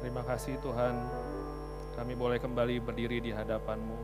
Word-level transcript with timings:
Terima 0.00 0.24
kasih 0.24 0.56
Tuhan, 0.64 0.96
kami 1.92 2.16
boleh 2.16 2.40
kembali 2.40 2.80
berdiri 2.80 3.20
di 3.20 3.36
hadapan-Mu. 3.36 4.00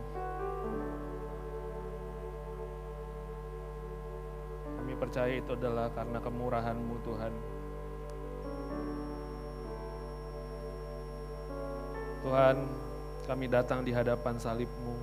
Kami 4.77 4.93
percaya 5.00 5.33
itu 5.40 5.56
adalah 5.56 5.88
karena 5.97 6.20
kemurahan-Mu 6.20 6.97
Tuhan. 7.00 7.33
Tuhan, 12.28 12.56
kami 13.24 13.46
datang 13.48 13.80
di 13.80 13.96
hadapan 13.96 14.36
salib-Mu. 14.36 14.96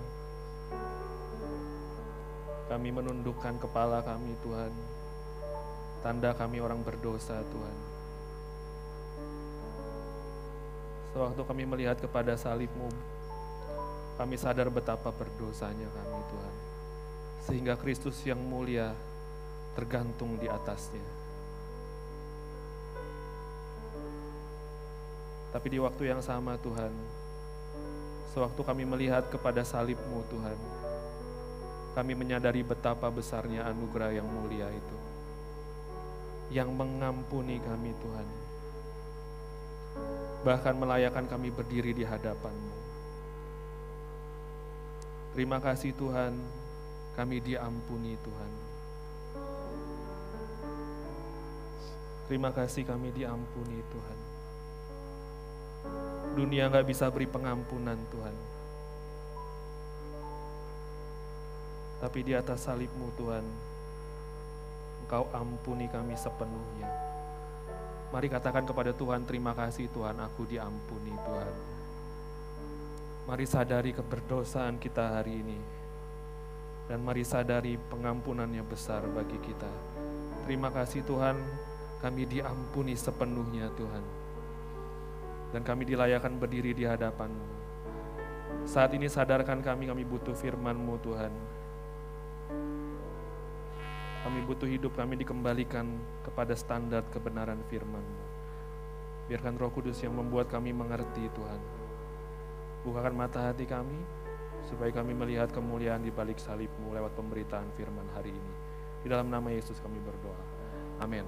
Kami 2.70 2.90
menundukkan 2.94 3.58
kepala 3.58 4.06
kami 4.06 4.38
Tuhan. 4.46 4.70
Tanda 6.06 6.38
kami 6.38 6.62
orang 6.62 6.86
berdosa 6.86 7.42
Tuhan. 7.50 7.93
Sewaktu 11.14 11.42
kami 11.46 11.64
melihat 11.70 12.02
kepada 12.02 12.34
salib-Mu, 12.34 12.90
kami 14.18 14.34
sadar 14.34 14.66
betapa 14.74 15.14
berdosanya 15.14 15.86
kami 15.94 16.20
Tuhan. 16.26 16.56
Sehingga 17.46 17.74
Kristus 17.78 18.18
yang 18.26 18.42
mulia 18.42 18.98
tergantung 19.78 20.42
di 20.42 20.50
atasnya. 20.50 21.06
Tapi 25.54 25.68
di 25.70 25.78
waktu 25.78 26.10
yang 26.10 26.22
sama 26.26 26.58
Tuhan, 26.58 26.90
sewaktu 28.34 28.62
kami 28.66 28.82
melihat 28.90 29.30
kepada 29.30 29.62
salib-Mu 29.62 30.26
Tuhan, 30.34 30.58
kami 31.94 32.18
menyadari 32.18 32.66
betapa 32.66 33.06
besarnya 33.14 33.70
anugerah 33.70 34.18
yang 34.18 34.26
mulia 34.26 34.66
itu. 34.74 34.98
Yang 36.50 36.74
mengampuni 36.74 37.62
kami 37.62 37.94
Tuhan. 38.02 38.28
Bahkan 40.44 40.76
melayakan 40.76 41.26
kami 41.32 41.56
berdiri 41.56 41.96
di 41.96 42.04
hadapan-Mu. 42.04 42.78
Terima 45.34 45.58
kasih 45.58 45.96
Tuhan, 45.96 46.36
kami 47.16 47.42
diampuni 47.42 48.20
Tuhan. 48.22 48.52
Terima 52.28 52.52
kasih 52.52 52.84
kami 52.84 53.10
diampuni 53.16 53.80
Tuhan. 53.88 54.20
Dunia 56.34 56.68
nggak 56.68 56.88
bisa 56.88 57.08
beri 57.08 57.26
pengampunan 57.28 58.00
Tuhan. 58.12 58.36
Tapi 62.04 62.20
di 62.20 62.36
atas 62.36 62.68
salibmu 62.68 63.16
Tuhan, 63.16 63.46
Engkau 65.04 65.30
ampuni 65.36 65.86
kami 65.88 66.18
sepenuhnya. 66.18 67.13
Mari 68.14 68.30
katakan 68.30 68.62
kepada 68.62 68.94
Tuhan, 68.94 69.26
terima 69.26 69.58
kasih 69.58 69.90
Tuhan, 69.90 70.14
aku 70.22 70.46
diampuni 70.46 71.18
Tuhan. 71.18 71.54
Mari 73.26 73.46
sadari 73.50 73.90
keberdosaan 73.90 74.78
kita 74.78 75.18
hari 75.18 75.42
ini. 75.42 75.58
Dan 76.86 77.02
mari 77.02 77.26
sadari 77.26 77.74
pengampunannya 77.90 78.62
besar 78.70 79.02
bagi 79.10 79.42
kita. 79.42 79.72
Terima 80.46 80.70
kasih 80.70 81.02
Tuhan, 81.10 81.42
kami 82.06 82.30
diampuni 82.30 82.94
sepenuhnya 82.94 83.74
Tuhan. 83.74 84.06
Dan 85.50 85.66
kami 85.66 85.82
dilayakan 85.82 86.38
berdiri 86.38 86.78
di 86.78 86.86
hadapan-Mu. 86.86 87.48
Saat 88.70 88.94
ini 88.94 89.10
sadarkan 89.10 89.66
kami, 89.66 89.90
kami 89.90 90.06
butuh 90.06 90.38
firman-Mu 90.38 91.02
Tuhan. 91.02 91.34
Kami 94.24 94.40
butuh 94.48 94.66
hidup 94.72 94.96
kami 94.96 95.20
dikembalikan 95.20 95.84
kepada 96.24 96.56
standar 96.56 97.04
kebenaran 97.12 97.60
firman-Mu. 97.68 98.24
Biarkan 99.28 99.60
roh 99.60 99.72
kudus 99.72 100.00
yang 100.00 100.16
membuat 100.16 100.48
kami 100.48 100.72
mengerti 100.72 101.28
Tuhan. 101.36 101.62
Bukakan 102.88 103.14
mata 103.16 103.52
hati 103.52 103.68
kami, 103.68 104.00
supaya 104.68 104.92
kami 104.96 105.12
melihat 105.12 105.52
kemuliaan 105.52 106.04
di 106.04 106.12
balik 106.12 106.40
salib-Mu 106.40 106.96
lewat 106.96 107.12
pemberitaan 107.20 107.68
firman 107.76 108.08
hari 108.16 108.32
ini. 108.32 108.54
Di 109.04 109.12
dalam 109.12 109.28
nama 109.28 109.52
Yesus 109.52 109.80
kami 109.84 110.00
berdoa. 110.00 110.44
Amin. 111.04 111.28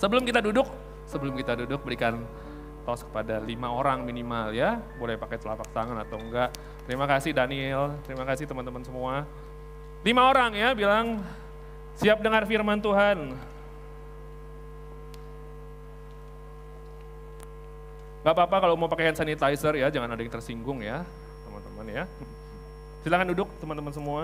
Sebelum 0.00 0.24
kita 0.24 0.40
duduk, 0.40 0.68
sebelum 1.04 1.36
kita 1.36 1.56
duduk 1.60 1.84
berikan 1.84 2.24
tos 2.88 3.04
kepada 3.04 3.42
lima 3.42 3.68
orang 3.68 4.06
minimal 4.06 4.54
ya. 4.56 4.80
Boleh 4.96 5.20
pakai 5.20 5.36
telapak 5.36 5.68
tangan 5.74 5.98
atau 6.00 6.16
enggak. 6.16 6.54
Terima 6.88 7.04
kasih 7.04 7.34
Daniel, 7.34 7.98
terima 8.06 8.24
kasih 8.24 8.46
teman-teman 8.46 8.80
semua. 8.86 9.26
Lima 10.06 10.22
orang 10.30 10.54
ya 10.54 10.70
bilang 10.72 11.18
siap 11.96 12.20
dengar 12.20 12.44
firman 12.44 12.78
Tuhan. 12.78 13.34
Gak 18.26 18.34
apa-apa 18.34 18.56
kalau 18.58 18.74
mau 18.74 18.90
pakai 18.90 19.10
hand 19.10 19.18
sanitizer 19.22 19.78
ya, 19.78 19.86
jangan 19.86 20.10
ada 20.10 20.18
yang 20.18 20.34
tersinggung 20.34 20.82
ya 20.82 21.06
teman-teman 21.46 21.86
ya. 21.86 22.04
Silakan 23.06 23.30
duduk 23.30 23.48
teman-teman 23.62 23.94
semua. 23.94 24.22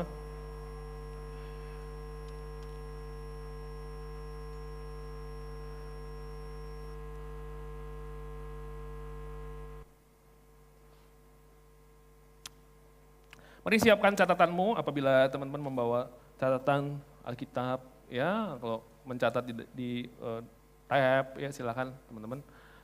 Mari 13.62 13.78
siapkan 13.78 14.18
catatanmu 14.18 14.74
apabila 14.74 15.30
teman-teman 15.30 15.62
membawa 15.70 16.10
catatan 16.42 16.98
Alkitab 17.22 17.82
ya 18.10 18.58
kalau 18.58 18.84
mencatat 19.06 19.42
di, 19.46 19.52
di 19.72 19.90
uh, 20.22 20.42
tab 20.86 21.38
ya 21.38 21.48
silakan 21.50 21.94
teman-teman. 22.10 22.40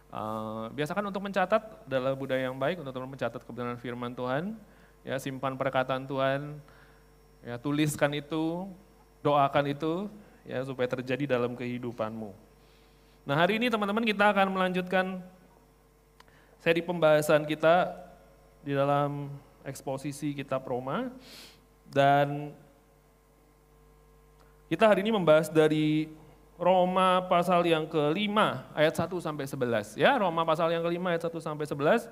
Uh, 0.09 0.73
biasakan 0.73 1.13
untuk 1.13 1.21
mencatat 1.21 1.61
adalah 1.85 2.17
budaya 2.17 2.49
yang 2.49 2.57
baik 2.57 2.81
untuk 2.81 2.97
teman 2.97 3.13
mencatat 3.13 3.45
kebenaran 3.45 3.77
firman 3.77 4.17
Tuhan, 4.17 4.57
ya 5.05 5.21
simpan 5.21 5.53
perkataan 5.53 6.09
Tuhan, 6.09 6.57
ya 7.45 7.61
tuliskan 7.61 8.17
itu, 8.17 8.65
doakan 9.21 9.69
itu 9.69 10.09
ya 10.49 10.65
supaya 10.65 10.89
terjadi 10.89 11.37
dalam 11.37 11.53
kehidupanmu. 11.53 12.33
Nah 13.29 13.37
hari 13.37 13.61
ini 13.61 13.69
teman-teman 13.69 14.01
kita 14.09 14.33
akan 14.33 14.49
melanjutkan 14.49 15.21
seri 16.65 16.81
pembahasan 16.81 17.45
kita 17.45 17.93
di 18.65 18.73
dalam 18.73 19.29
eksposisi 19.69 20.33
kitab 20.33 20.65
Roma 20.65 21.13
dan 21.93 22.57
kita 24.69 24.85
hari 24.85 25.01
ini 25.03 25.11
membahas 25.11 25.49
dari 25.49 26.13
Roma 26.59 27.25
pasal 27.27 27.65
yang 27.65 27.89
kelima 27.89 28.69
ayat 28.77 28.95
1 28.95 29.09
sampai 29.19 29.47
11 29.49 29.97
ya 29.97 30.15
Roma 30.19 30.43
pasal 30.45 30.69
yang 30.71 30.85
kelima 30.85 31.15
ayat 31.15 31.27
1 31.27 31.39
sampai 31.41 31.65
11 31.65 32.11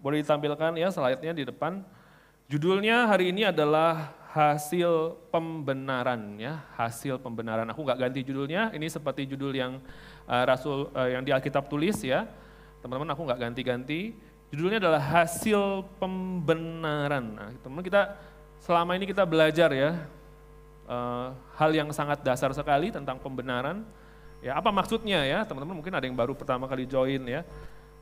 boleh 0.00 0.22
ditampilkan 0.22 0.76
ya 0.76 0.88
slide-nya 0.92 1.32
di 1.34 1.44
depan. 1.48 1.82
Judulnya 2.46 3.10
hari 3.10 3.34
ini 3.34 3.42
adalah 3.42 4.14
hasil 4.30 5.18
pembenaran 5.34 6.38
ya. 6.38 6.62
Hasil 6.78 7.18
pembenaran. 7.18 7.66
Aku 7.74 7.82
nggak 7.82 7.98
ganti 8.06 8.20
judulnya. 8.22 8.70
Ini 8.70 8.86
seperti 8.86 9.26
judul 9.26 9.50
yang 9.56 9.82
uh, 10.30 10.44
rasul 10.46 10.94
uh, 10.94 11.10
yang 11.10 11.26
di 11.26 11.34
Alkitab 11.34 11.66
tulis 11.66 11.98
ya. 12.06 12.28
Teman-teman 12.84 13.10
aku 13.10 13.26
nggak 13.26 13.40
ganti-ganti. 13.50 14.14
Judulnya 14.54 14.78
adalah 14.78 15.02
hasil 15.02 15.82
pembenaran. 15.98 17.34
Nah, 17.34 17.50
teman 17.58 17.82
kita 17.82 18.14
selama 18.62 18.94
ini 18.94 19.10
kita 19.10 19.26
belajar 19.26 19.74
ya 19.74 20.06
uh, 20.86 21.34
hal 21.58 21.70
yang 21.74 21.90
sangat 21.92 22.22
dasar 22.22 22.50
sekali 22.56 22.94
tentang 22.94 23.20
pembenaran. 23.20 23.84
Ya, 24.40 24.56
apa 24.56 24.70
maksudnya 24.70 25.26
ya? 25.26 25.42
Teman-teman 25.44 25.78
mungkin 25.78 25.94
ada 25.94 26.06
yang 26.06 26.16
baru 26.16 26.32
pertama 26.32 26.64
kali 26.70 26.86
join 26.86 27.22
ya 27.26 27.42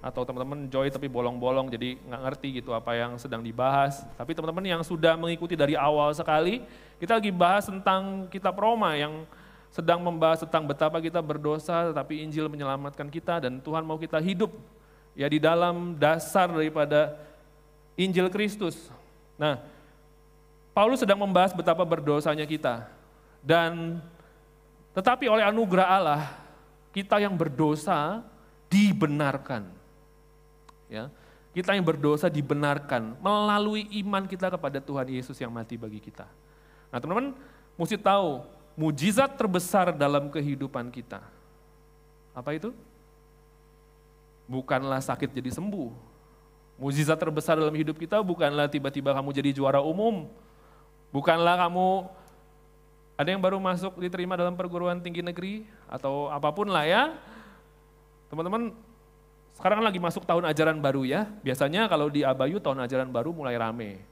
atau 0.04 0.20
teman-teman 0.20 0.68
join 0.68 0.92
tapi 0.92 1.08
bolong-bolong 1.08 1.72
jadi 1.72 1.96
nggak 1.96 2.22
ngerti 2.28 2.60
gitu 2.60 2.76
apa 2.76 2.92
yang 2.92 3.16
sedang 3.16 3.40
dibahas. 3.40 4.04
Tapi 4.20 4.36
teman-teman 4.36 4.64
yang 4.68 4.82
sudah 4.84 5.16
mengikuti 5.16 5.56
dari 5.56 5.72
awal 5.80 6.12
sekali, 6.12 6.60
kita 7.00 7.16
lagi 7.16 7.32
bahas 7.32 7.64
tentang 7.64 8.28
kitab 8.28 8.52
Roma 8.60 8.92
yang 9.00 9.24
sedang 9.72 10.04
membahas 10.04 10.44
tentang 10.44 10.68
betapa 10.68 11.00
kita 11.02 11.18
berdosa 11.18 11.90
tetapi 11.90 12.22
Injil 12.22 12.46
menyelamatkan 12.46 13.10
kita 13.10 13.48
dan 13.48 13.58
Tuhan 13.58 13.82
mau 13.82 13.98
kita 13.98 14.22
hidup 14.22 14.54
ya 15.18 15.26
di 15.26 15.42
dalam 15.42 15.98
dasar 15.98 16.52
daripada 16.52 17.16
Injil 17.96 18.30
Kristus. 18.30 18.92
Nah, 19.40 19.58
Paulus 20.74 21.00
sedang 21.00 21.22
membahas 21.22 21.54
betapa 21.54 21.86
berdosanya 21.86 22.44
kita. 22.44 22.90
Dan 23.38 24.02
tetapi 24.90 25.30
oleh 25.30 25.46
anugerah 25.46 25.86
Allah, 25.86 26.22
kita 26.90 27.22
yang 27.22 27.32
berdosa 27.38 28.26
dibenarkan. 28.66 29.70
Ya, 30.90 31.08
kita 31.54 31.72
yang 31.78 31.86
berdosa 31.86 32.26
dibenarkan 32.26 33.14
melalui 33.22 33.86
iman 34.02 34.26
kita 34.26 34.50
kepada 34.50 34.82
Tuhan 34.82 35.08
Yesus 35.14 35.38
yang 35.38 35.54
mati 35.54 35.78
bagi 35.78 36.02
kita. 36.02 36.26
Nah, 36.90 36.98
teman-teman 36.98 37.38
mesti 37.78 37.94
tahu 37.94 38.42
mujizat 38.74 39.38
terbesar 39.38 39.94
dalam 39.94 40.28
kehidupan 40.28 40.90
kita. 40.90 41.22
Apa 42.34 42.58
itu? 42.58 42.74
bukanlah 44.48 45.00
sakit 45.00 45.32
jadi 45.32 45.50
sembuh. 45.52 45.90
Mujizat 46.74 47.16
terbesar 47.16 47.54
dalam 47.54 47.74
hidup 47.74 47.96
kita 47.96 48.18
bukanlah 48.20 48.66
tiba-tiba 48.66 49.14
kamu 49.14 49.30
jadi 49.30 49.50
juara 49.54 49.80
umum. 49.80 50.26
Bukanlah 51.14 51.54
kamu 51.54 52.10
ada 53.14 53.28
yang 53.30 53.38
baru 53.38 53.62
masuk 53.62 54.02
diterima 54.02 54.34
dalam 54.34 54.58
perguruan 54.58 54.98
tinggi 54.98 55.22
negeri 55.22 55.62
atau 55.86 56.26
apa 56.26 56.50
pun 56.50 56.66
lah 56.66 56.82
ya. 56.82 57.14
Teman-teman, 58.26 58.74
sekarang 59.54 59.86
lagi 59.86 60.02
masuk 60.02 60.26
tahun 60.26 60.50
ajaran 60.50 60.82
baru 60.82 61.06
ya. 61.06 61.30
Biasanya 61.46 61.86
kalau 61.86 62.10
di 62.10 62.26
Abayu 62.26 62.58
tahun 62.58 62.82
ajaran 62.82 63.14
baru 63.14 63.30
mulai 63.30 63.54
rame. 63.54 64.02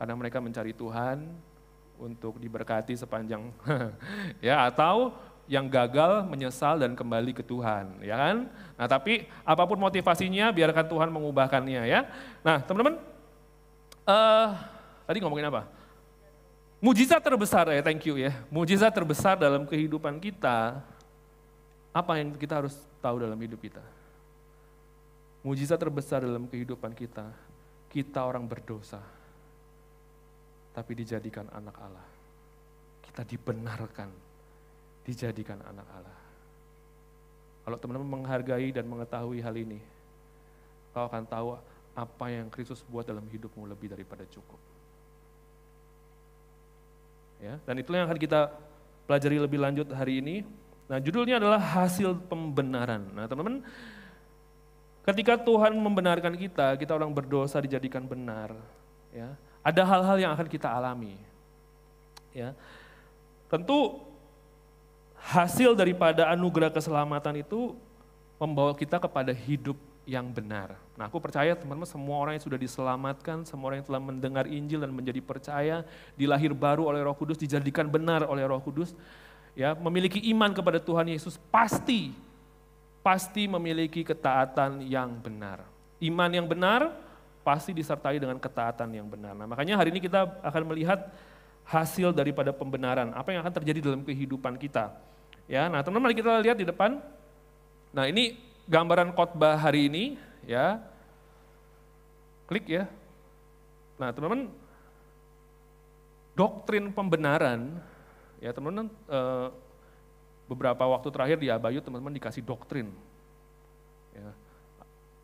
Karena 0.00 0.16
mereka 0.16 0.40
mencari 0.40 0.72
Tuhan 0.72 1.28
untuk 2.00 2.40
diberkati 2.40 2.96
sepanjang 2.96 3.52
ya 4.48 4.72
atau 4.72 5.12
yang 5.50 5.68
gagal 5.68 6.24
menyesal 6.24 6.80
dan 6.80 6.96
kembali 6.96 7.36
ke 7.36 7.44
Tuhan, 7.44 8.00
ya 8.00 8.16
kan? 8.16 8.36
Nah, 8.76 8.86
tapi 8.88 9.28
apa 9.44 9.64
pun 9.68 9.76
motivasinya 9.80 10.48
biarkan 10.52 10.86
Tuhan 10.88 11.08
mengubahkannya 11.12 11.82
ya. 11.88 12.08
Nah, 12.40 12.60
teman-teman 12.64 13.00
uh, 14.08 14.48
tadi 15.08 15.18
ngomongin 15.20 15.48
apa? 15.52 15.77
Mujizat 16.78 17.18
terbesar 17.18 17.66
ya, 17.74 17.82
thank 17.82 18.06
you 18.06 18.14
ya. 18.14 18.30
Mujizat 18.54 18.94
terbesar 18.94 19.34
dalam 19.34 19.66
kehidupan 19.66 20.22
kita 20.22 20.78
apa 21.90 22.12
yang 22.22 22.30
kita 22.38 22.62
harus 22.62 22.78
tahu 23.02 23.18
dalam 23.18 23.34
hidup 23.34 23.58
kita? 23.58 23.82
Mujizat 25.42 25.74
terbesar 25.74 26.22
dalam 26.22 26.46
kehidupan 26.46 26.94
kita, 26.94 27.26
kita 27.90 28.22
orang 28.22 28.46
berdosa, 28.46 29.02
tapi 30.70 30.94
dijadikan 30.94 31.50
anak 31.50 31.74
Allah. 31.82 32.06
Kita 33.02 33.26
dibenarkan, 33.26 34.10
dijadikan 35.02 35.58
anak 35.66 35.88
Allah. 35.90 36.18
Kalau 37.66 37.76
teman-teman 37.82 38.22
menghargai 38.22 38.70
dan 38.70 38.86
mengetahui 38.86 39.42
hal 39.42 39.58
ini, 39.58 39.82
kau 40.94 41.10
akan 41.10 41.26
tahu 41.26 41.58
apa 41.98 42.26
yang 42.30 42.46
Kristus 42.46 42.86
buat 42.86 43.02
dalam 43.02 43.26
hidupmu 43.26 43.66
lebih 43.66 43.90
daripada 43.90 44.22
cukup. 44.30 44.67
Ya, 47.38 47.62
dan 47.62 47.74
itulah 47.78 48.02
yang 48.02 48.08
akan 48.10 48.18
kita 48.18 48.50
pelajari 49.06 49.38
lebih 49.38 49.58
lanjut 49.62 49.88
hari 49.94 50.18
ini. 50.18 50.42
Nah, 50.90 50.98
judulnya 50.98 51.38
adalah 51.38 51.60
hasil 51.60 52.16
pembenaran. 52.26 53.04
Nah, 53.14 53.28
teman-teman, 53.30 53.62
Ketika 55.08 55.40
Tuhan 55.40 55.72
membenarkan 55.72 56.36
kita, 56.36 56.76
kita 56.76 56.92
orang 56.92 57.08
berdosa 57.08 57.56
dijadikan 57.64 58.04
benar. 58.04 58.52
Ya, 59.08 59.40
ada 59.64 59.80
hal-hal 59.80 60.20
yang 60.20 60.36
akan 60.36 60.44
kita 60.44 60.68
alami. 60.68 61.16
Ya, 62.36 62.52
tentu 63.48 64.04
hasil 65.16 65.72
daripada 65.72 66.28
anugerah 66.28 66.68
keselamatan 66.68 67.40
itu 67.40 67.72
membawa 68.36 68.76
kita 68.76 69.00
kepada 69.00 69.32
hidup 69.32 69.80
yang 70.08 70.32
benar. 70.32 70.72
Nah, 70.96 71.12
aku 71.12 71.20
percaya 71.20 71.52
teman-teman 71.52 71.84
semua 71.84 72.16
orang 72.16 72.40
yang 72.40 72.44
sudah 72.48 72.56
diselamatkan, 72.56 73.44
semua 73.44 73.68
orang 73.68 73.84
yang 73.84 73.88
telah 73.92 74.00
mendengar 74.00 74.44
Injil 74.48 74.80
dan 74.80 74.88
menjadi 74.88 75.20
percaya, 75.20 75.84
dilahir 76.16 76.56
baru 76.56 76.88
oleh 76.88 77.04
Roh 77.04 77.12
Kudus, 77.12 77.36
dijadikan 77.36 77.84
benar 77.92 78.24
oleh 78.24 78.40
Roh 78.48 78.64
Kudus, 78.64 78.96
ya, 79.52 79.76
memiliki 79.76 80.24
iman 80.32 80.56
kepada 80.56 80.80
Tuhan 80.80 81.12
Yesus 81.12 81.36
pasti 81.52 82.16
pasti 83.04 83.44
memiliki 83.44 84.00
ketaatan 84.00 84.80
yang 84.80 85.12
benar. 85.20 85.60
Iman 86.00 86.32
yang 86.32 86.48
benar 86.48 86.88
pasti 87.44 87.76
disertai 87.76 88.16
dengan 88.16 88.40
ketaatan 88.40 88.88
yang 88.88 89.04
benar. 89.04 89.36
Nah, 89.36 89.44
makanya 89.44 89.76
hari 89.76 89.92
ini 89.92 90.00
kita 90.00 90.24
akan 90.40 90.72
melihat 90.72 91.12
hasil 91.68 92.16
daripada 92.16 92.48
pembenaran, 92.48 93.12
apa 93.12 93.28
yang 93.28 93.44
akan 93.44 93.60
terjadi 93.60 93.92
dalam 93.92 94.00
kehidupan 94.08 94.56
kita. 94.56 94.88
Ya, 95.44 95.68
nah 95.68 95.84
teman-teman 95.84 96.12
mari 96.12 96.16
kita 96.16 96.32
lihat 96.40 96.56
di 96.56 96.64
depan. 96.64 96.96
Nah, 97.92 98.04
ini 98.08 98.47
gambaran 98.68 99.16
khotbah 99.16 99.56
hari 99.56 99.88
ini, 99.88 100.04
ya. 100.44 100.78
Klik 102.46 102.68
ya. 102.68 102.84
Nah, 103.98 104.12
teman-teman 104.14 104.52
doktrin 106.38 106.94
pembenaran 106.94 107.82
ya 108.38 108.54
teman-teman 108.54 108.86
eh, 109.10 109.48
beberapa 110.46 110.86
waktu 110.86 111.08
terakhir 111.10 111.36
di 111.42 111.50
Abayu 111.50 111.82
teman-teman 111.82 112.14
dikasih 112.14 112.40
doktrin. 112.46 112.88
Ya. 114.14 114.30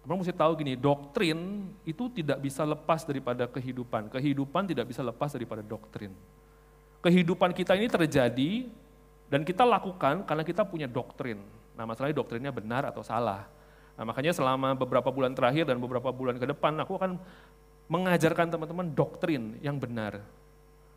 Teman 0.05 0.21
mesti 0.21 0.37
tahu 0.37 0.53
gini, 0.61 0.77
doktrin 0.77 1.71
itu 1.89 2.13
tidak 2.13 2.45
bisa 2.45 2.61
lepas 2.69 3.09
daripada 3.09 3.49
kehidupan. 3.49 4.13
Kehidupan 4.13 4.69
tidak 4.69 4.93
bisa 4.93 5.01
lepas 5.01 5.33
daripada 5.33 5.65
doktrin. 5.65 6.13
Kehidupan 7.01 7.57
kita 7.57 7.73
ini 7.73 7.89
terjadi 7.89 8.69
dan 9.33 9.41
kita 9.49 9.65
lakukan 9.65 10.29
karena 10.29 10.45
kita 10.45 10.61
punya 10.61 10.85
doktrin. 10.85 11.41
Nah 11.75 11.85
masalahnya 11.85 12.17
doktrinnya 12.19 12.53
benar 12.55 12.87
atau 12.87 13.03
salah. 13.03 13.47
Nah 13.95 14.05
makanya 14.07 14.35
selama 14.35 14.75
beberapa 14.75 15.11
bulan 15.11 15.35
terakhir 15.35 15.71
dan 15.71 15.79
beberapa 15.79 16.11
bulan 16.11 16.39
ke 16.39 16.47
depan 16.47 16.75
aku 16.83 16.99
akan 16.99 17.19
mengajarkan 17.87 18.51
teman-teman 18.51 18.87
doktrin 18.91 19.59
yang 19.61 19.79
benar. 19.79 20.23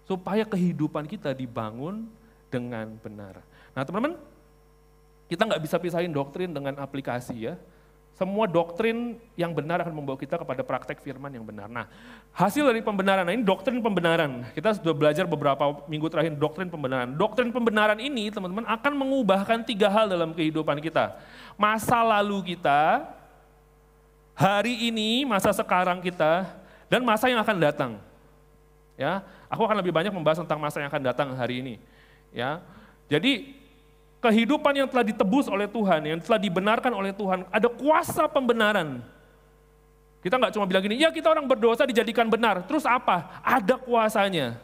Supaya 0.07 0.47
kehidupan 0.47 1.03
kita 1.05 1.35
dibangun 1.35 2.07
dengan 2.47 2.95
benar. 3.03 3.43
Nah 3.75 3.83
teman-teman, 3.83 4.15
kita 5.27 5.43
nggak 5.43 5.61
bisa 5.61 5.75
pisahin 5.77 6.15
doktrin 6.15 6.55
dengan 6.55 6.79
aplikasi 6.79 7.51
ya. 7.51 7.59
Semua 8.17 8.49
doktrin 8.49 9.21
yang 9.37 9.53
benar 9.53 9.85
akan 9.85 9.93
membawa 9.93 10.17
kita 10.17 10.41
kepada 10.41 10.65
praktek 10.65 11.05
firman 11.05 11.29
yang 11.29 11.45
benar. 11.45 11.69
Nah, 11.69 11.85
hasil 12.33 12.65
dari 12.65 12.81
pembenaran, 12.81 13.21
nah 13.21 13.29
ini 13.29 13.45
doktrin 13.45 13.77
pembenaran. 13.77 14.41
Kita 14.57 14.73
sudah 14.73 14.89
belajar 14.89 15.29
beberapa 15.29 15.85
minggu 15.85 16.09
terakhir 16.09 16.33
doktrin 16.33 16.65
pembenaran. 16.65 17.13
Doktrin 17.13 17.53
pembenaran 17.53 18.01
ini 18.01 18.33
teman-teman 18.33 18.65
akan 18.65 18.93
mengubahkan 18.97 19.61
tiga 19.61 19.85
hal 19.93 20.09
dalam 20.09 20.33
kehidupan 20.33 20.81
kita. 20.81 21.13
Masa 21.61 22.01
lalu 22.01 22.57
kita, 22.57 23.05
hari 24.33 24.89
ini, 24.89 25.21
masa 25.21 25.53
sekarang 25.53 26.01
kita, 26.01 26.49
dan 26.89 27.05
masa 27.05 27.29
yang 27.29 27.37
akan 27.37 27.57
datang. 27.61 27.91
Ya, 28.97 29.21
aku 29.45 29.61
akan 29.61 29.77
lebih 29.77 29.93
banyak 29.93 30.09
membahas 30.09 30.41
tentang 30.41 30.57
masa 30.57 30.81
yang 30.81 30.89
akan 30.89 31.05
datang 31.05 31.29
hari 31.37 31.61
ini. 31.61 31.75
Ya, 32.33 32.65
jadi 33.05 33.56
kehidupan 34.17 34.73
yang 34.73 34.89
telah 34.89 35.05
ditebus 35.05 35.45
oleh 35.47 35.69
Tuhan, 35.69 36.01
yang 36.03 36.19
telah 36.21 36.39
dibenarkan 36.41 36.91
oleh 36.93 37.13
Tuhan, 37.13 37.45
ada 37.53 37.69
kuasa 37.69 38.25
pembenaran. 38.25 39.01
Kita 40.21 40.35
nggak 40.35 40.53
cuma 40.57 40.65
bilang 40.65 40.83
gini, 40.83 40.97
ya 40.99 41.13
kita 41.13 41.29
orang 41.29 41.45
berdosa 41.45 41.85
dijadikan 41.85 42.25
benar, 42.27 42.65
terus 42.65 42.83
apa? 42.83 43.39
Ada 43.45 43.77
kuasanya. 43.77 44.57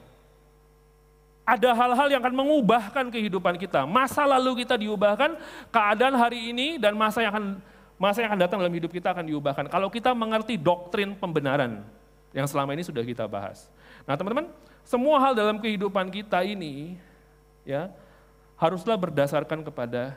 Ada 1.44 1.76
hal-hal 1.76 2.08
yang 2.08 2.22
akan 2.24 2.36
mengubahkan 2.40 3.06
kehidupan 3.12 3.60
kita. 3.60 3.84
Masa 3.84 4.24
lalu 4.24 4.64
kita 4.64 4.80
diubahkan, 4.80 5.36
keadaan 5.70 6.16
hari 6.16 6.56
ini 6.56 6.80
dan 6.80 6.96
masa 6.96 7.20
yang 7.20 7.32
akan 7.36 7.46
masa 8.00 8.24
yang 8.24 8.32
akan 8.34 8.42
datang 8.42 8.58
dalam 8.60 8.74
hidup 8.74 8.90
kita 8.90 9.12
akan 9.12 9.28
diubahkan. 9.28 9.66
Kalau 9.68 9.88
kita 9.92 10.12
mengerti 10.16 10.56
doktrin 10.58 11.14
pembenaran 11.14 11.84
yang 12.34 12.48
selama 12.50 12.74
ini 12.74 12.84
sudah 12.84 13.04
kita 13.06 13.28
bahas. 13.30 13.70
Nah 14.04 14.18
teman-teman, 14.18 14.50
semua 14.84 15.20
hal 15.22 15.38
dalam 15.38 15.60
kehidupan 15.62 16.10
kita 16.12 16.44
ini, 16.44 16.98
ya 17.64 17.92
haruslah 18.64 18.96
berdasarkan 18.96 19.60
kepada 19.68 20.16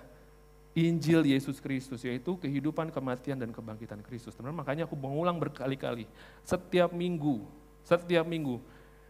Injil 0.77 1.27
Yesus 1.27 1.59
Kristus, 1.59 2.07
yaitu 2.07 2.39
kehidupan, 2.39 2.95
kematian, 2.95 3.35
dan 3.35 3.51
kebangkitan 3.51 3.99
Kristus. 4.07 4.39
Teman, 4.39 4.55
makanya 4.55 4.87
aku 4.87 4.95
mengulang 4.95 5.35
berkali-kali, 5.35 6.07
setiap 6.47 6.95
minggu, 6.95 7.43
setiap 7.83 8.23
minggu, 8.23 8.63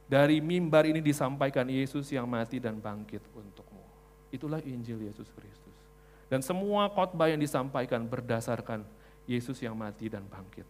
dari 0.07 0.39
mimbar 0.41 0.87
ini 0.87 1.03
disampaikan 1.03 1.67
Yesus 1.67 2.09
yang 2.15 2.25
mati 2.25 2.63
dan 2.63 2.79
bangkit 2.79 3.21
untukmu. 3.35 3.83
Itulah 4.31 4.63
Injil 4.63 5.11
Yesus 5.11 5.27
Kristus. 5.35 5.77
Dan 6.31 6.41
semua 6.41 6.87
khotbah 6.87 7.27
yang 7.27 7.43
disampaikan 7.43 8.07
berdasarkan 8.07 8.87
Yesus 9.27 9.59
yang 9.59 9.75
mati 9.75 10.07
dan 10.07 10.23
bangkit 10.27 10.65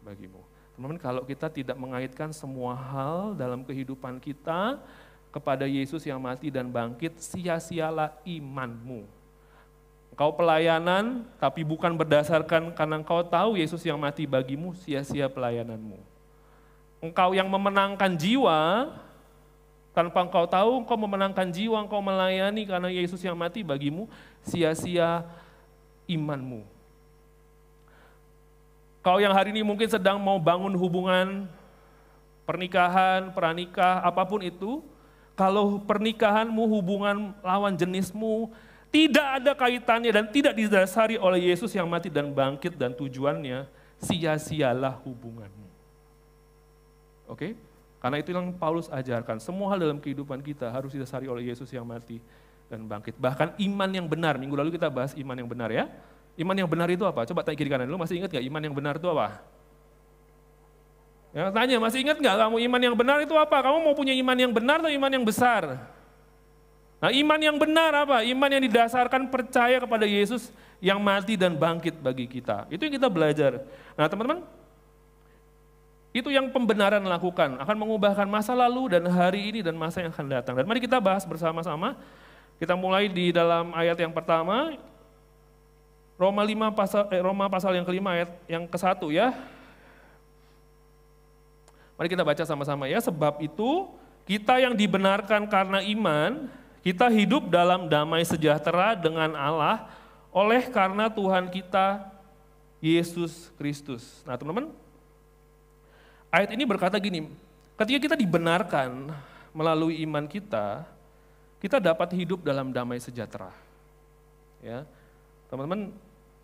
bagimu. 0.00 0.40
Teman-teman, 0.74 0.96
kalau 0.96 1.22
kita 1.28 1.52
tidak 1.52 1.76
mengaitkan 1.76 2.32
semua 2.32 2.72
hal 2.72 3.36
dalam 3.36 3.68
kehidupan 3.68 4.16
kita 4.16 4.80
kepada 5.28 5.68
Yesus 5.68 6.04
yang 6.08 6.18
mati 6.18 6.48
dan 6.48 6.68
bangkit, 6.72 7.20
sia-sialah 7.20 8.16
imanmu. 8.24 9.04
Engkau 10.12 10.34
pelayanan, 10.34 11.22
tapi 11.38 11.62
bukan 11.62 11.94
berdasarkan 11.94 12.74
karena 12.74 12.98
engkau 12.98 13.22
tahu 13.22 13.54
Yesus 13.54 13.84
yang 13.86 14.00
mati 14.00 14.26
bagimu, 14.26 14.74
sia-sia 14.74 15.30
pelayananmu. 15.30 16.00
Engkau 16.98 17.30
yang 17.36 17.46
memenangkan 17.46 18.18
jiwa, 18.18 18.90
tanpa 19.94 20.26
engkau 20.26 20.46
tahu 20.50 20.82
engkau 20.82 20.98
memenangkan 20.98 21.46
jiwa, 21.46 21.78
engkau 21.78 22.02
melayani 22.02 22.66
karena 22.66 22.90
Yesus 22.90 23.22
yang 23.22 23.38
mati 23.38 23.62
bagimu, 23.62 24.10
sia-sia 24.42 25.22
imanmu. 26.10 26.66
Kau 29.04 29.22
yang 29.22 29.30
hari 29.30 29.54
ini 29.54 29.62
mungkin 29.62 29.86
sedang 29.86 30.18
mau 30.18 30.36
bangun 30.42 30.74
hubungan 30.74 31.46
pernikahan, 32.42 33.30
pranikah, 33.36 34.02
apa 34.02 34.24
pun 34.26 34.42
itu, 34.42 34.82
kalau 35.38 35.78
pernikahanmu, 35.78 36.66
hubungan 36.66 37.30
lawan 37.46 37.78
jenismu, 37.78 38.50
tidak 38.90 39.38
ada 39.38 39.54
kaitannya 39.54 40.10
dan 40.10 40.26
tidak 40.26 40.58
didasari 40.58 41.14
oleh 41.14 41.54
Yesus 41.54 41.70
yang 41.78 41.86
mati 41.86 42.10
dan 42.10 42.34
bangkit 42.34 42.74
dan 42.74 42.90
tujuannya, 42.90 43.70
sia-sialah 44.02 44.98
hubunganmu. 45.06 45.70
Oke? 47.30 47.54
Karena 48.02 48.18
itu 48.18 48.34
yang 48.34 48.50
Paulus 48.58 48.90
ajarkan. 48.90 49.38
Semua 49.38 49.70
hal 49.70 49.78
dalam 49.78 50.02
kehidupan 50.02 50.42
kita 50.42 50.74
harus 50.74 50.90
didasari 50.90 51.30
oleh 51.30 51.54
Yesus 51.54 51.70
yang 51.70 51.86
mati 51.86 52.18
dan 52.66 52.82
bangkit. 52.82 53.14
Bahkan 53.14 53.62
iman 53.62 53.90
yang 53.94 54.06
benar. 54.10 54.38
Minggu 54.42 54.58
lalu 54.58 54.74
kita 54.74 54.90
bahas 54.90 55.14
iman 55.14 55.38
yang 55.38 55.46
benar 55.46 55.70
ya. 55.70 55.86
Iman 56.38 56.54
yang 56.54 56.70
benar 56.70 56.90
itu 56.90 57.02
apa? 57.06 57.26
Coba 57.26 57.42
tanya 57.46 57.58
kiri 57.58 57.70
kanan. 57.70 57.90
Lu 57.90 57.98
masih 57.98 58.18
ingat 58.18 58.30
gak 58.30 58.42
iman 58.42 58.62
yang 58.62 58.74
benar 58.74 58.98
itu 58.98 59.06
apa? 59.10 59.42
Ya, 61.38 61.54
tanya, 61.54 61.78
masih 61.78 62.02
ingat 62.02 62.18
nggak 62.18 62.34
kamu 62.34 62.56
iman 62.66 62.80
yang 62.82 62.96
benar 62.98 63.22
itu 63.22 63.30
apa? 63.38 63.62
Kamu 63.62 63.78
mau 63.86 63.94
punya 63.94 64.10
iman 64.10 64.34
yang 64.34 64.50
benar 64.50 64.82
atau 64.82 64.90
iman 64.90 65.06
yang 65.06 65.22
besar? 65.22 65.86
Nah 66.98 67.14
iman 67.14 67.38
yang 67.38 67.54
benar 67.54 67.94
apa? 67.94 68.26
Iman 68.26 68.50
yang 68.50 68.62
didasarkan 68.66 69.30
percaya 69.30 69.78
kepada 69.78 70.02
Yesus 70.02 70.50
yang 70.82 70.98
mati 70.98 71.38
dan 71.38 71.54
bangkit 71.54 71.94
bagi 72.02 72.26
kita. 72.26 72.66
Itu 72.66 72.82
yang 72.82 72.94
kita 72.98 73.06
belajar. 73.06 73.62
Nah 73.94 74.10
teman-teman, 74.10 74.42
itu 76.10 76.26
yang 76.26 76.50
pembenaran 76.50 77.06
lakukan, 77.06 77.54
akan 77.62 77.76
mengubahkan 77.86 78.26
masa 78.26 78.50
lalu 78.58 78.98
dan 78.98 79.06
hari 79.06 79.54
ini 79.54 79.62
dan 79.62 79.78
masa 79.78 80.02
yang 80.02 80.10
akan 80.10 80.26
datang. 80.26 80.58
Dan 80.58 80.66
mari 80.66 80.82
kita 80.82 80.98
bahas 80.98 81.22
bersama-sama. 81.22 81.94
Kita 82.58 82.74
mulai 82.74 83.06
di 83.06 83.30
dalam 83.30 83.70
ayat 83.78 83.94
yang 83.94 84.10
pertama, 84.10 84.74
Roma 86.18 86.42
5 86.42 86.74
pasal 86.74 87.02
eh, 87.14 87.22
Roma 87.22 87.46
pasal 87.46 87.78
yang 87.78 87.86
kelima 87.86 88.18
ayat 88.18 88.34
yang 88.50 88.66
ke 88.66 88.74
satu 88.74 89.14
ya. 89.14 89.38
Mari 91.98 92.08
kita 92.14 92.22
baca 92.22 92.44
sama-sama 92.46 92.86
ya. 92.86 93.02
Sebab 93.02 93.42
itu 93.42 93.90
kita 94.22 94.62
yang 94.62 94.78
dibenarkan 94.78 95.50
karena 95.50 95.82
iman 95.82 96.46
kita 96.86 97.10
hidup 97.10 97.50
dalam 97.50 97.90
damai 97.90 98.22
sejahtera 98.22 98.94
dengan 98.94 99.34
Allah 99.34 99.90
oleh 100.30 100.62
karena 100.70 101.10
Tuhan 101.10 101.50
kita 101.50 102.06
Yesus 102.78 103.50
Kristus. 103.58 104.22
Nah 104.22 104.38
teman-teman, 104.38 104.70
ayat 106.30 106.54
ini 106.54 106.62
berkata 106.62 106.94
gini, 107.02 107.26
ketika 107.74 107.98
kita 107.98 108.16
dibenarkan 108.16 109.10
melalui 109.50 109.98
iman 110.06 110.30
kita, 110.30 110.86
kita 111.58 111.82
dapat 111.82 112.14
hidup 112.14 112.46
dalam 112.46 112.70
damai 112.70 113.02
sejahtera. 113.02 113.50
Ya, 114.62 114.86
teman-teman, 115.50 115.90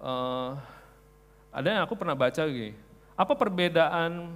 uh, 0.03 0.59
ada 1.55 1.69
yang 1.71 1.83
aku 1.87 1.95
pernah 1.95 2.19
baca 2.19 2.43
gini, 2.51 2.75
apa 3.15 3.33
perbedaan 3.39 4.35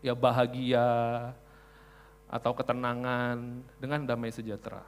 ya 0.00 0.16
bahagia, 0.16 0.88
atau 2.30 2.54
ketenangan 2.54 3.58
dengan 3.82 4.06
damai 4.06 4.30
sejahtera. 4.30 4.86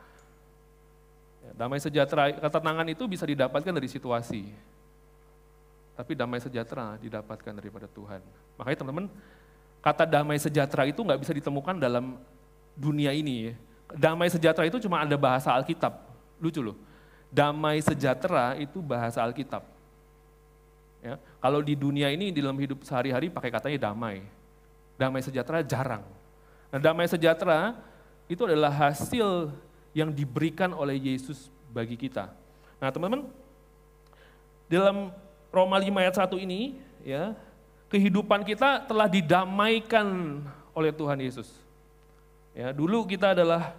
Ya, 1.42 1.50
damai 1.58 1.82
sejahtera, 1.82 2.30
ketenangan 2.30 2.86
itu 2.86 3.02
bisa 3.10 3.26
didapatkan 3.26 3.74
dari 3.74 3.90
situasi. 3.90 4.46
Tapi 5.98 6.12
damai 6.14 6.38
sejahtera 6.38 6.94
didapatkan 7.02 7.52
daripada 7.58 7.90
Tuhan. 7.90 8.22
Makanya 8.56 8.78
teman-teman, 8.78 9.06
kata 9.82 10.06
damai 10.06 10.38
sejahtera 10.38 10.86
itu 10.86 11.02
nggak 11.02 11.18
bisa 11.18 11.34
ditemukan 11.34 11.82
dalam 11.82 12.16
dunia 12.78 13.10
ini. 13.10 13.58
Damai 13.90 14.30
sejahtera 14.30 14.64
itu 14.64 14.78
cuma 14.78 15.02
ada 15.02 15.18
bahasa 15.18 15.50
Alkitab. 15.50 15.98
Lucu 16.38 16.62
loh. 16.62 16.78
Damai 17.28 17.82
sejahtera 17.82 18.54
itu 18.56 18.78
bahasa 18.78 19.18
Alkitab. 19.20 19.66
Ya, 21.02 21.18
kalau 21.42 21.58
di 21.58 21.74
dunia 21.74 22.06
ini 22.14 22.30
dalam 22.30 22.54
hidup 22.54 22.86
sehari-hari 22.86 23.26
pakai 23.26 23.50
katanya 23.50 23.90
damai. 23.90 24.22
Damai 24.96 25.24
sejahtera 25.24 25.64
jarang. 25.64 26.04
Nah 26.72 26.78
damai 26.80 27.08
sejahtera 27.08 27.76
itu 28.30 28.44
adalah 28.48 28.72
hasil 28.72 29.52
yang 29.92 30.08
diberikan 30.08 30.72
oleh 30.72 30.96
Yesus 30.96 31.52
bagi 31.68 31.96
kita. 31.96 32.32
Nah 32.80 32.88
teman-teman, 32.88 33.28
dalam 34.72 35.12
Roma 35.52 35.76
5 35.76 36.00
ayat 36.00 36.14
1 36.16 36.40
ini, 36.40 36.80
ya 37.04 37.36
kehidupan 37.92 38.40
kita 38.48 38.88
telah 38.88 39.04
didamaikan 39.04 40.40
oleh 40.72 40.88
Tuhan 40.96 41.20
Yesus. 41.20 41.52
Ya, 42.56 42.72
dulu 42.72 43.04
kita 43.04 43.36
adalah 43.36 43.76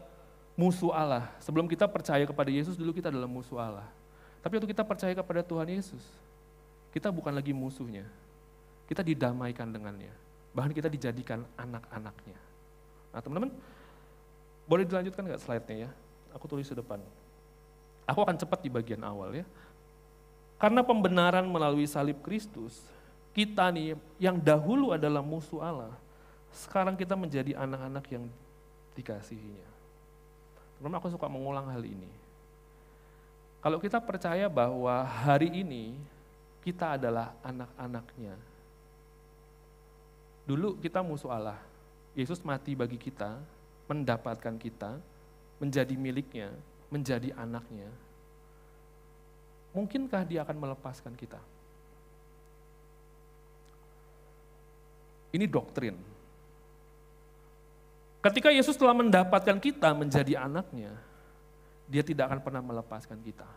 musuh 0.54 0.94
Allah. 0.94 1.34
Sebelum 1.42 1.66
kita 1.66 1.90
percaya 1.90 2.22
kepada 2.30 2.50
Yesus, 2.54 2.78
dulu 2.78 2.94
kita 2.94 3.10
adalah 3.10 3.26
musuh 3.26 3.58
Allah. 3.58 3.90
Tapi 4.46 4.62
waktu 4.62 4.70
kita 4.70 4.86
percaya 4.86 5.14
kepada 5.18 5.42
Tuhan 5.42 5.66
Yesus, 5.66 6.02
kita 6.94 7.10
bukan 7.10 7.34
lagi 7.34 7.54
musuhnya. 7.58 8.06
Kita 8.86 9.02
didamaikan 9.02 9.74
dengannya. 9.74 10.14
Bahkan 10.54 10.72
kita 10.72 10.90
dijadikan 10.90 11.42
anak-anaknya. 11.58 12.38
Nah 13.14 13.20
teman-teman, 13.22 13.52
boleh 14.70 14.86
dilanjutkan 14.86 15.26
nggak 15.26 15.42
slide-nya 15.42 15.90
ya? 15.90 15.92
Aku 16.34 16.46
tulis 16.46 16.70
di 16.70 16.78
depan. 16.78 17.02
Aku 18.06 18.20
akan 18.22 18.38
cepat 18.38 18.62
di 18.62 18.70
bagian 18.70 19.02
awal 19.02 19.34
ya. 19.34 19.46
Karena 20.62 20.86
pembenaran 20.86 21.44
melalui 21.44 21.90
salib 21.90 22.22
Kristus, 22.24 22.80
kita 23.36 23.68
nih 23.74 23.98
yang 24.22 24.38
dahulu 24.40 24.94
adalah 24.94 25.20
musuh 25.20 25.60
Allah, 25.60 25.94
sekarang 26.54 26.94
kita 26.94 27.18
menjadi 27.18 27.58
anak-anak 27.58 28.06
yang 28.14 28.24
dikasihinya. 28.94 29.68
Teman-teman 30.78 31.02
aku 31.02 31.10
suka 31.10 31.28
mengulang 31.28 31.66
hal 31.68 31.82
ini. 31.82 32.08
Kalau 33.64 33.80
kita 33.80 33.98
percaya 34.04 34.52
bahwa 34.52 35.02
hari 35.02 35.48
ini 35.50 35.96
kita 36.62 37.00
adalah 37.00 37.32
anak-anaknya. 37.44 38.36
Dulu 40.44 40.76
kita 40.84 41.00
musuh 41.00 41.32
Allah, 41.32 41.60
Yesus 42.14 42.44
mati 42.44 42.76
bagi 42.76 43.00
kita, 43.00 43.40
mendapatkan 43.88 44.56
kita, 44.60 45.00
menjadi 45.58 45.96
miliknya, 45.96 46.52
menjadi 46.92 47.32
anaknya. 47.40 47.88
Mungkinkah 49.74 50.22
dia 50.28 50.44
akan 50.44 50.58
melepaskan 50.60 51.16
kita? 51.16 51.40
Ini 55.34 55.50
doktrin. 55.50 55.98
Ketika 58.22 58.54
Yesus 58.54 58.78
telah 58.78 58.94
mendapatkan 58.94 59.58
kita 59.58 59.92
menjadi 59.98 60.46
anaknya, 60.46 60.94
dia 61.90 62.06
tidak 62.06 62.30
akan 62.30 62.40
pernah 62.40 62.62
melepaskan 62.62 63.20
kita. 63.20 63.50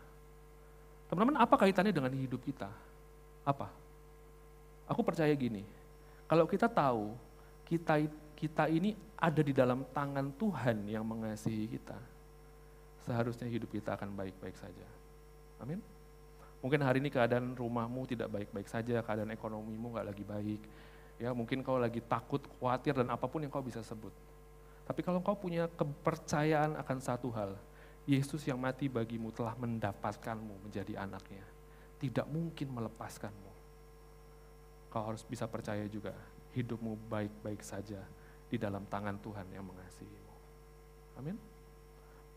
Teman-teman, 1.07 1.39
apa 1.39 1.55
kaitannya 1.55 1.93
dengan 1.93 2.11
hidup 2.11 2.41
kita? 2.43 2.67
Apa? 3.47 3.71
Aku 4.89 5.05
percaya 5.05 5.31
gini, 5.37 5.63
kalau 6.27 6.45
kita 6.45 6.67
tahu 6.67 7.15
kita 7.67 8.03
kita 8.37 8.69
ini 8.69 8.93
ada 9.17 9.41
di 9.41 9.49
dalam 9.49 9.81
tangan 9.95 10.29
Tuhan 10.37 10.85
yang 10.85 11.01
mengasihi 11.01 11.65
kita, 11.65 11.97
seharusnya 13.01 13.49
hidup 13.49 13.73
kita 13.73 13.97
akan 13.97 14.13
baik-baik 14.13 14.53
saja. 14.53 14.85
Amin. 15.57 15.81
Mungkin 16.61 16.81
hari 16.85 17.01
ini 17.01 17.09
keadaan 17.09 17.57
rumahmu 17.57 18.05
tidak 18.05 18.29
baik-baik 18.29 18.69
saja, 18.69 19.01
keadaan 19.01 19.33
ekonomimu 19.33 19.97
nggak 19.97 20.07
lagi 20.13 20.23
baik. 20.25 20.61
Ya, 21.17 21.33
mungkin 21.33 21.65
kau 21.65 21.81
lagi 21.81 21.97
takut, 22.05 22.45
khawatir 22.61 22.93
dan 22.93 23.09
apa 23.09 23.25
pun 23.25 23.41
yang 23.41 23.49
kau 23.49 23.65
bisa 23.65 23.81
sebut. 23.81 24.13
Tapi 24.85 25.01
kalau 25.01 25.17
kau 25.19 25.33
punya 25.33 25.65
kepercayaan 25.73 26.77
akan 26.77 26.97
satu 27.01 27.33
hal, 27.33 27.57
Yesus 28.05 28.45
yang 28.45 28.61
mati 28.61 28.85
bagimu 28.85 29.33
telah 29.33 29.57
mendapatkanmu 29.57 30.69
menjadi 30.69 31.01
anaknya. 31.01 31.43
Tidak 31.97 32.29
mungkin 32.29 32.69
melepaskanmu. 32.71 33.46
Kau 34.97 35.13
harus 35.13 35.21
bisa 35.21 35.45
percaya 35.45 35.85
juga, 35.85 36.09
hidupmu 36.57 36.97
baik-baik 37.05 37.61
saja 37.61 38.01
di 38.49 38.57
dalam 38.57 38.81
tangan 38.89 39.13
Tuhan 39.21 39.45
yang 39.53 39.61
mengasihimu. 39.61 40.33
Amin. 41.21 41.37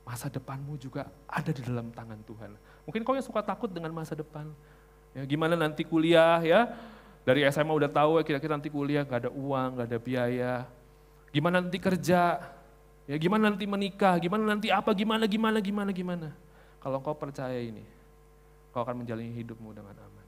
Masa 0.05 0.29
depanmu 0.29 0.76
juga 0.76 1.09
ada 1.25 1.49
di 1.57 1.64
dalam 1.64 1.88
tangan 1.88 2.21
Tuhan. 2.29 2.52
Mungkin 2.85 3.00
kau 3.00 3.17
yang 3.17 3.25
suka 3.25 3.40
takut 3.40 3.73
dengan 3.73 3.88
masa 3.97 4.12
depan. 4.12 4.52
Ya, 5.17 5.25
gimana 5.25 5.57
nanti 5.57 5.88
kuliah 5.88 6.37
ya, 6.45 6.69
dari 7.25 7.49
SMA 7.49 7.73
udah 7.73 7.88
tahu 7.88 8.21
ya 8.21 8.29
kira-kira 8.29 8.61
nanti 8.61 8.69
kuliah 8.69 9.09
gak 9.09 9.25
ada 9.25 9.31
uang, 9.33 9.81
gak 9.81 9.88
ada 9.88 9.97
biaya. 9.97 10.69
Gimana 11.33 11.64
nanti 11.64 11.81
kerja, 11.81 12.45
ya 13.09 13.17
gimana 13.17 13.49
nanti 13.49 13.64
menikah, 13.64 14.21
gimana 14.21 14.45
nanti 14.45 14.69
apa, 14.69 14.93
gimana, 14.93 15.25
gimana, 15.25 15.64
gimana, 15.64 15.90
gimana. 15.97 16.29
Kalau 16.76 17.00
kau 17.00 17.17
percaya 17.17 17.57
ini, 17.57 17.88
kau 18.69 18.85
akan 18.85 19.00
menjalani 19.00 19.33
hidupmu 19.33 19.73
dengan 19.73 19.97
aman. 19.97 20.26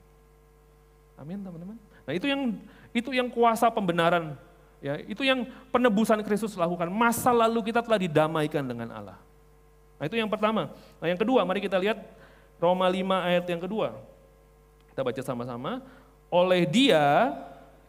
Amin 1.20 1.44
teman-teman. 1.44 1.91
Nah 2.04 2.12
itu 2.14 2.26
yang 2.26 2.56
itu 2.92 3.11
yang 3.14 3.28
kuasa 3.32 3.73
pembenaran 3.73 4.37
Ya, 4.82 4.99
itu 5.06 5.23
yang 5.23 5.47
penebusan 5.71 6.18
Kristus 6.26 6.59
lakukan. 6.59 6.90
Masa 6.90 7.30
lalu 7.30 7.71
kita 7.71 7.87
telah 7.87 8.02
didamaikan 8.02 8.66
dengan 8.66 8.90
Allah. 8.90 9.18
Nah, 9.94 10.11
itu 10.11 10.18
yang 10.18 10.26
pertama. 10.26 10.75
Nah, 10.99 11.06
yang 11.06 11.14
kedua, 11.14 11.47
mari 11.47 11.62
kita 11.62 11.78
lihat 11.78 12.02
Roma 12.59 12.90
5 12.90 12.99
ayat 13.23 13.47
yang 13.47 13.62
kedua. 13.62 13.94
Kita 14.90 15.06
baca 15.06 15.23
sama-sama. 15.23 15.78
Oleh 16.26 16.66
dia, 16.66 17.30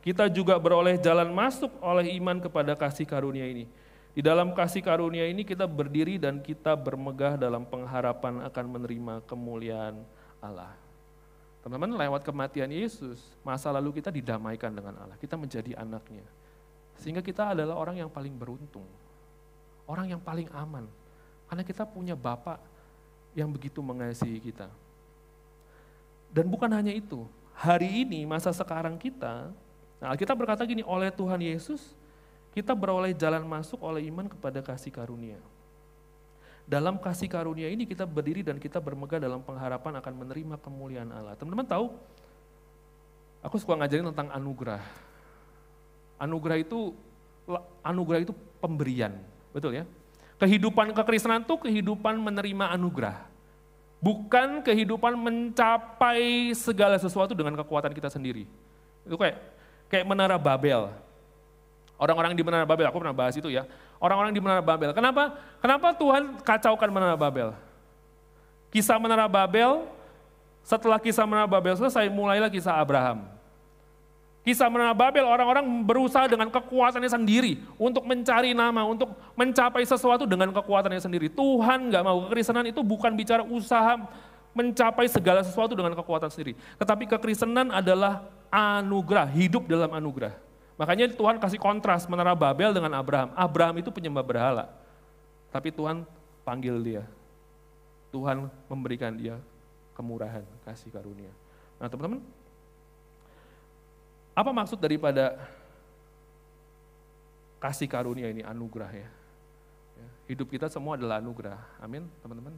kita 0.06 0.30
juga 0.30 0.54
beroleh 0.62 1.02
jalan 1.02 1.34
masuk 1.34 1.74
oleh 1.82 2.14
iman 2.22 2.38
kepada 2.38 2.78
kasih 2.78 3.10
karunia 3.10 3.50
ini. 3.50 3.66
Di 4.14 4.22
dalam 4.22 4.54
kasih 4.54 4.86
karunia 4.86 5.26
ini 5.26 5.42
kita 5.42 5.66
berdiri 5.66 6.22
dan 6.22 6.38
kita 6.46 6.78
bermegah 6.78 7.34
dalam 7.42 7.66
pengharapan 7.66 8.46
akan 8.46 8.66
menerima 8.70 9.26
kemuliaan 9.26 10.06
Allah. 10.38 10.83
Teman-teman, 11.64 11.96
lewat 11.96 12.28
kematian 12.28 12.68
Yesus, 12.68 13.24
masa 13.40 13.72
lalu 13.72 14.04
kita 14.04 14.12
didamaikan 14.12 14.68
dengan 14.76 15.00
Allah. 15.00 15.16
Kita 15.16 15.40
menjadi 15.40 15.80
anaknya. 15.80 16.28
Sehingga 17.00 17.24
kita 17.24 17.56
adalah 17.56 17.80
orang 17.80 18.04
yang 18.04 18.12
paling 18.12 18.36
beruntung. 18.36 18.84
Orang 19.88 20.12
yang 20.12 20.20
paling 20.20 20.52
aman. 20.52 20.84
Karena 21.48 21.64
kita 21.64 21.88
punya 21.88 22.20
Bapak 22.20 22.60
yang 23.32 23.48
begitu 23.48 23.80
mengasihi 23.80 24.44
kita. 24.44 24.68
Dan 26.34 26.50
bukan 26.50 26.68
hanya 26.68 26.92
itu, 26.92 27.24
hari 27.54 28.04
ini 28.04 28.26
masa 28.26 28.50
sekarang 28.50 28.98
kita, 28.98 29.54
nah 30.02 30.18
kita 30.18 30.34
berkata 30.34 30.66
gini, 30.66 30.82
oleh 30.82 31.14
Tuhan 31.14 31.38
Yesus, 31.38 31.94
kita 32.54 32.74
beroleh 32.74 33.14
jalan 33.14 33.46
masuk 33.46 33.78
oleh 33.82 34.10
iman 34.10 34.26
kepada 34.26 34.62
kasih 34.62 34.90
karunia. 34.90 35.38
Dalam 36.64 36.96
kasih 36.96 37.28
karunia 37.28 37.68
ini 37.68 37.84
kita 37.84 38.08
berdiri 38.08 38.40
dan 38.40 38.56
kita 38.56 38.80
bermegah 38.80 39.20
dalam 39.20 39.44
pengharapan 39.44 40.00
akan 40.00 40.14
menerima 40.24 40.56
kemuliaan 40.64 41.12
Allah. 41.12 41.36
Teman-teman 41.36 41.68
tahu, 41.68 41.92
aku 43.44 43.56
suka 43.60 43.76
ngajarin 43.76 44.08
tentang 44.16 44.32
anugerah. 44.32 44.80
Anugerah 46.24 46.58
itu 46.64 46.96
anugerah 47.84 48.24
itu 48.24 48.34
pemberian, 48.64 49.12
betul 49.52 49.76
ya? 49.76 49.84
Kehidupan 50.40 50.96
kekristenan 50.96 51.44
itu 51.44 51.56
kehidupan 51.60 52.16
menerima 52.16 52.72
anugerah. 52.80 53.28
Bukan 54.00 54.64
kehidupan 54.64 55.16
mencapai 55.16 56.52
segala 56.56 56.96
sesuatu 57.00 57.36
dengan 57.36 57.60
kekuatan 57.60 57.92
kita 57.92 58.08
sendiri. 58.08 58.48
Itu 59.04 59.20
kayak 59.20 59.40
kayak 59.92 60.08
menara 60.08 60.40
Babel. 60.40 60.92
Orang-orang 62.00 62.36
di 62.36 62.44
menara 62.44 62.68
Babel, 62.68 62.88
aku 62.88 63.00
pernah 63.00 63.16
bahas 63.16 63.36
itu 63.36 63.48
ya. 63.48 63.64
Orang-orang 64.04 64.36
di 64.36 64.44
menara 64.44 64.60
Babel. 64.60 64.92
Kenapa? 64.92 65.40
Kenapa 65.64 65.96
Tuhan 65.96 66.36
kacaukan 66.44 66.92
menara 66.92 67.16
Babel? 67.16 67.56
Kisah 68.68 69.00
menara 69.00 69.32
Babel, 69.32 69.88
setelah 70.60 71.00
kisah 71.00 71.24
menara 71.24 71.48
Babel 71.48 71.72
selesai, 71.80 72.12
mulailah 72.12 72.52
kisah 72.52 72.76
Abraham. 72.76 73.24
Kisah 74.44 74.68
menara 74.68 74.92
Babel, 74.92 75.24
orang-orang 75.24 75.64
berusaha 75.88 76.28
dengan 76.28 76.52
kekuatannya 76.52 77.08
sendiri 77.08 77.64
untuk 77.80 78.04
mencari 78.04 78.52
nama, 78.52 78.84
untuk 78.84 79.16
mencapai 79.40 79.88
sesuatu 79.88 80.28
dengan 80.28 80.52
kekuatannya 80.52 81.00
sendiri. 81.00 81.32
Tuhan 81.32 81.88
nggak 81.88 82.04
mau, 82.04 82.28
kekristenan 82.28 82.68
itu 82.68 82.84
bukan 82.84 83.16
bicara 83.16 83.40
usaha 83.48 84.04
mencapai 84.52 85.08
segala 85.08 85.48
sesuatu 85.48 85.80
dengan 85.80 85.96
kekuatan 85.96 86.28
sendiri. 86.28 86.60
Tetapi 86.76 87.08
kekristenan 87.08 87.72
adalah 87.72 88.28
anugerah, 88.52 89.32
hidup 89.32 89.64
dalam 89.64 89.96
anugerah. 89.96 90.36
Makanya 90.74 91.06
Tuhan 91.14 91.38
kasih 91.38 91.62
kontras 91.62 92.10
menara 92.10 92.34
Babel 92.34 92.74
dengan 92.74 92.94
Abraham. 92.98 93.30
Abraham 93.38 93.76
itu 93.78 93.94
penyembah 93.94 94.26
berhala. 94.26 94.66
Tapi 95.54 95.70
Tuhan 95.70 96.02
panggil 96.42 96.76
dia. 96.82 97.04
Tuhan 98.10 98.50
memberikan 98.70 99.14
dia 99.14 99.38
kemurahan, 99.94 100.46
kasih 100.66 100.90
karunia. 100.90 101.30
Nah 101.78 101.90
teman-teman, 101.90 102.22
apa 104.34 104.50
maksud 104.50 104.78
daripada 104.82 105.38
kasih 107.62 107.86
karunia 107.86 108.30
ini 108.30 108.42
anugerah 108.42 108.90
ya? 108.90 109.10
ya? 109.98 110.08
Hidup 110.34 110.50
kita 110.50 110.70
semua 110.70 110.98
adalah 110.98 111.22
anugerah. 111.22 111.58
Amin, 111.82 112.10
teman-teman. 112.22 112.54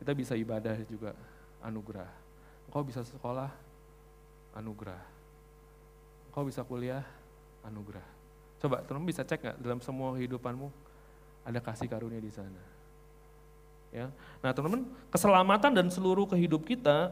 Kita 0.00 0.16
bisa 0.16 0.32
ibadah 0.32 0.76
juga 0.88 1.12
anugerah. 1.60 2.08
Engkau 2.68 2.84
bisa 2.84 3.04
sekolah, 3.04 3.52
anugerah. 4.56 5.00
Engkau 6.32 6.48
bisa 6.48 6.64
kuliah, 6.64 7.04
anugerah. 7.64 8.04
Coba 8.60 8.84
teman-teman 8.84 9.08
bisa 9.08 9.24
cek 9.24 9.40
nggak 9.40 9.56
dalam 9.60 9.80
semua 9.80 10.12
kehidupanmu 10.16 10.68
ada 11.44 11.58
kasih 11.64 11.88
karunia 11.88 12.20
di 12.20 12.28
sana. 12.28 12.62
Ya. 13.90 14.12
Nah 14.44 14.54
teman-teman, 14.54 14.86
keselamatan 15.10 15.72
dan 15.74 15.86
seluruh 15.90 16.28
kehidup 16.28 16.62
kita 16.62 17.10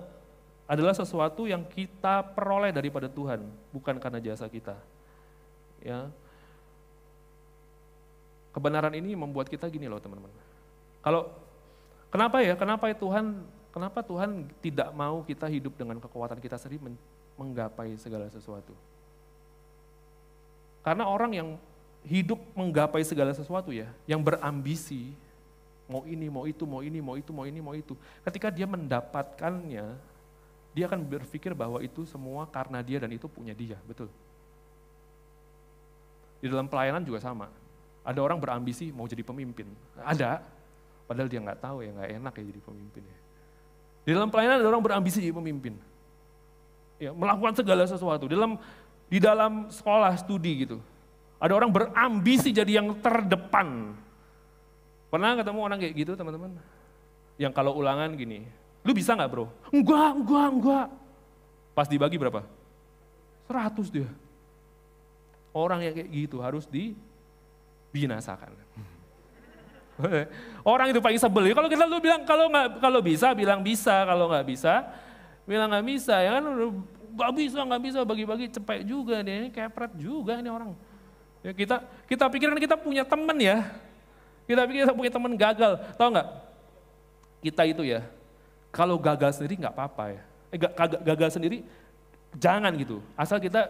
adalah 0.69 0.93
sesuatu 0.93 1.49
yang 1.49 1.65
kita 1.65 2.21
peroleh 2.37 2.71
daripada 2.71 3.09
Tuhan, 3.09 3.43
bukan 3.73 3.97
karena 3.97 4.21
jasa 4.21 4.47
kita. 4.47 4.77
Ya. 5.81 6.13
Kebenaran 8.53 8.93
ini 8.95 9.17
membuat 9.17 9.49
kita 9.49 9.67
gini 9.73 9.89
loh 9.89 9.99
teman-teman. 9.99 10.31
Kalau 11.01 11.33
kenapa 12.13 12.45
ya? 12.45 12.55
Kenapa 12.55 12.91
ya 12.91 12.97
Tuhan? 12.99 13.43
Kenapa 13.73 14.03
Tuhan 14.03 14.49
tidak 14.59 14.91
mau 14.97 15.23
kita 15.23 15.47
hidup 15.47 15.77
dengan 15.79 16.03
kekuatan 16.03 16.41
kita 16.43 16.59
sendiri 16.59 16.95
menggapai 17.39 17.95
segala 18.01 18.27
sesuatu? 18.29 18.75
Karena 20.89 21.05
orang 21.05 21.37
yang 21.37 21.49
hidup 22.01 22.41
menggapai 22.57 23.05
segala 23.05 23.37
sesuatu 23.37 23.69
ya, 23.69 23.93
yang 24.09 24.25
berambisi, 24.25 25.13
mau 25.85 26.01
ini, 26.09 26.33
mau 26.33 26.49
itu, 26.49 26.65
mau 26.65 26.81
ini, 26.81 26.97
mau 27.05 27.13
itu, 27.21 27.29
mau 27.29 27.45
ini, 27.45 27.61
mau 27.61 27.77
itu. 27.77 27.93
Ketika 28.25 28.49
dia 28.49 28.65
mendapatkannya, 28.65 29.85
dia 30.73 30.85
akan 30.89 31.05
berpikir 31.05 31.53
bahwa 31.53 31.85
itu 31.85 32.09
semua 32.09 32.49
karena 32.49 32.81
dia 32.81 33.05
dan 33.05 33.13
itu 33.13 33.29
punya 33.29 33.53
dia, 33.53 33.77
betul. 33.85 34.09
Di 36.41 36.49
dalam 36.49 36.65
pelayanan 36.65 37.05
juga 37.05 37.21
sama. 37.21 37.53
Ada 38.01 38.25
orang 38.25 38.41
berambisi 38.41 38.89
mau 38.89 39.05
jadi 39.05 39.21
pemimpin. 39.21 39.69
Ada, 40.01 40.41
padahal 41.05 41.29
dia 41.29 41.45
nggak 41.45 41.61
tahu 41.61 41.85
ya, 41.85 41.93
nggak 41.93 42.11
enak 42.17 42.33
ya 42.33 42.45
jadi 42.49 42.61
pemimpin 42.65 43.03
ya. 43.05 43.19
Di 44.09 44.11
dalam 44.17 44.33
pelayanan 44.33 44.65
ada 44.65 44.69
orang 44.73 44.81
berambisi 44.81 45.21
jadi 45.21 45.37
pemimpin. 45.37 45.77
Ya, 46.97 47.13
melakukan 47.13 47.61
segala 47.61 47.85
sesuatu. 47.85 48.25
Di 48.25 48.41
dalam 48.41 48.57
di 49.09 49.19
dalam 49.19 49.73
sekolah 49.73 50.15
studi 50.21 50.69
gitu. 50.69 50.79
Ada 51.41 51.53
orang 51.57 51.73
berambisi 51.73 52.53
jadi 52.53 52.81
yang 52.81 52.97
terdepan. 53.01 53.97
Pernah 55.09 55.41
ketemu 55.41 55.61
orang 55.65 55.79
kayak 55.81 55.95
gitu 55.97 56.13
teman-teman? 56.15 56.53
Yang 57.41 57.53
kalau 57.55 57.79
ulangan 57.79 58.13
gini, 58.19 58.45
Lu 58.89 58.97
bisa 58.97 59.13
nggak 59.13 59.29
bro? 59.29 59.53
Enggak, 59.69 60.17
enggak, 60.17 60.49
enggak. 60.49 60.87
Pas 61.77 61.85
dibagi 61.85 62.17
berapa? 62.17 62.41
100 63.45 63.93
dia. 63.93 64.09
Orang 65.53 65.85
yang 65.85 65.93
kayak 65.93 66.09
gitu 66.09 66.41
harus 66.41 66.65
dibinasakan. 66.65 68.57
Orang 70.73 70.89
itu 70.89 71.05
paling 71.05 71.21
sebel. 71.21 71.53
Kalau 71.53 71.69
kita 71.69 71.85
lu 71.85 72.01
bilang 72.01 72.23
kalau 72.25 72.49
nggak 72.49 72.81
kalau 72.81 73.01
bisa 73.05 73.35
bilang 73.37 73.61
bisa, 73.61 74.07
kalau 74.09 74.31
nggak 74.31 74.47
bisa 74.47 74.89
bilang 75.49 75.73
nggak 75.73 75.87
bisa 75.89 76.15
ya 76.21 76.39
kan 76.39 76.45
nggak 77.19 77.33
bisa 77.35 77.59
nggak 77.67 77.83
bisa 77.83 77.99
bagi-bagi 78.07 78.47
cepet 78.55 78.87
juga 78.87 79.19
dia 79.27 79.43
ini 79.43 79.49
kepret 79.51 79.93
juga 79.99 80.39
ini 80.39 80.47
orang. 80.47 80.71
Ya 81.43 81.51
kita 81.51 81.83
kita 82.07 82.31
pikirkan 82.31 82.63
kita 82.63 82.79
punya 82.79 83.03
teman 83.03 83.35
ya. 83.43 83.67
Kita 84.47 84.65
pikir 84.65 84.87
kita 84.87 84.95
punya 84.95 85.13
teman 85.13 85.33
gagal, 85.35 85.73
tahu 85.99 86.09
nggak? 86.15 86.29
Kita 87.43 87.63
itu 87.67 87.83
ya 87.85 88.01
kalau 88.71 88.97
gagal 88.97 89.37
sendiri 89.37 89.59
nggak 89.59 89.75
apa-apa 89.75 90.05
ya. 90.15 90.23
Eh, 90.55 90.59
gagal 91.03 91.37
sendiri 91.37 91.67
jangan 92.39 92.73
gitu. 92.79 93.03
Asal 93.19 93.43
kita 93.43 93.69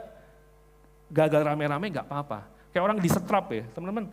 gagal 1.09 1.43
rame-rame 1.43 1.89
nggak 1.89 2.07
apa-apa. 2.07 2.47
Kayak 2.71 2.85
orang 2.85 2.99
disetrap 3.01 3.49
ya, 3.49 3.65
teman-teman. 3.73 4.13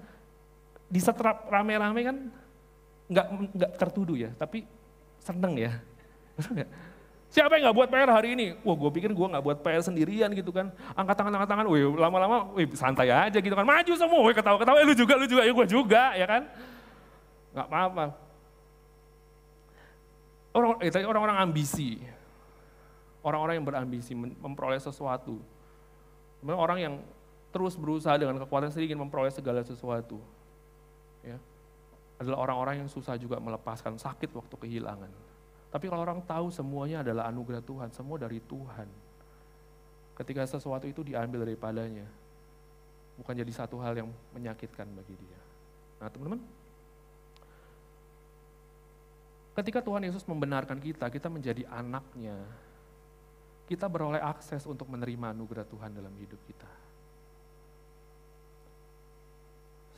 Disetrap 0.88 1.46
rame-rame 1.52 2.02
kan 2.02 2.18
nggak 3.12 3.28
nggak 3.54 3.72
tertuduh 3.78 4.18
ya, 4.18 4.32
tapi 4.40 4.64
seneng 5.22 5.60
ya. 5.60 5.76
Siapa 7.34 7.58
yang 7.58 7.68
nggak 7.68 7.78
buat 7.78 7.90
PR 7.92 8.12
hari 8.12 8.38
ini? 8.38 8.56
Wah, 8.64 8.76
gue 8.80 8.92
pikir 8.96 9.12
gue 9.12 9.28
nggak 9.28 9.44
buat 9.44 9.60
PR 9.60 9.84
sendirian 9.84 10.32
gitu 10.32 10.56
kan. 10.56 10.72
Angkat 10.96 11.16
tangan, 11.20 11.32
angkat 11.36 11.50
tangan. 11.52 11.66
Wih, 11.68 11.92
lama-lama, 11.98 12.48
wih 12.56 12.70
santai 12.78 13.12
aja 13.12 13.38
gitu 13.42 13.52
kan. 13.52 13.66
Maju 13.68 13.94
semua, 13.98 14.20
wih 14.24 14.36
ketawa-ketawa. 14.38 14.78
Eh, 14.80 14.88
lu 14.88 14.96
juga, 14.96 15.14
lu 15.20 15.28
juga, 15.28 15.42
ya 15.44 15.52
gue 15.52 15.68
juga, 15.68 16.04
ya 16.16 16.26
kan. 16.30 16.42
Nggak 17.52 17.68
apa-apa. 17.68 18.06
Orang, 20.56 20.70
eh, 20.80 21.04
orang-orang 21.04 21.38
ambisi, 21.44 22.00
orang-orang 23.20 23.60
yang 23.60 23.68
berambisi 23.68 24.16
memperoleh 24.16 24.80
sesuatu. 24.80 25.44
Orang 26.46 26.80
yang 26.80 26.94
terus 27.52 27.76
berusaha 27.76 28.16
dengan 28.16 28.40
kekuatan 28.40 28.72
sendiri 28.72 28.96
ingin 28.96 29.04
memperoleh 29.04 29.32
segala 29.32 29.60
sesuatu. 29.64 30.24
Ya. 31.20 31.36
Adalah 32.16 32.48
orang-orang 32.48 32.86
yang 32.86 32.90
susah 32.92 33.20
juga 33.20 33.36
melepaskan 33.44 34.00
sakit 34.00 34.32
waktu 34.32 34.56
kehilangan. 34.56 35.12
Tapi 35.76 35.92
kalau 35.92 36.08
orang 36.08 36.24
tahu 36.24 36.48
semuanya 36.56 37.04
adalah 37.04 37.28
anugerah 37.28 37.60
Tuhan, 37.60 37.92
semua 37.92 38.16
dari 38.16 38.40
Tuhan. 38.40 38.88
Ketika 40.16 40.48
sesuatu 40.48 40.88
itu 40.88 41.04
diambil 41.04 41.44
daripadanya, 41.44 42.08
bukan 43.20 43.36
jadi 43.36 43.52
satu 43.52 43.84
hal 43.84 43.92
yang 44.00 44.08
menyakitkan 44.32 44.88
bagi 44.96 45.20
dia. 45.20 45.40
Nah 46.00 46.08
teman-teman, 46.08 46.40
Ketika 49.56 49.80
Tuhan 49.80 50.04
Yesus 50.04 50.28
membenarkan 50.28 50.84
kita, 50.84 51.08
kita 51.08 51.32
menjadi 51.32 51.64
anaknya, 51.72 52.36
kita 53.72 53.88
beroleh 53.88 54.20
akses 54.20 54.68
untuk 54.68 54.92
menerima 54.92 55.32
anugerah 55.32 55.64
Tuhan 55.64 55.96
dalam 55.96 56.12
hidup 56.20 56.44
kita. 56.44 56.68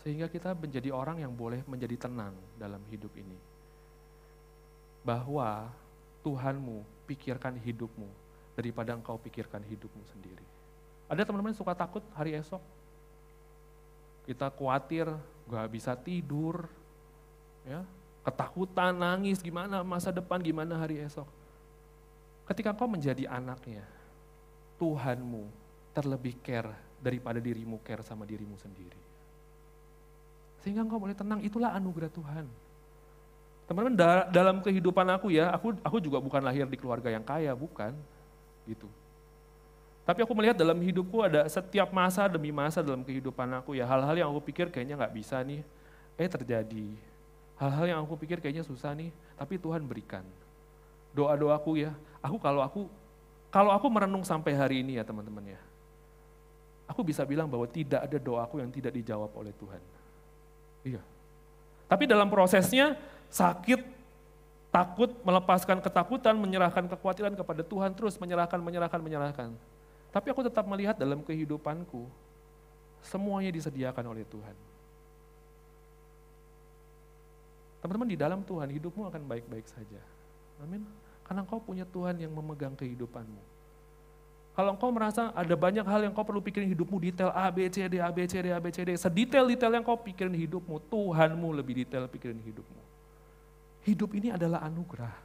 Sehingga 0.05 0.29
kita 0.29 0.53
menjadi 0.53 0.93
orang 0.93 1.25
yang 1.25 1.33
boleh 1.33 1.65
menjadi 1.65 2.05
tenang 2.05 2.37
dalam 2.53 2.85
hidup 2.93 3.09
ini. 3.17 3.56
Bahwa 5.01 5.69
Tuhanmu 6.21 6.85
pikirkan 7.09 7.55
hidupmu 7.57 8.07
daripada 8.57 8.93
engkau 8.97 9.17
pikirkan 9.21 9.61
hidupmu 9.63 10.03
sendiri. 10.09 10.43
Ada 11.07 11.23
teman-teman 11.23 11.55
suka 11.55 11.71
takut 11.77 12.03
hari 12.17 12.35
esok? 12.35 12.59
Kita 14.27 14.51
khawatir, 14.51 15.07
gak 15.47 15.67
bisa 15.71 15.95
tidur, 15.95 16.67
ya 17.63 17.87
ketakutan, 18.27 18.91
nangis, 18.91 19.39
gimana 19.39 19.79
masa 19.87 20.11
depan, 20.11 20.43
gimana 20.43 20.75
hari 20.75 20.99
esok. 20.99 21.23
Ketika 22.43 22.75
kau 22.75 22.91
menjadi 22.91 23.23
anaknya, 23.23 23.87
Tuhanmu 24.75 25.47
terlebih 25.95 26.35
care 26.43 26.75
daripada 26.99 27.39
dirimu 27.39 27.79
care 27.87 28.03
sama 28.03 28.27
dirimu 28.27 28.59
sendiri. 28.59 28.99
Sehingga 30.59 30.83
engkau 30.83 30.99
boleh 30.99 31.15
tenang, 31.15 31.39
itulah 31.39 31.71
anugerah 31.71 32.11
Tuhan. 32.11 32.45
Teman-teman, 33.67 33.95
dalam 34.31 34.63
kehidupan 34.63 35.07
aku 35.11 35.27
ya, 35.29 35.51
aku 35.51 35.75
aku 35.83 35.99
juga 35.99 36.23
bukan 36.23 36.39
lahir 36.39 36.63
di 36.65 36.79
keluarga 36.79 37.11
yang 37.11 37.23
kaya, 37.23 37.51
bukan. 37.51 37.91
Gitu. 38.63 38.87
Tapi 40.07 40.23
aku 40.23 40.31
melihat 40.31 40.55
dalam 40.55 40.79
hidupku 40.79 41.19
ada 41.19 41.43
setiap 41.51 41.91
masa 41.91 42.31
demi 42.31 42.47
masa 42.55 42.79
dalam 42.79 43.03
kehidupan 43.03 43.59
aku 43.59 43.75
ya, 43.75 43.83
hal-hal 43.83 44.15
yang 44.15 44.29
aku 44.31 44.39
pikir 44.47 44.71
kayaknya 44.71 44.95
nggak 44.95 45.13
bisa 45.19 45.43
nih, 45.43 45.67
eh 46.15 46.29
terjadi 46.31 46.95
Hal-hal 47.57 47.85
yang 47.89 47.99
aku 48.05 48.13
pikir 48.21 48.37
kayaknya 48.37 48.61
susah 48.61 48.93
nih, 48.93 49.09
tapi 49.33 49.57
Tuhan 49.57 49.81
berikan. 49.81 50.21
Doa-doaku 51.17 51.81
ya, 51.81 51.91
aku 52.21 52.37
kalau 52.37 52.61
aku 52.61 52.81
kalau 53.49 53.73
aku 53.73 53.89
merenung 53.89 54.21
sampai 54.21 54.53
hari 54.53 54.85
ini 54.85 55.01
ya 55.01 55.03
teman-teman 55.03 55.57
ya, 55.57 55.61
aku 56.85 57.01
bisa 57.01 57.25
bilang 57.25 57.49
bahwa 57.49 57.65
tidak 57.65 58.05
ada 58.05 58.17
doaku 58.21 58.61
yang 58.61 58.69
tidak 58.69 58.93
dijawab 58.93 59.33
oleh 59.33 59.49
Tuhan. 59.57 59.81
Iya. 60.85 61.01
Tapi 61.89 62.03
dalam 62.05 62.29
prosesnya 62.29 62.93
sakit, 63.31 63.81
takut, 64.71 65.11
melepaskan 65.23 65.81
ketakutan, 65.81 66.35
menyerahkan 66.37 66.85
kekhawatiran 66.85 67.33
kepada 67.33 67.61
Tuhan, 67.65 67.91
terus 67.97 68.15
menyerahkan, 68.21 68.59
menyerahkan, 68.61 68.99
menyerahkan. 69.01 69.49
Tapi 70.11 70.27
aku 70.31 70.41
tetap 70.45 70.65
melihat 70.65 70.95
dalam 70.95 71.21
kehidupanku, 71.21 72.07
semuanya 73.03 73.51
disediakan 73.53 74.05
oleh 74.13 74.23
Tuhan. 74.27 74.55
Teman-teman 77.83 78.09
di 78.09 78.17
dalam 78.17 78.41
Tuhan 78.41 78.67
hidupmu 78.73 79.05
akan 79.07 79.21
baik-baik 79.29 79.69
saja. 79.69 80.01
Amin. 80.59 80.81
Karena 81.21 81.45
engkau 81.45 81.61
punya 81.61 81.85
Tuhan 81.85 82.17
yang 82.17 82.33
memegang 82.33 82.73
kehidupanmu. 82.73 83.59
Kalau 84.57 84.73
engkau 84.73 84.89
merasa 84.89 85.29
ada 85.37 85.53
banyak 85.53 85.85
hal 85.85 86.09
yang 86.09 86.13
kau 86.17 86.25
perlu 86.25 86.41
pikirin 86.41 86.65
hidupmu 86.73 86.97
detail 86.97 87.29
A, 87.29 87.45
B, 87.53 87.69
C, 87.69 87.85
D, 87.85 88.01
A, 88.01 88.09
B, 88.09 88.25
C, 88.25 88.41
D, 88.41 88.49
A, 88.49 88.57
B, 88.57 88.73
C, 88.73 88.81
D. 88.81 88.97
Sedetail-detail 88.97 89.69
yang 89.69 89.85
kau 89.85 90.01
pikirin 90.01 90.33
hidupmu, 90.33 90.81
Tuhanmu 90.89 91.53
lebih 91.53 91.85
detail 91.85 92.09
pikirin 92.09 92.41
hidupmu. 92.41 92.86
Hidup 93.87 94.11
ini 94.19 94.35
adalah 94.35 94.67
anugerah. 94.67 95.15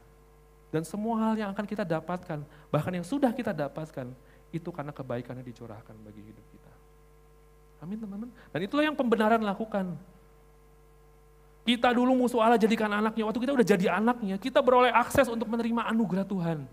Dan 0.71 0.87
semua 0.87 1.19
hal 1.19 1.35
yang 1.35 1.51
akan 1.51 1.67
kita 1.67 1.83
dapatkan, 1.83 2.39
bahkan 2.71 2.93
yang 2.95 3.03
sudah 3.03 3.29
kita 3.35 3.51
dapatkan, 3.51 4.09
itu 4.55 4.69
karena 4.71 4.95
kebaikan 4.95 5.35
yang 5.37 5.45
dicurahkan 5.45 5.93
bagi 5.99 6.23
hidup 6.23 6.45
kita. 6.47 6.71
Amin 7.83 7.99
teman-teman. 7.99 8.31
Dan 8.31 8.59
itulah 8.63 8.87
yang 8.87 8.95
pembenaran 8.95 9.43
lakukan. 9.43 9.99
Kita 11.67 11.91
dulu 11.91 12.15
musuh 12.15 12.39
Allah 12.39 12.55
jadikan 12.55 12.87
anaknya, 12.87 13.27
waktu 13.27 13.39
kita 13.43 13.51
udah 13.51 13.67
jadi 13.67 13.85
anaknya, 13.99 14.35
kita 14.39 14.63
beroleh 14.63 14.91
akses 14.95 15.27
untuk 15.27 15.51
menerima 15.51 15.83
anugerah 15.91 16.23
Tuhan. 16.23 16.63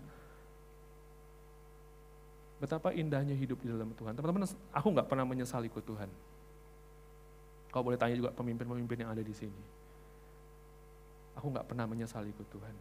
Betapa 2.63 2.95
indahnya 2.95 3.35
hidup 3.35 3.59
di 3.59 3.67
dalam 3.67 3.91
Tuhan. 3.97 4.15
Teman-teman, 4.15 4.47
aku 4.71 4.87
nggak 4.95 5.07
pernah 5.11 5.25
menyesal 5.27 5.59
ikut 5.67 5.83
Tuhan. 5.83 6.07
Kau 7.71 7.83
boleh 7.83 7.99
tanya 7.99 8.15
juga 8.15 8.29
pemimpin-pemimpin 8.31 9.03
yang 9.03 9.11
ada 9.11 9.23
di 9.23 9.35
sini. 9.35 9.80
Aku 11.39 11.47
nggak 11.51 11.67
pernah 11.67 11.85
menyesal 11.87 12.25
ikut 12.27 12.47
Tuhan. 12.51 12.75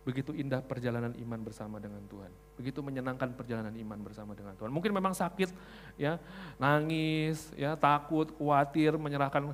Begitu 0.00 0.32
indah 0.32 0.64
perjalanan 0.64 1.12
iman 1.12 1.40
bersama 1.44 1.76
dengan 1.76 2.00
Tuhan. 2.08 2.32
Begitu 2.56 2.80
menyenangkan 2.80 3.36
perjalanan 3.36 3.72
iman 3.76 4.00
bersama 4.00 4.32
dengan 4.32 4.56
Tuhan. 4.56 4.72
Mungkin 4.72 4.96
memang 4.96 5.12
sakit, 5.12 5.52
ya, 6.00 6.16
nangis, 6.56 7.52
ya, 7.52 7.76
takut, 7.76 8.32
khawatir, 8.40 8.96
menyerahkan 8.96 9.52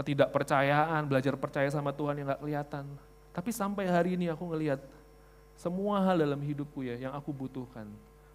ketidakpercayaan, 0.00 1.04
belajar 1.04 1.36
percaya 1.36 1.68
sama 1.68 1.92
Tuhan 1.92 2.16
yang 2.16 2.32
nggak 2.32 2.40
kelihatan. 2.40 2.84
Tapi 3.32 3.50
sampai 3.52 3.88
hari 3.88 4.16
ini 4.16 4.32
aku 4.32 4.44
ngelihat 4.48 4.80
semua 5.56 6.00
hal 6.00 6.20
dalam 6.20 6.40
hidupku 6.40 6.84
ya 6.84 6.96
yang 6.96 7.12
aku 7.12 7.32
butuhkan, 7.32 7.88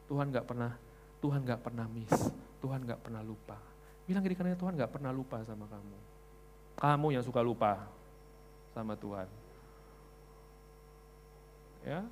Tuhan 0.05 0.29
gak 0.29 0.45
pernah 0.45 0.73
Tuhan 1.17 1.41
gak 1.43 1.65
pernah 1.65 1.85
miss, 1.89 2.13
Tuhan 2.61 2.85
gak 2.85 3.01
pernah 3.01 3.25
lupa. 3.25 3.57
Bilang 4.05 4.21
gini 4.21 4.37
karena 4.37 4.53
Tuhan 4.53 4.77
gak 4.77 4.93
pernah 4.93 5.09
lupa 5.09 5.41
sama 5.43 5.65
kamu. 5.65 5.97
Kamu 6.77 7.07
yang 7.09 7.25
suka 7.25 7.41
lupa 7.41 7.89
sama 8.77 8.93
Tuhan. 8.93 9.25
Ya, 11.81 12.05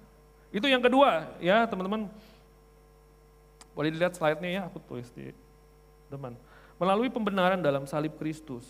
itu 0.49 0.65
yang 0.65 0.81
kedua 0.81 1.29
ya 1.37 1.69
teman-teman. 1.69 2.09
Boleh 3.77 3.91
dilihat 3.91 4.15
slide-nya 4.17 4.49
ya, 4.49 4.61
aku 4.65 4.79
tulis 4.81 5.11
di 5.13 5.35
teman. 6.09 6.33
Melalui 6.79 7.11
pembenaran 7.11 7.59
dalam 7.59 7.83
salib 7.85 8.15
Kristus. 8.15 8.63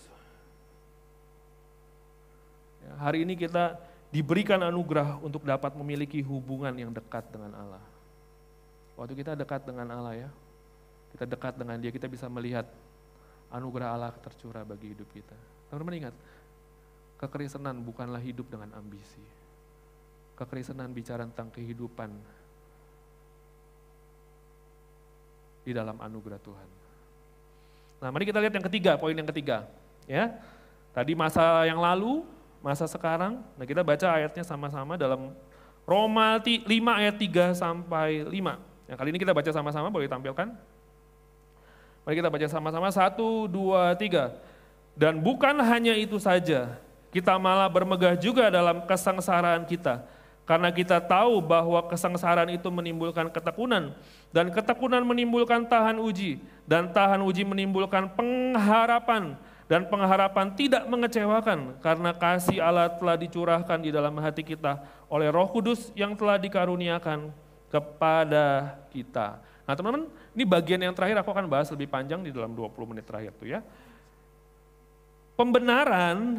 Ya, 2.82 2.92
hari 3.00 3.22
ini 3.22 3.38
kita 3.38 3.78
diberikan 4.10 4.58
anugerah 4.66 5.22
untuk 5.22 5.46
dapat 5.46 5.72
memiliki 5.78 6.20
hubungan 6.26 6.74
yang 6.74 6.90
dekat 6.90 7.22
dengan 7.30 7.54
Allah. 7.54 7.84
Waktu 8.98 9.14
kita 9.14 9.38
dekat 9.38 9.62
dengan 9.62 9.86
Allah 9.94 10.26
ya, 10.26 10.30
kita 11.14 11.24
dekat 11.28 11.54
dengan 11.54 11.78
dia, 11.78 11.94
kita 11.94 12.10
bisa 12.10 12.26
melihat 12.26 12.66
anugerah 13.50 13.88
Allah 13.94 14.10
tercurah 14.18 14.66
bagi 14.66 14.90
hidup 14.90 15.06
kita. 15.14 15.36
Teman-teman 15.70 16.06
ingat, 16.06 16.14
kekristenan 17.16 17.80
bukanlah 17.80 18.20
hidup 18.20 18.48
dengan 18.48 18.72
ambisi. 18.76 19.22
Kekristenan 20.36 20.92
bicara 20.92 21.24
tentang 21.24 21.48
kehidupan 21.48 22.12
di 25.64 25.72
dalam 25.72 25.96
anugerah 25.98 26.38
Tuhan. 26.38 26.68
Nah, 27.98 28.08
mari 28.12 28.28
kita 28.28 28.38
lihat 28.38 28.54
yang 28.54 28.66
ketiga, 28.68 29.00
poin 29.00 29.16
yang 29.16 29.26
ketiga. 29.26 29.64
Ya, 30.04 30.36
tadi 30.92 31.16
masa 31.16 31.64
yang 31.64 31.80
lalu, 31.80 32.22
masa 32.60 32.84
sekarang, 32.86 33.42
nah 33.56 33.64
kita 33.66 33.82
baca 33.82 34.06
ayatnya 34.14 34.44
sama-sama 34.46 34.94
dalam 34.94 35.32
Roma 35.88 36.38
5 36.38 36.66
ayat 36.70 37.16
3 37.18 37.56
sampai 37.56 38.22
5. 38.28 38.60
Yang 38.86 38.96
kali 39.00 39.08
ini 39.10 39.18
kita 39.18 39.34
baca 39.34 39.50
sama-sama, 39.50 39.88
boleh 39.90 40.06
tampilkan? 40.06 40.54
Mari 42.06 42.14
kita 42.22 42.30
baca 42.30 42.46
sama-sama, 42.46 42.88
satu, 42.94 43.50
dua, 43.50 43.98
tiga. 43.98 44.30
Dan 44.94 45.18
bukan 45.18 45.58
hanya 45.58 45.98
itu 45.98 46.22
saja, 46.22 46.78
kita 47.16 47.40
malah 47.40 47.64
bermegah 47.72 48.12
juga 48.20 48.52
dalam 48.52 48.84
kesengsaraan 48.84 49.64
kita. 49.64 50.04
Karena 50.44 50.68
kita 50.68 51.00
tahu 51.00 51.40
bahwa 51.40 51.80
kesengsaraan 51.88 52.52
itu 52.52 52.68
menimbulkan 52.68 53.32
ketekunan, 53.32 53.96
dan 54.30 54.52
ketekunan 54.52 55.00
menimbulkan 55.02 55.64
tahan 55.64 55.96
uji, 55.96 56.38
dan 56.68 56.92
tahan 56.92 57.24
uji 57.24 57.42
menimbulkan 57.42 58.06
pengharapan, 58.12 59.34
dan 59.66 59.88
pengharapan 59.88 60.54
tidak 60.54 60.86
mengecewakan, 60.86 61.74
karena 61.82 62.14
kasih 62.14 62.62
Allah 62.62 62.92
telah 62.94 63.18
dicurahkan 63.18 63.80
di 63.80 63.90
dalam 63.90 64.14
hati 64.22 64.46
kita 64.46 64.78
oleh 65.10 65.32
roh 65.32 65.50
kudus 65.50 65.90
yang 65.98 66.14
telah 66.14 66.38
dikaruniakan 66.38 67.32
kepada 67.66 68.78
kita. 68.94 69.42
Nah 69.66 69.74
teman-teman, 69.74 70.06
ini 70.30 70.46
bagian 70.46 70.78
yang 70.78 70.94
terakhir 70.94 71.26
aku 71.26 71.34
akan 71.34 71.50
bahas 71.50 71.66
lebih 71.74 71.90
panjang 71.90 72.22
di 72.22 72.30
dalam 72.30 72.54
20 72.54 72.70
menit 72.86 73.02
terakhir 73.02 73.34
tuh 73.34 73.50
ya. 73.50 73.66
Pembenaran, 75.34 76.38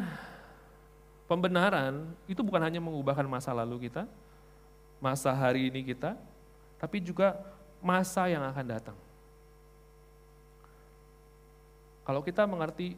pembenaran 1.28 2.08
itu 2.24 2.40
bukan 2.40 2.58
hanya 2.64 2.80
mengubahkan 2.80 3.28
masa 3.28 3.52
lalu 3.52 3.86
kita, 3.86 4.08
masa 4.98 5.30
hari 5.30 5.68
ini 5.68 5.84
kita, 5.84 6.16
tapi 6.80 6.98
juga 6.98 7.36
masa 7.78 8.26
yang 8.26 8.42
akan 8.42 8.66
datang. 8.66 8.98
Kalau 12.02 12.24
kita 12.24 12.48
mengerti 12.48 12.96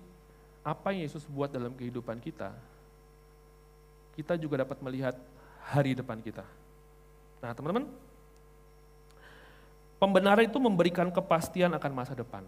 apa 0.62 0.95
yang 0.95 1.11
Yesus 1.11 1.27
buat 1.27 1.51
dalam 1.51 1.75
kehidupan 1.75 2.23
kita, 2.23 2.55
kita 4.14 4.38
juga 4.38 4.62
dapat 4.62 4.79
melihat 4.79 5.19
hari 5.66 5.99
depan 5.99 6.23
kita. 6.23 6.47
Nah 7.43 7.51
teman-teman, 7.51 7.90
Pembenaran 10.01 10.49
itu 10.49 10.57
memberikan 10.57 11.12
kepastian 11.12 11.77
akan 11.77 11.93
masa 11.93 12.16
depan. 12.16 12.40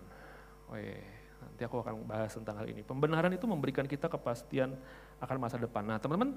Oh 0.73 0.77
iya, 0.81 1.05
nanti 1.37 1.61
aku 1.69 1.85
akan 1.85 2.01
bahas 2.09 2.33
tentang 2.33 2.57
hal 2.57 2.65
ini. 2.65 2.81
Pembenaran 2.81 3.29
itu 3.29 3.45
memberikan 3.45 3.85
kita 3.85 4.09
kepastian 4.09 4.73
akan 5.23 5.37
masa 5.39 5.55
depan. 5.55 5.87
Nah 5.87 6.03
teman-teman, 6.03 6.35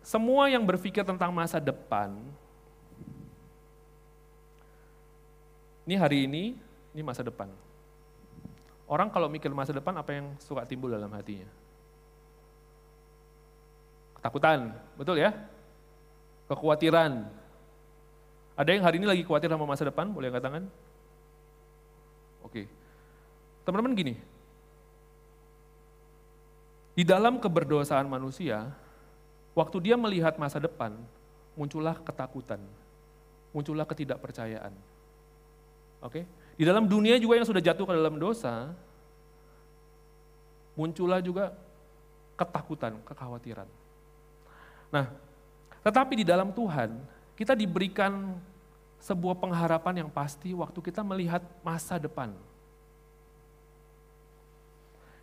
semua 0.00 0.46
yang 0.46 0.62
berpikir 0.62 1.02
tentang 1.02 1.34
masa 1.34 1.58
depan, 1.58 2.14
ini 5.82 5.94
hari 5.98 6.30
ini, 6.30 6.54
ini 6.94 7.02
masa 7.02 7.26
depan. 7.26 7.50
Orang 8.86 9.10
kalau 9.10 9.26
mikir 9.26 9.50
masa 9.50 9.74
depan, 9.74 9.98
apa 9.98 10.10
yang 10.14 10.26
suka 10.38 10.62
timbul 10.62 10.90
dalam 10.90 11.10
hatinya? 11.10 11.46
Ketakutan, 14.18 14.74
betul 14.94 15.18
ya? 15.18 15.34
Kekhawatiran, 16.50 17.26
ada 18.60 18.70
yang 18.76 18.84
hari 18.84 19.00
ini 19.00 19.06
lagi 19.08 19.22
khawatir 19.24 19.48
sama 19.48 19.64
masa 19.64 19.88
depan? 19.88 20.10
Boleh 20.12 20.28
angkat 20.28 20.44
tangan? 20.44 20.64
Oke. 22.44 22.68
Teman-teman 23.64 23.96
gini, 23.96 24.14
di 26.94 27.06
dalam 27.06 27.38
keberdosaan 27.38 28.06
manusia, 28.10 28.70
waktu 29.54 29.90
dia 29.90 29.96
melihat 29.96 30.36
masa 30.36 30.58
depan, 30.58 30.94
muncullah 31.54 31.96
ketakutan, 32.02 32.60
muncullah 33.54 33.86
ketidakpercayaan. 33.86 34.74
Oke? 36.02 36.26
Di 36.58 36.64
dalam 36.68 36.84
dunia 36.84 37.16
juga 37.16 37.40
yang 37.40 37.48
sudah 37.48 37.62
jatuh 37.62 37.88
ke 37.88 37.94
dalam 37.94 38.16
dosa, 38.20 38.72
muncullah 40.76 41.20
juga 41.24 41.56
ketakutan, 42.36 42.96
kekhawatiran. 43.04 43.68
Nah, 44.90 45.08
tetapi 45.84 46.20
di 46.20 46.24
dalam 46.26 46.52
Tuhan, 46.52 47.00
kita 47.36 47.56
diberikan 47.56 48.36
sebuah 49.00 49.40
pengharapan 49.40 50.04
yang 50.04 50.10
pasti 50.12 50.52
waktu 50.52 50.76
kita 50.84 51.00
melihat 51.00 51.40
masa 51.64 51.96
depan. 51.96 52.32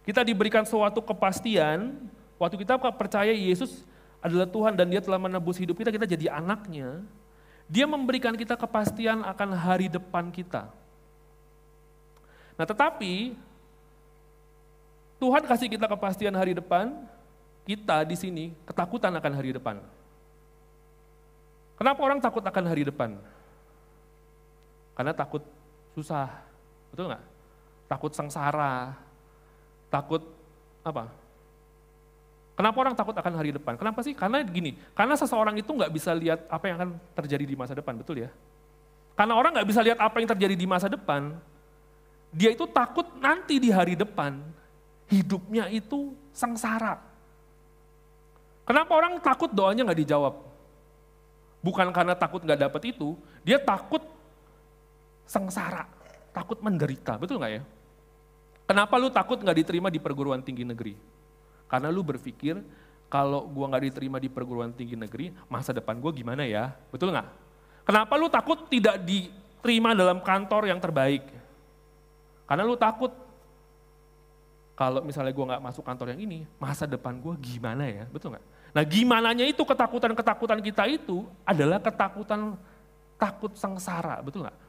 Kita 0.07 0.23
diberikan 0.23 0.63
suatu 0.63 1.03
kepastian, 1.03 1.99
waktu 2.39 2.55
kita 2.63 2.79
percaya 2.95 3.35
Yesus 3.35 3.83
adalah 4.23 4.47
Tuhan 4.47 4.71
dan 4.79 4.87
dia 4.87 5.03
telah 5.03 5.19
menebus 5.19 5.59
hidup 5.59 5.75
kita, 5.75 5.91
kita 5.91 6.07
jadi 6.07 6.31
anaknya. 6.31 7.03
Dia 7.67 7.83
memberikan 7.83 8.31
kita 8.31 8.55
kepastian 8.55 9.27
akan 9.27 9.51
hari 9.51 9.91
depan 9.91 10.31
kita. 10.31 10.71
Nah 12.55 12.63
tetapi, 12.63 13.35
Tuhan 15.19 15.43
kasih 15.43 15.67
kita 15.75 15.91
kepastian 15.91 16.39
hari 16.39 16.55
depan, 16.55 17.03
kita 17.67 18.07
di 18.07 18.15
sini 18.15 18.45
ketakutan 18.63 19.11
akan 19.11 19.33
hari 19.35 19.51
depan. 19.51 19.83
Kenapa 21.75 21.99
orang 21.99 22.23
takut 22.23 22.41
akan 22.47 22.63
hari 22.63 22.87
depan? 22.87 23.19
Karena 24.95 25.11
takut 25.11 25.43
susah, 25.91 26.31
betul 26.95 27.11
nggak? 27.11 27.23
Takut 27.91 28.11
sengsara, 28.15 28.95
takut 29.87 30.23
apa? 30.83 31.11
Kenapa 32.57 32.77
orang 32.81 32.95
takut 32.97 33.13
akan 33.13 33.33
hari 33.37 33.53
depan? 33.53 33.77
Kenapa 33.77 34.01
sih? 34.01 34.17
Karena 34.17 34.41
gini, 34.41 34.73
karena 34.97 35.13
seseorang 35.13 35.53
itu 35.61 35.69
nggak 35.69 35.93
bisa 35.93 36.09
lihat 36.17 36.49
apa 36.49 36.65
yang 36.65 36.75
akan 36.81 36.89
terjadi 37.13 37.45
di 37.45 37.53
masa 37.53 37.77
depan, 37.77 37.93
betul 37.93 38.25
ya? 38.25 38.33
Karena 39.13 39.37
orang 39.37 39.53
nggak 39.53 39.69
bisa 39.69 39.85
lihat 39.85 40.01
apa 40.01 40.17
yang 40.17 40.29
terjadi 40.33 40.55
di 40.57 40.65
masa 40.65 40.89
depan, 40.89 41.37
dia 42.33 42.49
itu 42.49 42.65
takut 42.65 43.05
nanti 43.21 43.61
di 43.61 43.69
hari 43.69 43.93
depan 43.93 44.41
hidupnya 45.05 45.69
itu 45.69 46.17
sengsara. 46.33 46.97
Kenapa 48.65 48.91
orang 48.97 49.21
takut 49.21 49.53
doanya 49.53 49.85
nggak 49.85 50.01
dijawab? 50.01 50.35
Bukan 51.61 51.87
karena 51.93 52.17
takut 52.17 52.41
nggak 52.41 52.67
dapat 52.67 52.81
itu, 52.89 53.13
dia 53.45 53.61
takut 53.61 54.01
sengsara, 55.29 55.85
takut 56.33 56.57
menderita, 56.57 57.21
betul 57.21 57.37
nggak 57.37 57.53
ya? 57.53 57.63
Kenapa 58.67 58.99
lu 58.99 59.07
takut 59.07 59.39
nggak 59.39 59.63
diterima 59.63 59.87
di 59.87 59.95
perguruan 59.95 60.43
tinggi 60.43 60.67
negeri? 60.67 60.99
Karena 61.71 61.87
lu 61.87 62.03
berpikir 62.03 62.59
kalau 63.07 63.47
gua 63.47 63.71
nggak 63.71 63.83
diterima 63.87 64.19
di 64.19 64.27
perguruan 64.27 64.75
tinggi 64.75 64.99
negeri, 64.99 65.31
masa 65.47 65.71
depan 65.71 65.95
gua 66.03 66.11
gimana 66.11 66.43
ya? 66.43 66.75
Betul 66.91 67.15
nggak? 67.15 67.27
Kenapa 67.87 68.19
lu 68.19 68.27
takut 68.27 68.67
tidak 68.67 68.99
diterima 69.07 69.95
dalam 69.95 70.19
kantor 70.19 70.67
yang 70.67 70.83
terbaik? 70.83 71.23
Karena 72.43 72.67
lu 72.67 72.75
takut 72.75 73.15
kalau 74.75 74.99
misalnya 74.99 75.31
gua 75.31 75.55
nggak 75.55 75.63
masuk 75.63 75.83
kantor 75.87 76.11
yang 76.11 76.21
ini, 76.27 76.43
masa 76.59 76.83
depan 76.83 77.15
gua 77.23 77.39
gimana 77.39 77.87
ya? 77.87 78.03
Betul 78.11 78.35
nggak? 78.35 78.45
Nah 78.75 78.83
gimananya 78.83 79.47
itu 79.47 79.63
ketakutan-ketakutan 79.63 80.59
kita 80.59 80.83
itu 80.91 81.23
adalah 81.47 81.79
ketakutan 81.79 82.59
takut 83.15 83.55
sengsara, 83.55 84.19
betul 84.19 84.43
nggak? 84.43 84.66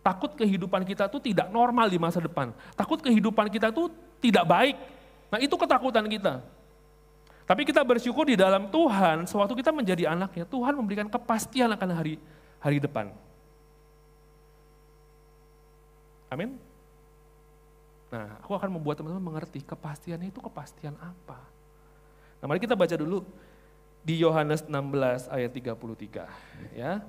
Takut 0.00 0.32
kehidupan 0.32 0.82
kita 0.88 1.12
itu 1.12 1.20
tidak 1.20 1.52
normal 1.52 1.86
di 1.92 2.00
masa 2.00 2.18
depan. 2.18 2.56
Takut 2.72 3.00
kehidupan 3.04 3.52
kita 3.52 3.68
itu 3.68 3.92
tidak 4.20 4.44
baik 4.48 4.76
Nah 5.30 5.38
itu 5.38 5.54
ketakutan 5.54 6.04
kita. 6.10 6.42
Tapi 7.46 7.62
kita 7.66 7.82
bersyukur 7.82 8.26
di 8.26 8.38
dalam 8.38 8.70
Tuhan, 8.70 9.26
sewaktu 9.26 9.58
kita 9.58 9.74
menjadi 9.74 10.14
anaknya, 10.14 10.46
Tuhan 10.46 10.74
memberikan 10.74 11.10
kepastian 11.10 11.70
akan 11.74 11.88
hari 11.94 12.14
hari 12.62 12.78
depan. 12.78 13.10
Amin. 16.30 16.54
Nah, 18.10 18.38
aku 18.42 18.54
akan 18.54 18.70
membuat 18.70 19.02
teman-teman 19.02 19.34
mengerti 19.34 19.62
kepastiannya 19.66 20.30
itu 20.30 20.38
kepastian 20.38 20.94
apa. 20.98 21.42
Nah, 22.38 22.46
mari 22.46 22.62
kita 22.62 22.78
baca 22.78 22.94
dulu 22.94 23.26
di 24.02 24.22
Yohanes 24.22 24.66
16 24.66 25.26
ayat 25.30 25.50
33, 25.50 26.26
ya. 26.74 27.02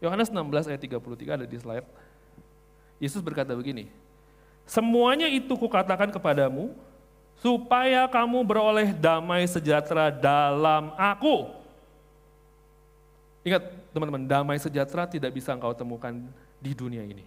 Yohanes 0.00 0.28
16 0.28 0.68
ayat 0.68 0.80
33 0.80 1.36
ada 1.40 1.46
di 1.48 1.56
slide. 1.56 1.88
Yesus 3.00 3.20
berkata 3.20 3.52
begini, 3.56 3.88
Semuanya 4.66 5.30
itu 5.30 5.54
kukatakan 5.54 6.10
kepadamu, 6.10 6.74
supaya 7.38 8.08
kamu 8.10 8.42
beroleh 8.42 8.90
damai 8.96 9.46
sejahtera 9.46 10.10
dalam 10.10 10.90
aku. 10.98 11.54
Ingat 13.46 13.62
teman-teman, 13.94 14.26
damai 14.26 14.58
sejahtera 14.58 15.06
tidak 15.06 15.30
bisa 15.30 15.54
engkau 15.54 15.70
temukan 15.70 16.18
di 16.58 16.74
dunia 16.74 17.06
ini. 17.06 17.22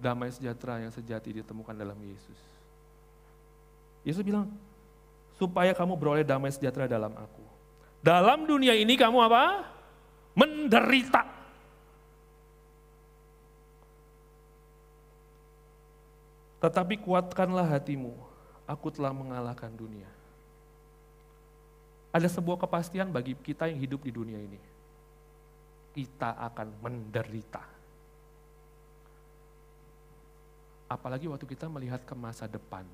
Damai 0.00 0.32
sejahtera 0.32 0.80
yang 0.80 0.92
sejati 0.96 1.44
ditemukan 1.44 1.76
dalam 1.76 1.98
Yesus. 2.00 2.40
Yesus 4.00 4.24
bilang, 4.24 4.48
supaya 5.36 5.76
kamu 5.76 5.92
beroleh 5.98 6.24
damai 6.24 6.48
sejahtera 6.48 6.88
dalam 6.88 7.12
aku. 7.12 7.44
Dalam 8.00 8.48
dunia 8.48 8.72
ini 8.72 8.96
kamu 8.96 9.28
apa? 9.28 9.75
Menderita. 10.36 11.24
Tetapi 16.60 17.00
kuatkanlah 17.00 17.64
hatimu, 17.78 18.12
aku 18.68 18.92
telah 18.92 19.12
mengalahkan 19.14 19.72
dunia. 19.72 20.08
Ada 22.10 22.32
sebuah 22.32 22.56
kepastian 22.60 23.12
bagi 23.12 23.36
kita 23.36 23.68
yang 23.68 23.76
hidup 23.76 24.00
di 24.04 24.12
dunia 24.12 24.40
ini. 24.40 24.60
Kita 25.92 26.36
akan 26.36 26.68
menderita. 26.80 27.62
Apalagi 30.88 31.28
waktu 31.28 31.44
kita 31.44 31.68
melihat 31.68 32.04
ke 32.08 32.14
masa 32.16 32.48
depan. 32.48 32.88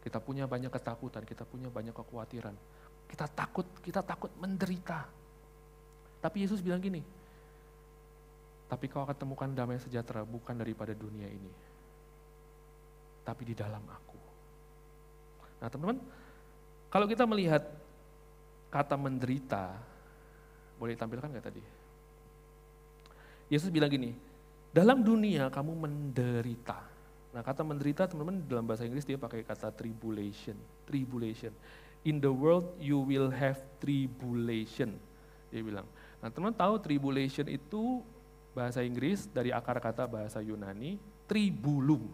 Kita 0.00 0.16
punya 0.16 0.48
banyak 0.48 0.72
ketakutan, 0.72 1.22
kita 1.28 1.44
punya 1.44 1.68
banyak 1.68 1.92
kekhawatiran. 1.92 2.56
Kita 3.04 3.28
takut, 3.28 3.68
kita 3.84 4.00
takut 4.00 4.32
menderita. 4.40 5.19
Tapi 6.20 6.44
Yesus 6.44 6.60
bilang 6.60 6.80
gini, 6.84 7.00
tapi 8.68 8.86
kau 8.86 9.02
akan 9.02 9.16
temukan 9.16 9.48
damai 9.50 9.80
sejahtera 9.80 10.22
bukan 10.22 10.54
daripada 10.54 10.92
dunia 10.92 11.26
ini 11.26 11.70
tapi 13.30 13.46
di 13.46 13.54
dalam 13.54 13.84
aku. 13.84 14.18
Nah 15.62 15.68
teman-teman, 15.68 16.02
kalau 16.88 17.06
kita 17.06 17.22
melihat 17.28 17.62
kata 18.72 18.96
menderita, 18.96 19.76
boleh 20.80 20.96
ditampilkan 20.96 21.30
nggak 21.30 21.46
tadi? 21.46 21.62
Yesus 23.52 23.68
bilang 23.70 23.86
gini, 23.86 24.18
dalam 24.74 25.06
dunia 25.06 25.46
kamu 25.46 25.72
menderita. 25.78 26.82
Nah 27.30 27.42
kata 27.46 27.62
menderita 27.62 28.10
teman-teman 28.10 28.42
dalam 28.42 28.66
bahasa 28.66 28.82
Inggris 28.82 29.06
dia 29.06 29.14
pakai 29.14 29.46
kata 29.46 29.70
tribulation. 29.70 30.58
Tribulation. 30.88 31.54
In 32.02 32.18
the 32.18 32.32
world 32.32 32.74
you 32.82 32.98
will 32.98 33.30
have 33.30 33.60
tribulation. 33.78 34.96
Dia 35.54 35.62
bilang. 35.62 35.86
Nah 36.20 36.28
teman-teman 36.28 36.56
tahu 36.56 36.74
tribulation 36.80 37.48
itu 37.48 38.04
bahasa 38.52 38.84
Inggris 38.84 39.24
dari 39.32 39.50
akar 39.50 39.80
kata 39.80 40.04
bahasa 40.04 40.44
Yunani, 40.44 41.00
tribulum. 41.24 42.08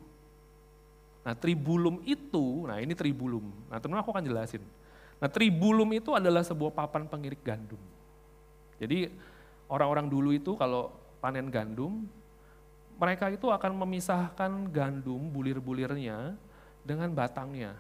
Nah 1.27 1.35
tribulum 1.35 1.99
itu, 2.07 2.71
nah 2.71 2.79
ini 2.79 2.95
tribulum. 2.95 3.51
Nah 3.67 3.83
teman 3.83 3.99
aku 3.99 4.15
akan 4.15 4.23
jelasin. 4.23 4.63
Nah 5.19 5.27
tribulum 5.27 5.91
itu 5.97 6.15
adalah 6.15 6.47
sebuah 6.47 6.71
papan 6.71 7.11
pengirik 7.11 7.43
gandum. 7.43 7.81
Jadi 8.79 9.11
orang-orang 9.67 10.07
dulu 10.07 10.31
itu 10.31 10.55
kalau 10.55 10.95
panen 11.19 11.51
gandum, 11.51 12.07
mereka 12.97 13.27
itu 13.29 13.51
akan 13.51 13.73
memisahkan 13.83 14.71
gandum 14.71 15.19
bulir-bulirnya 15.35 16.39
dengan 16.87 17.11
batangnya. 17.11 17.75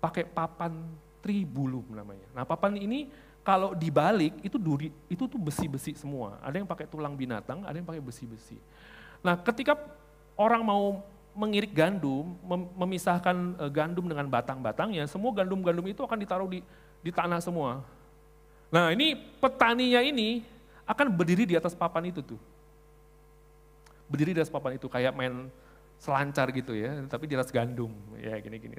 Pakai 0.00 0.24
papan 0.24 0.88
tribulum 1.22 1.86
namanya. 1.94 2.26
Nah 2.34 2.42
papan 2.42 2.74
ini 2.80 3.06
kalau 3.42 3.74
dibalik 3.74 4.38
itu 4.46 4.54
duri, 4.54 4.94
itu 5.10 5.26
tuh 5.26 5.38
besi-besi 5.38 5.98
semua. 5.98 6.38
Ada 6.38 6.62
yang 6.62 6.68
pakai 6.70 6.86
tulang 6.86 7.18
binatang, 7.18 7.66
ada 7.66 7.74
yang 7.74 7.86
pakai 7.86 7.98
besi-besi. 7.98 8.58
Nah 9.18 9.34
ketika 9.42 9.74
orang 10.38 10.62
mau 10.62 11.02
mengirik 11.34 11.74
gandum, 11.74 12.38
memisahkan 12.78 13.58
eh, 13.58 13.70
gandum 13.74 14.06
dengan 14.06 14.30
batang-batangnya, 14.30 15.10
semua 15.10 15.34
gandum-gandum 15.34 15.90
itu 15.90 16.06
akan 16.06 16.18
ditaruh 16.22 16.46
di, 16.46 16.62
di 17.02 17.10
tanah 17.10 17.42
semua. 17.42 17.82
Nah 18.70 18.94
ini 18.94 19.18
petaninya 19.42 20.00
ini 20.00 20.46
akan 20.86 21.10
berdiri 21.10 21.42
di 21.42 21.58
atas 21.58 21.74
papan 21.74 22.14
itu 22.14 22.22
tuh. 22.22 22.40
Berdiri 24.06 24.36
di 24.36 24.40
atas 24.40 24.52
papan 24.52 24.78
itu 24.78 24.86
kayak 24.86 25.12
main 25.18 25.50
selancar 25.98 26.50
gitu 26.50 26.74
ya, 26.74 26.98
tapi 27.06 27.30
di 27.30 27.38
atas 27.38 27.54
gandum, 27.54 27.94
ya 28.18 28.34
gini-gini, 28.42 28.74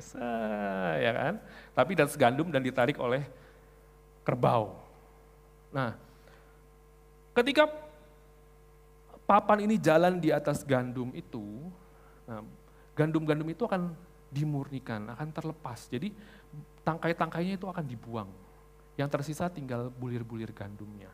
ya 1.00 1.12
kan. 1.16 1.34
Tapi 1.72 1.92
di 1.96 2.02
atas 2.04 2.20
gandum 2.20 2.52
dan 2.52 2.60
ditarik 2.60 3.00
oleh 3.00 3.24
kerbau. 4.24 4.80
Nah, 5.70 5.96
ketika 7.38 7.68
papan 9.24 9.68
ini 9.68 9.76
jalan 9.78 10.20
di 10.20 10.34
atas 10.34 10.64
gandum 10.64 11.12
itu, 11.16 11.72
Nah, 12.28 12.40
gandum-gandum 12.96 13.48
itu 13.52 13.64
akan 13.68 13.92
dimurnikan, 14.32 15.12
akan 15.12 15.30
terlepas. 15.30 15.92
Jadi 15.92 16.14
tangkai-tangkainya 16.82 17.60
itu 17.60 17.68
akan 17.68 17.86
dibuang. 17.86 18.30
Yang 18.96 19.10
tersisa 19.20 19.50
tinggal 19.50 19.90
bulir-bulir 19.90 20.54
gandumnya. 20.54 21.10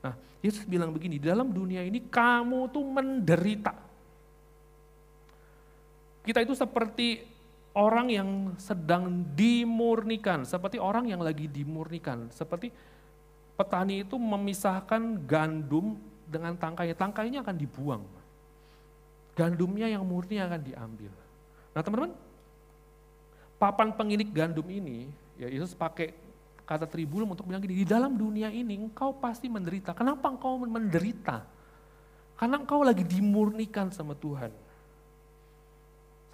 Nah, 0.00 0.14
Yesus 0.44 0.68
bilang 0.68 0.92
begini, 0.92 1.18
dalam 1.18 1.50
dunia 1.50 1.82
ini 1.82 2.06
kamu 2.06 2.70
tuh 2.70 2.84
menderita. 2.84 3.74
Kita 6.24 6.40
itu 6.40 6.56
seperti 6.56 7.20
orang 7.74 8.06
yang 8.08 8.30
sedang 8.56 9.26
dimurnikan, 9.34 10.46
seperti 10.46 10.78
orang 10.78 11.10
yang 11.10 11.20
lagi 11.20 11.50
dimurnikan, 11.50 12.30
seperti 12.30 12.70
petani 13.58 14.06
itu 14.06 14.14
memisahkan 14.14 15.26
gandum 15.26 15.98
dengan 16.24 16.54
tangkainya, 16.54 16.94
tangkainya 16.94 17.42
akan 17.42 17.56
dibuang. 17.58 18.02
Gandumnya 19.34 19.90
yang 19.90 20.06
murni 20.06 20.38
akan 20.38 20.62
diambil. 20.62 21.10
Nah 21.74 21.82
teman-teman, 21.82 22.14
papan 23.58 23.90
penginik 23.90 24.30
gandum 24.30 24.66
ini, 24.70 25.10
ya 25.34 25.50
Yesus 25.50 25.74
pakai 25.74 26.14
kata 26.62 26.86
tribulum 26.86 27.34
untuk 27.34 27.50
bilang 27.50 27.60
gini, 27.60 27.82
di 27.82 27.86
dalam 27.86 28.14
dunia 28.14 28.54
ini 28.54 28.78
engkau 28.78 29.18
pasti 29.18 29.50
menderita. 29.50 29.92
Kenapa 29.92 30.30
engkau 30.30 30.62
menderita? 30.62 31.42
Karena 32.38 32.62
engkau 32.62 32.86
lagi 32.86 33.02
dimurnikan 33.02 33.90
sama 33.90 34.14
Tuhan. 34.14 34.54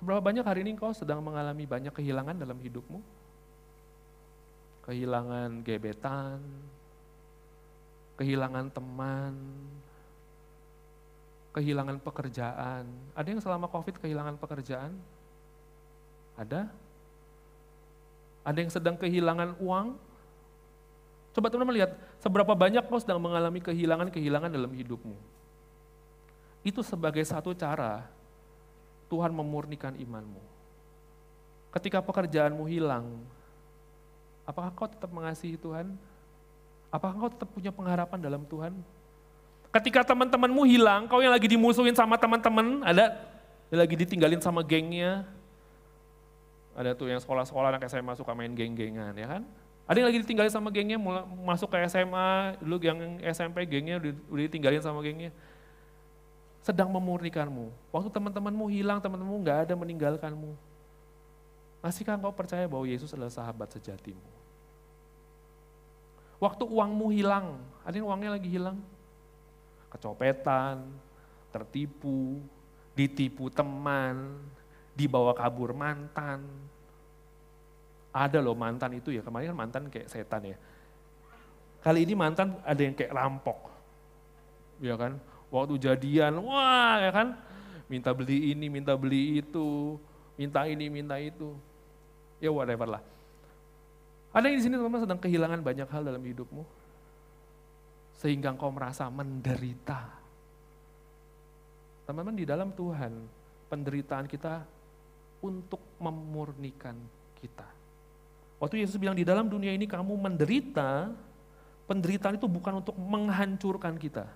Seberapa 0.00 0.16
banyak 0.24 0.40
hari 0.40 0.64
ini 0.64 0.72
engkau 0.72 0.96
sedang 0.96 1.20
mengalami 1.20 1.68
banyak 1.68 1.92
kehilangan 1.92 2.32
dalam 2.32 2.56
hidupmu? 2.56 3.04
Kehilangan 4.88 5.60
gebetan, 5.60 6.40
kehilangan 8.16 8.72
teman, 8.72 9.36
kehilangan 11.52 12.00
pekerjaan. 12.00 12.88
Ada 13.12 13.28
yang 13.28 13.44
selama 13.44 13.68
COVID 13.68 14.00
kehilangan 14.00 14.40
pekerjaan? 14.40 14.96
Ada? 16.40 16.72
Ada 18.40 18.56
yang 18.56 18.72
sedang 18.72 18.96
kehilangan 18.96 19.60
uang? 19.60 20.00
Coba 21.36 21.52
teman-teman 21.52 21.76
lihat, 21.76 21.92
seberapa 22.24 22.56
banyak 22.56 22.88
kau 22.88 22.96
sedang 22.96 23.20
mengalami 23.20 23.60
kehilangan-kehilangan 23.60 24.48
dalam 24.48 24.72
hidupmu. 24.72 25.12
Itu 26.64 26.80
sebagai 26.80 27.20
satu 27.28 27.52
cara 27.52 28.08
Tuhan 29.10 29.34
memurnikan 29.34 29.98
imanmu. 29.98 30.38
Ketika 31.74 31.98
pekerjaanmu 31.98 32.62
hilang, 32.70 33.18
apakah 34.46 34.70
kau 34.70 34.86
tetap 34.86 35.10
mengasihi 35.10 35.58
Tuhan? 35.58 35.98
Apakah 36.94 37.14
kau 37.18 37.30
tetap 37.30 37.50
punya 37.50 37.74
pengharapan 37.74 38.18
dalam 38.22 38.42
Tuhan? 38.46 38.74
Ketika 39.70 40.02
teman-temanmu 40.02 40.62
hilang, 40.66 41.06
kau 41.06 41.22
yang 41.22 41.34
lagi 41.34 41.46
dimusuhin 41.46 41.94
sama 41.94 42.18
teman-teman, 42.18 42.82
ada 42.82 43.18
yang 43.70 43.82
lagi 43.82 43.94
ditinggalin 43.94 44.42
sama 44.42 44.66
gengnya. 44.66 45.26
Ada 46.74 46.94
tuh 46.94 47.10
yang 47.10 47.22
sekolah-sekolah 47.22 47.74
anak 47.74 47.86
SMA 47.86 48.14
suka 48.18 48.34
main 48.34 48.50
geng-gengan, 48.50 49.14
ya 49.14 49.26
kan? 49.26 49.42
Ada 49.90 50.02
yang 50.02 50.08
lagi 50.10 50.20
ditinggalin 50.22 50.54
sama 50.54 50.70
gengnya, 50.70 50.98
masuk 51.42 51.70
ke 51.70 51.82
SMA, 51.90 52.58
dulu 52.62 52.78
yang 52.82 53.18
SMP 53.26 53.66
gengnya 53.66 53.98
udah 54.02 54.42
ditinggalin 54.46 54.82
sama 54.82 55.02
gengnya. 55.02 55.34
Sedang 56.60 56.92
memurnikanmu. 56.92 57.72
Waktu 57.88 58.08
teman-temanmu 58.12 58.68
hilang, 58.68 59.00
teman-temanmu 59.00 59.38
nggak 59.40 59.58
ada 59.68 59.74
meninggalkanmu. 59.76 60.52
Masihkah 61.80 62.20
engkau 62.20 62.32
percaya 62.36 62.68
bahwa 62.68 62.84
Yesus 62.84 63.08
adalah 63.16 63.32
sahabat 63.32 63.72
sejatimu? 63.72 64.20
Waktu 66.40 66.64
uangmu 66.64 67.12
hilang, 67.12 67.60
ada 67.84 67.96
yang 67.96 68.08
uangnya 68.08 68.36
lagi 68.36 68.48
hilang? 68.48 68.80
Kecopetan, 69.92 70.84
tertipu, 71.52 72.40
ditipu 72.96 73.48
teman, 73.48 74.40
dibawa 74.96 75.32
kabur 75.32 75.72
mantan. 75.72 76.44
Ada 78.12 78.40
loh 78.40 78.56
mantan 78.56 78.96
itu 78.96 79.12
ya, 79.12 79.24
kemarin 79.24 79.52
kan 79.52 79.58
mantan 79.58 79.82
kayak 79.88 80.08
setan 80.08 80.52
ya. 80.52 80.56
Kali 81.80 82.04
ini 82.04 82.12
mantan 82.12 82.56
ada 82.60 82.80
yang 82.80 82.92
kayak 82.92 83.12
rampok. 83.12 83.72
Ya 84.80 84.96
kan, 84.96 85.20
waktu 85.50 85.74
jadian, 85.76 86.38
wah 86.40 87.02
ya 87.02 87.10
kan, 87.10 87.28
minta 87.90 88.14
beli 88.14 88.54
ini, 88.54 88.70
minta 88.70 88.94
beli 88.94 89.42
itu, 89.42 89.98
minta 90.38 90.64
ini, 90.64 90.86
minta 90.86 91.18
itu. 91.18 91.52
Ya 92.40 92.48
whatever 92.48 92.88
lah. 92.88 93.02
Ada 94.30 94.46
yang 94.46 94.56
di 94.56 94.64
sini 94.64 94.74
teman-teman 94.78 95.04
sedang 95.04 95.20
kehilangan 95.20 95.60
banyak 95.60 95.88
hal 95.90 96.02
dalam 96.06 96.22
hidupmu. 96.22 96.62
Sehingga 98.16 98.54
engkau 98.54 98.70
merasa 98.70 99.10
menderita. 99.10 100.06
Teman-teman 102.06 102.38
di 102.38 102.46
dalam 102.46 102.70
Tuhan, 102.72 103.12
penderitaan 103.68 104.30
kita 104.30 104.64
untuk 105.42 105.82
memurnikan 105.98 106.94
kita. 107.42 107.66
Waktu 108.60 108.84
Yesus 108.84 109.00
bilang 109.00 109.16
di 109.16 109.24
dalam 109.24 109.48
dunia 109.48 109.72
ini 109.72 109.88
kamu 109.88 110.14
menderita, 110.20 111.10
penderitaan 111.88 112.36
itu 112.36 112.46
bukan 112.46 112.84
untuk 112.84 112.94
menghancurkan 112.94 113.96
kita. 113.96 114.28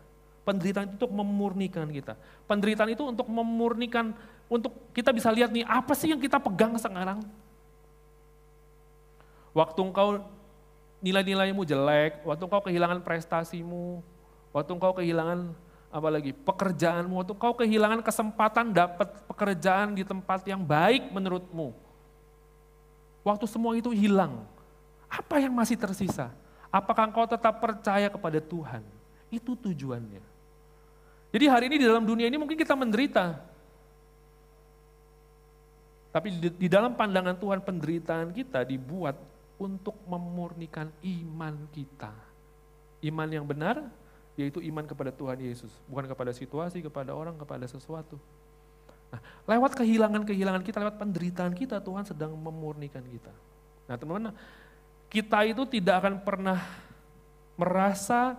Penderitaan 0.44 0.92
itu 0.92 0.94
untuk 1.00 1.12
memurnikan 1.16 1.88
kita. 1.88 2.20
Penderitaan 2.44 2.92
itu 2.92 3.00
untuk 3.00 3.24
memurnikan, 3.32 4.12
untuk 4.44 4.76
kita 4.92 5.08
bisa 5.08 5.32
lihat 5.32 5.48
nih 5.48 5.64
apa 5.64 5.96
sih 5.96 6.12
yang 6.12 6.20
kita 6.20 6.36
pegang 6.36 6.76
sekarang. 6.76 7.24
Waktu 9.56 9.80
engkau 9.80 10.20
nilai-nilaimu 11.00 11.64
jelek, 11.64 12.20
waktu 12.28 12.42
engkau 12.44 12.60
kehilangan 12.60 13.00
prestasimu, 13.00 14.04
waktu 14.52 14.70
engkau 14.76 14.92
kehilangan 15.00 15.56
apalagi 15.88 16.36
pekerjaanmu, 16.36 17.24
waktu 17.24 17.32
engkau 17.32 17.54
kehilangan 17.56 18.00
kesempatan 18.04 18.74
dapat 18.74 19.08
pekerjaan 19.24 19.96
di 19.96 20.04
tempat 20.04 20.44
yang 20.44 20.60
baik 20.60 21.08
menurutmu. 21.08 21.72
Waktu 23.24 23.46
semua 23.48 23.72
itu 23.78 23.88
hilang, 23.96 24.44
apa 25.08 25.40
yang 25.40 25.56
masih 25.56 25.80
tersisa? 25.80 26.28
Apakah 26.68 27.08
engkau 27.08 27.24
tetap 27.24 27.62
percaya 27.62 28.10
kepada 28.12 28.42
Tuhan? 28.42 28.82
Itu 29.30 29.54
tujuannya. 29.54 30.33
Jadi 31.34 31.50
hari 31.50 31.66
ini 31.66 31.82
di 31.82 31.86
dalam 31.90 32.06
dunia 32.06 32.30
ini 32.30 32.38
mungkin 32.38 32.54
kita 32.54 32.78
menderita. 32.78 33.42
Tapi 36.14 36.30
di, 36.30 36.46
di 36.46 36.68
dalam 36.70 36.94
pandangan 36.94 37.34
Tuhan 37.34 37.58
penderitaan 37.58 38.30
kita 38.30 38.62
dibuat 38.62 39.18
untuk 39.58 39.98
memurnikan 40.06 40.94
iman 41.02 41.54
kita. 41.74 42.14
Iman 43.02 43.26
yang 43.26 43.42
benar 43.42 43.82
yaitu 44.38 44.62
iman 44.62 44.86
kepada 44.86 45.10
Tuhan 45.10 45.38
Yesus, 45.42 45.70
bukan 45.90 46.06
kepada 46.10 46.30
situasi, 46.34 46.82
kepada 46.82 47.14
orang, 47.14 47.34
kepada 47.34 47.66
sesuatu. 47.66 48.18
Nah, 49.10 49.22
lewat 49.46 49.78
kehilangan-kehilangan 49.78 50.62
kita, 50.62 50.82
lewat 50.82 50.98
penderitaan 50.98 51.54
kita, 51.54 51.78
Tuhan 51.82 52.02
sedang 52.02 52.34
memurnikan 52.34 53.02
kita. 53.02 53.30
Nah 53.90 53.94
teman-teman, 53.98 54.34
kita 55.10 55.38
itu 55.46 55.62
tidak 55.66 56.02
akan 56.02 56.14
pernah 56.22 56.62
merasa 57.54 58.34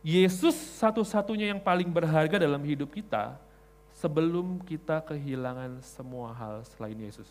Yesus 0.00 0.56
satu-satunya 0.80 1.52
yang 1.52 1.60
paling 1.60 1.92
berharga 1.92 2.40
dalam 2.40 2.64
hidup 2.64 2.88
kita 2.88 3.36
sebelum 3.92 4.56
kita 4.64 5.04
kehilangan 5.04 5.84
semua 5.84 6.32
hal 6.32 6.64
selain 6.72 6.96
Yesus. 6.96 7.28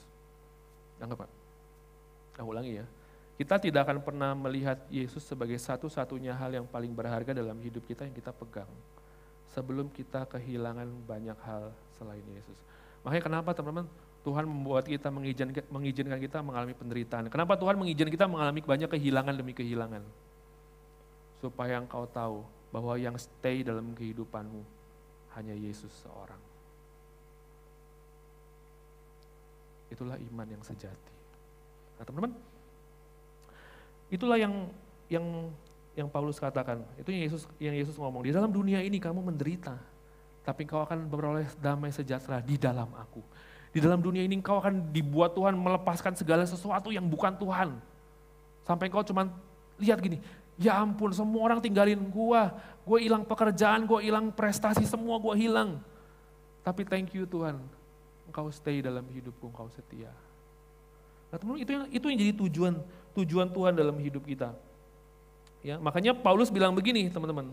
Anggap 1.01 1.25
Pak? 1.25 1.29
Nah, 2.37 2.45
ulangi 2.45 2.77
ya. 2.77 2.85
Kita 3.41 3.57
tidak 3.57 3.89
akan 3.89 4.05
pernah 4.05 4.37
melihat 4.37 4.77
Yesus 4.93 5.25
sebagai 5.25 5.57
satu-satunya 5.57 6.35
hal 6.37 6.61
yang 6.61 6.67
paling 6.69 6.93
berharga 6.93 7.33
dalam 7.33 7.57
hidup 7.57 7.81
kita 7.89 8.05
yang 8.05 8.13
kita 8.13 8.29
pegang. 8.29 8.69
Sebelum 9.49 9.89
kita 9.89 10.29
kehilangan 10.29 10.85
banyak 11.09 11.39
hal 11.41 11.73
selain 11.97 12.21
Yesus. 12.37 12.59
Makanya 13.01 13.23
kenapa 13.25 13.49
teman-teman 13.57 13.89
Tuhan 14.21 14.45
membuat 14.45 14.85
kita 14.85 15.09
mengizinkan 15.73 16.19
kita 16.21 16.43
mengalami 16.45 16.77
penderitaan. 16.77 17.31
Kenapa 17.33 17.57
Tuhan 17.57 17.79
mengizinkan 17.81 18.13
kita 18.13 18.27
mengalami 18.29 18.61
banyak 18.61 18.91
kehilangan 18.91 19.33
demi 19.33 19.57
kehilangan? 19.57 20.05
Supaya 21.39 21.79
engkau 21.81 22.05
tahu 22.05 22.43
bahwa 22.69 22.93
yang 22.97 23.17
stay 23.17 23.65
dalam 23.65 23.93
kehidupanmu 23.97 24.61
hanya 25.37 25.55
Yesus 25.57 25.91
seorang. 26.05 26.39
Itulah 29.89 30.21
iman 30.21 30.47
yang 30.47 30.61
sejati. 30.61 31.13
Nah 31.97 32.05
teman-teman, 32.05 32.37
Itulah 34.09 34.41
yang 34.41 34.53
yang 35.05 35.25
yang 35.93 36.09
Paulus 36.09 36.41
katakan. 36.41 36.81
Itu 36.97 37.13
yang 37.13 37.29
Yesus 37.29 37.45
yang 37.61 37.77
Yesus 37.77 37.95
ngomong. 37.95 38.25
Di 38.25 38.33
dalam 38.33 38.49
dunia 38.49 38.81
ini 38.81 38.97
kamu 38.97 39.21
menderita, 39.21 39.77
tapi 40.41 40.65
kau 40.65 40.81
akan 40.81 41.05
beroleh 41.05 41.45
damai 41.61 41.93
sejahtera 41.93 42.41
di 42.41 42.57
dalam 42.57 42.89
aku. 42.97 43.21
Di 43.69 43.77
dalam 43.77 44.01
dunia 44.01 44.25
ini 44.25 44.41
kau 44.41 44.57
akan 44.57 44.89
dibuat 44.89 45.37
Tuhan 45.37 45.53
melepaskan 45.53 46.17
segala 46.17 46.41
sesuatu 46.49 46.89
yang 46.89 47.05
bukan 47.05 47.37
Tuhan. 47.37 47.77
Sampai 48.65 48.89
kau 48.89 49.05
cuman 49.05 49.29
lihat 49.77 50.01
gini, 50.01 50.17
ya 50.59 50.75
ampun 50.83 51.15
semua 51.15 51.41
orang 51.47 51.63
tinggalin 51.63 51.97
gua, 52.11 52.51
gua 52.83 52.99
hilang 52.99 53.23
pekerjaan, 53.23 53.87
gua 53.87 54.03
hilang 54.03 54.27
prestasi, 54.29 54.83
semua 54.83 55.15
gua 55.17 55.33
hilang. 55.33 55.79
Tapi 56.61 56.83
thank 56.83 57.15
you 57.15 57.23
Tuhan, 57.23 57.55
engkau 58.27 58.51
stay 58.51 58.83
dalam 58.83 59.07
hidupku, 59.07 59.47
engkau 59.47 59.71
setia. 59.71 60.11
Nah 61.31 61.39
teman 61.39 61.55
itu 61.57 61.71
yang 61.71 61.85
itu 61.87 62.05
yang 62.11 62.17
jadi 62.19 62.33
tujuan 62.35 62.73
tujuan 63.15 63.47
Tuhan 63.47 63.73
dalam 63.73 63.95
hidup 63.97 64.27
kita. 64.27 64.51
Ya, 65.59 65.75
makanya 65.75 66.15
Paulus 66.15 66.47
bilang 66.47 66.71
begini, 66.71 67.11
teman-teman. 67.11 67.51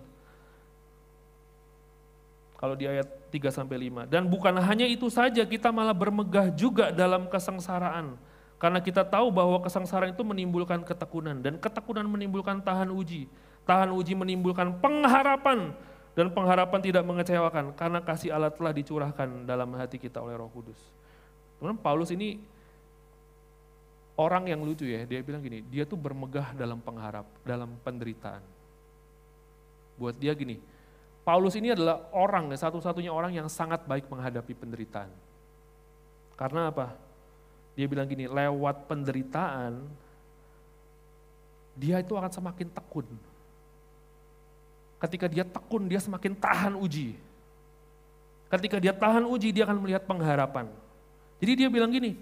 Kalau 2.57 2.73
di 2.79 2.89
ayat 2.89 3.05
3 3.29 3.51
sampai 3.53 3.91
5. 3.91 4.07
Dan 4.07 4.31
bukan 4.31 4.55
hanya 4.63 4.87
itu 4.87 5.11
saja, 5.11 5.43
kita 5.45 5.75
malah 5.75 5.93
bermegah 5.93 6.49
juga 6.55 6.95
dalam 6.95 7.27
kesengsaraan. 7.29 8.17
Karena 8.57 8.81
kita 8.81 9.05
tahu 9.05 9.29
bahwa 9.29 9.61
kesengsaraan 9.61 10.17
itu 10.17 10.25
menimbulkan 10.25 10.81
ketekunan 10.81 11.45
dan 11.45 11.61
ketekunan 11.61 12.09
menimbulkan 12.09 12.65
tahan 12.65 12.89
uji. 12.89 13.29
Tahan 13.69 13.93
uji 13.93 14.17
menimbulkan 14.17 14.81
pengharapan 14.81 15.77
dan 16.17 16.33
pengharapan 16.33 16.81
tidak 16.81 17.05
mengecewakan 17.05 17.77
karena 17.77 18.01
kasih 18.01 18.33
Allah 18.33 18.49
telah 18.49 18.73
dicurahkan 18.73 19.45
dalam 19.45 19.69
hati 19.77 20.01
kita 20.01 20.25
oleh 20.25 20.41
Roh 20.41 20.49
Kudus. 20.49 20.81
Teman 21.61 21.77
Paulus 21.77 22.09
ini 22.09 22.41
orang 24.17 24.49
yang 24.49 24.65
lucu 24.65 24.89
ya, 24.89 25.05
dia 25.05 25.21
bilang 25.21 25.45
gini, 25.45 25.61
dia 25.69 25.85
tuh 25.85 26.01
bermegah 26.01 26.57
dalam 26.57 26.81
pengharap, 26.81 27.29
dalam 27.45 27.77
penderitaan. 27.85 28.41
Buat 30.01 30.17
dia 30.17 30.33
gini, 30.33 30.57
Paulus 31.21 31.53
ini 31.57 31.77
adalah 31.77 32.09
orang, 32.17 32.49
satu-satunya 32.57 33.13
orang 33.13 33.37
yang 33.37 33.49
sangat 33.53 33.85
baik 33.85 34.09
menghadapi 34.09 34.57
penderitaan. 34.57 35.13
Karena 36.37 36.73
apa? 36.73 36.97
Dia 37.77 37.85
bilang 37.85 38.09
gini, 38.09 38.25
lewat 38.25 38.89
penderitaan, 38.89 39.85
dia 41.77 42.01
itu 42.01 42.17
akan 42.17 42.33
semakin 42.33 42.73
tekun. 42.73 43.05
Ketika 44.97 45.29
dia 45.29 45.45
tekun, 45.45 45.85
dia 45.85 46.01
semakin 46.01 46.33
tahan 46.33 46.73
uji. 46.81 47.21
Ketika 48.49 48.81
dia 48.81 48.97
tahan 48.97 49.29
uji, 49.29 49.53
dia 49.53 49.69
akan 49.69 49.85
melihat 49.85 50.09
pengharapan. 50.09 50.73
Jadi 51.37 51.53
dia 51.53 51.69
bilang 51.69 51.93
gini, 51.93 52.17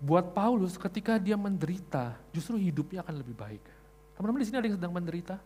buat 0.00 0.32
Paulus 0.32 0.80
ketika 0.80 1.20
dia 1.20 1.36
menderita, 1.36 2.16
justru 2.32 2.56
hidupnya 2.56 3.04
akan 3.04 3.20
lebih 3.20 3.36
baik. 3.36 3.60
Teman-teman 4.16 4.40
di 4.40 4.46
sini 4.48 4.56
ada 4.56 4.66
yang 4.72 4.76
sedang 4.80 4.94
menderita? 4.96 5.36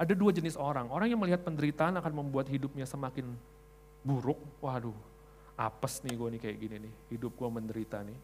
Ada 0.00 0.12
dua 0.16 0.32
jenis 0.32 0.56
orang. 0.56 0.88
Orang 0.88 1.08
yang 1.12 1.20
melihat 1.20 1.44
penderitaan 1.44 2.00
akan 2.00 2.12
membuat 2.16 2.48
hidupnya 2.48 2.88
semakin 2.88 3.28
buruk. 4.00 4.40
Waduh, 4.64 4.96
apes 5.56 6.04
nih 6.04 6.14
gue 6.14 6.28
nih 6.36 6.40
kayak 6.40 6.56
gini 6.60 6.76
nih. 6.88 6.94
Hidup 7.16 7.32
gue 7.34 7.48
menderita 7.48 8.04
nih. 8.04 8.18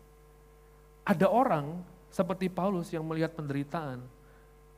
ada 1.02 1.26
orang 1.26 1.82
seperti 2.12 2.46
Paulus 2.46 2.90
yang 2.94 3.02
melihat 3.02 3.34
penderitaan, 3.34 3.98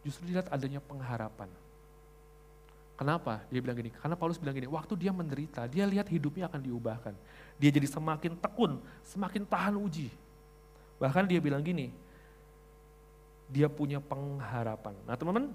justru 0.01 0.25
dilihat 0.25 0.49
adanya 0.49 0.81
pengharapan. 0.81 1.51
Kenapa? 2.95 3.43
Dia 3.51 3.59
bilang 3.59 3.75
gini, 3.75 3.91
karena 3.91 4.15
Paulus 4.15 4.39
bilang 4.39 4.55
gini, 4.55 4.71
waktu 4.71 4.95
dia 4.95 5.11
menderita, 5.11 5.67
dia 5.67 5.83
lihat 5.83 6.07
hidupnya 6.07 6.47
akan 6.47 6.63
diubahkan. 6.63 7.15
Dia 7.59 7.71
jadi 7.75 7.91
semakin 7.91 8.39
tekun, 8.39 8.79
semakin 9.03 9.43
tahan 9.43 9.75
uji. 9.75 10.15
Bahkan 11.03 11.27
dia 11.27 11.43
bilang 11.43 11.59
gini, 11.59 11.91
dia 13.51 13.67
punya 13.67 13.99
pengharapan. 13.99 14.95
Nah 15.05 15.19
teman-teman, 15.19 15.51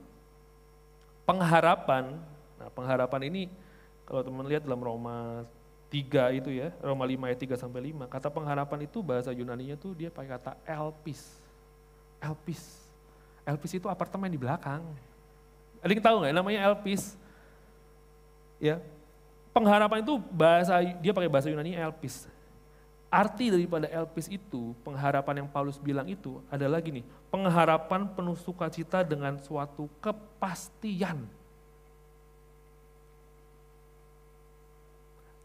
pengharapan, 1.23 2.19
nah 2.59 2.69
pengharapan 2.75 3.21
ini 3.31 3.47
kalau 4.03 4.19
teman 4.19 4.43
lihat 4.43 4.67
dalam 4.67 4.83
Roma 4.83 5.47
3 5.89 6.37
itu 6.37 6.53
ya, 6.53 6.69
Roma 6.85 7.01
5 7.01 7.25
ayat 7.25 7.39
3 7.41 7.57
sampai 7.57 7.89
5, 7.89 8.05
kata 8.05 8.29
pengharapan 8.29 8.85
itu 8.85 9.01
bahasa 9.01 9.33
Yunani-nya 9.33 9.73
tuh 9.73 9.97
dia 9.97 10.13
pakai 10.13 10.37
kata 10.37 10.53
elpis. 10.61 11.41
Elpis. 12.21 12.61
Elpis 13.41 13.73
itu 13.73 13.89
apartemen 13.89 14.29
di 14.29 14.37
belakang. 14.37 14.85
Ada 15.81 15.89
yang 15.89 16.03
tahu 16.05 16.15
nggak 16.21 16.35
namanya 16.37 16.59
elpis? 16.69 17.17
Ya. 18.61 18.77
Pengharapan 19.49 20.05
itu 20.05 20.21
bahasa 20.29 20.77
dia 21.01 21.09
pakai 21.09 21.31
bahasa 21.31 21.49
Yunani 21.49 21.73
elpis. 21.73 22.29
Arti 23.09 23.49
daripada 23.49 23.89
elpis 23.89 24.29
itu, 24.29 24.77
pengharapan 24.85 25.41
yang 25.41 25.49
Paulus 25.49 25.81
bilang 25.81 26.05
itu 26.05 26.37
adalah 26.53 26.77
gini, 26.77 27.01
pengharapan 27.33 28.05
penuh 28.05 28.37
sukacita 28.37 29.01
dengan 29.01 29.41
suatu 29.41 29.89
kepastian. 29.97 31.25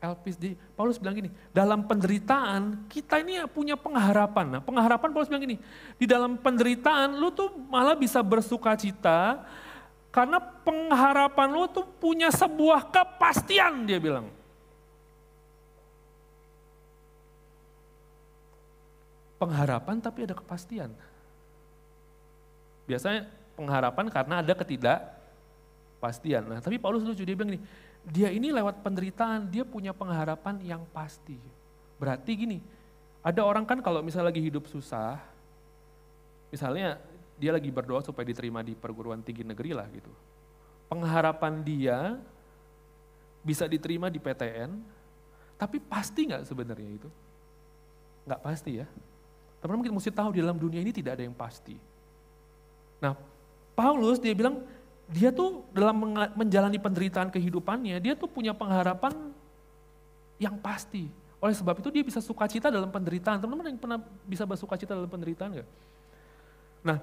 Elpis 0.04 0.36
di 0.36 0.52
Paulus 0.76 1.00
bilang 1.00 1.16
gini, 1.16 1.32
dalam 1.56 1.88
penderitaan 1.88 2.84
kita 2.92 3.24
ini 3.24 3.40
punya 3.48 3.72
pengharapan. 3.80 4.58
Nah, 4.58 4.60
pengharapan 4.60 5.08
Paulus 5.08 5.32
bilang 5.32 5.48
gini, 5.48 5.56
di 5.96 6.04
dalam 6.04 6.36
penderitaan 6.36 7.16
lu 7.16 7.32
tuh 7.32 7.48
malah 7.72 7.96
bisa 7.96 8.20
bersukacita 8.20 9.40
karena 10.12 10.38
pengharapan 10.38 11.48
lu 11.48 11.64
tuh 11.72 11.88
punya 11.98 12.28
sebuah 12.28 12.92
kepastian 12.92 13.88
dia 13.88 13.96
bilang. 13.96 14.28
Pengharapan 19.40 19.98
tapi 19.98 20.28
ada 20.28 20.36
kepastian. 20.36 20.94
Biasanya 22.84 23.26
pengharapan 23.56 24.06
karena 24.12 24.44
ada 24.44 24.52
ketidakpastian. 24.54 26.44
Nah, 26.46 26.60
tapi 26.60 26.76
Paulus 26.76 27.02
lucu 27.02 27.24
dia 27.24 27.34
bilang 27.34 27.56
gini, 27.56 27.62
dia 28.04 28.28
ini 28.28 28.52
lewat 28.52 28.84
penderitaan 28.84 29.48
dia 29.48 29.64
punya 29.64 29.96
pengharapan 29.96 30.60
yang 30.60 30.82
pasti. 30.92 31.40
Berarti 31.96 32.32
gini, 32.36 32.58
ada 33.24 33.40
orang 33.40 33.64
kan 33.64 33.80
kalau 33.80 34.04
misalnya 34.04 34.28
lagi 34.28 34.44
hidup 34.44 34.68
susah, 34.68 35.16
misalnya 36.52 37.00
dia 37.40 37.50
lagi 37.50 37.72
berdoa 37.72 38.04
supaya 38.04 38.28
diterima 38.28 38.60
di 38.60 38.76
perguruan 38.76 39.24
tinggi 39.24 39.42
negeri 39.42 39.72
lah 39.72 39.88
gitu. 39.88 40.12
Pengharapan 40.86 41.64
dia 41.64 42.20
bisa 43.40 43.64
diterima 43.64 44.12
di 44.12 44.20
PTN, 44.20 44.70
tapi 45.56 45.80
pasti 45.80 46.28
nggak 46.28 46.44
sebenarnya 46.44 46.90
itu? 47.00 47.08
Nggak 48.28 48.40
pasti 48.44 48.84
ya. 48.84 48.86
Teman-teman 49.64 49.84
kita 49.88 49.96
mesti 49.96 50.12
tahu 50.12 50.28
di 50.36 50.40
dalam 50.44 50.60
dunia 50.60 50.84
ini 50.84 50.92
tidak 50.92 51.16
ada 51.16 51.24
yang 51.24 51.32
pasti. 51.32 51.76
Nah, 53.00 53.16
Paulus 53.72 54.20
dia 54.20 54.36
bilang 54.36 54.60
dia 55.08 55.28
tuh 55.28 55.68
dalam 55.70 56.16
menjalani 56.32 56.80
penderitaan 56.80 57.28
kehidupannya, 57.28 58.00
dia 58.00 58.16
tuh 58.16 58.28
punya 58.28 58.56
pengharapan 58.56 59.12
yang 60.40 60.56
pasti. 60.58 61.12
Oleh 61.44 61.52
sebab 61.52 61.76
itu 61.76 61.92
dia 61.92 62.00
bisa 62.00 62.24
sukacita 62.24 62.72
dalam 62.72 62.88
penderitaan. 62.88 63.36
Teman-teman 63.36 63.76
yang 63.76 63.80
pernah 63.80 64.00
bisa 64.24 64.48
bersukacita 64.48 64.96
dalam 64.96 65.10
penderitaan 65.12 65.60
nggak? 65.60 65.68
Nah, 66.84 66.98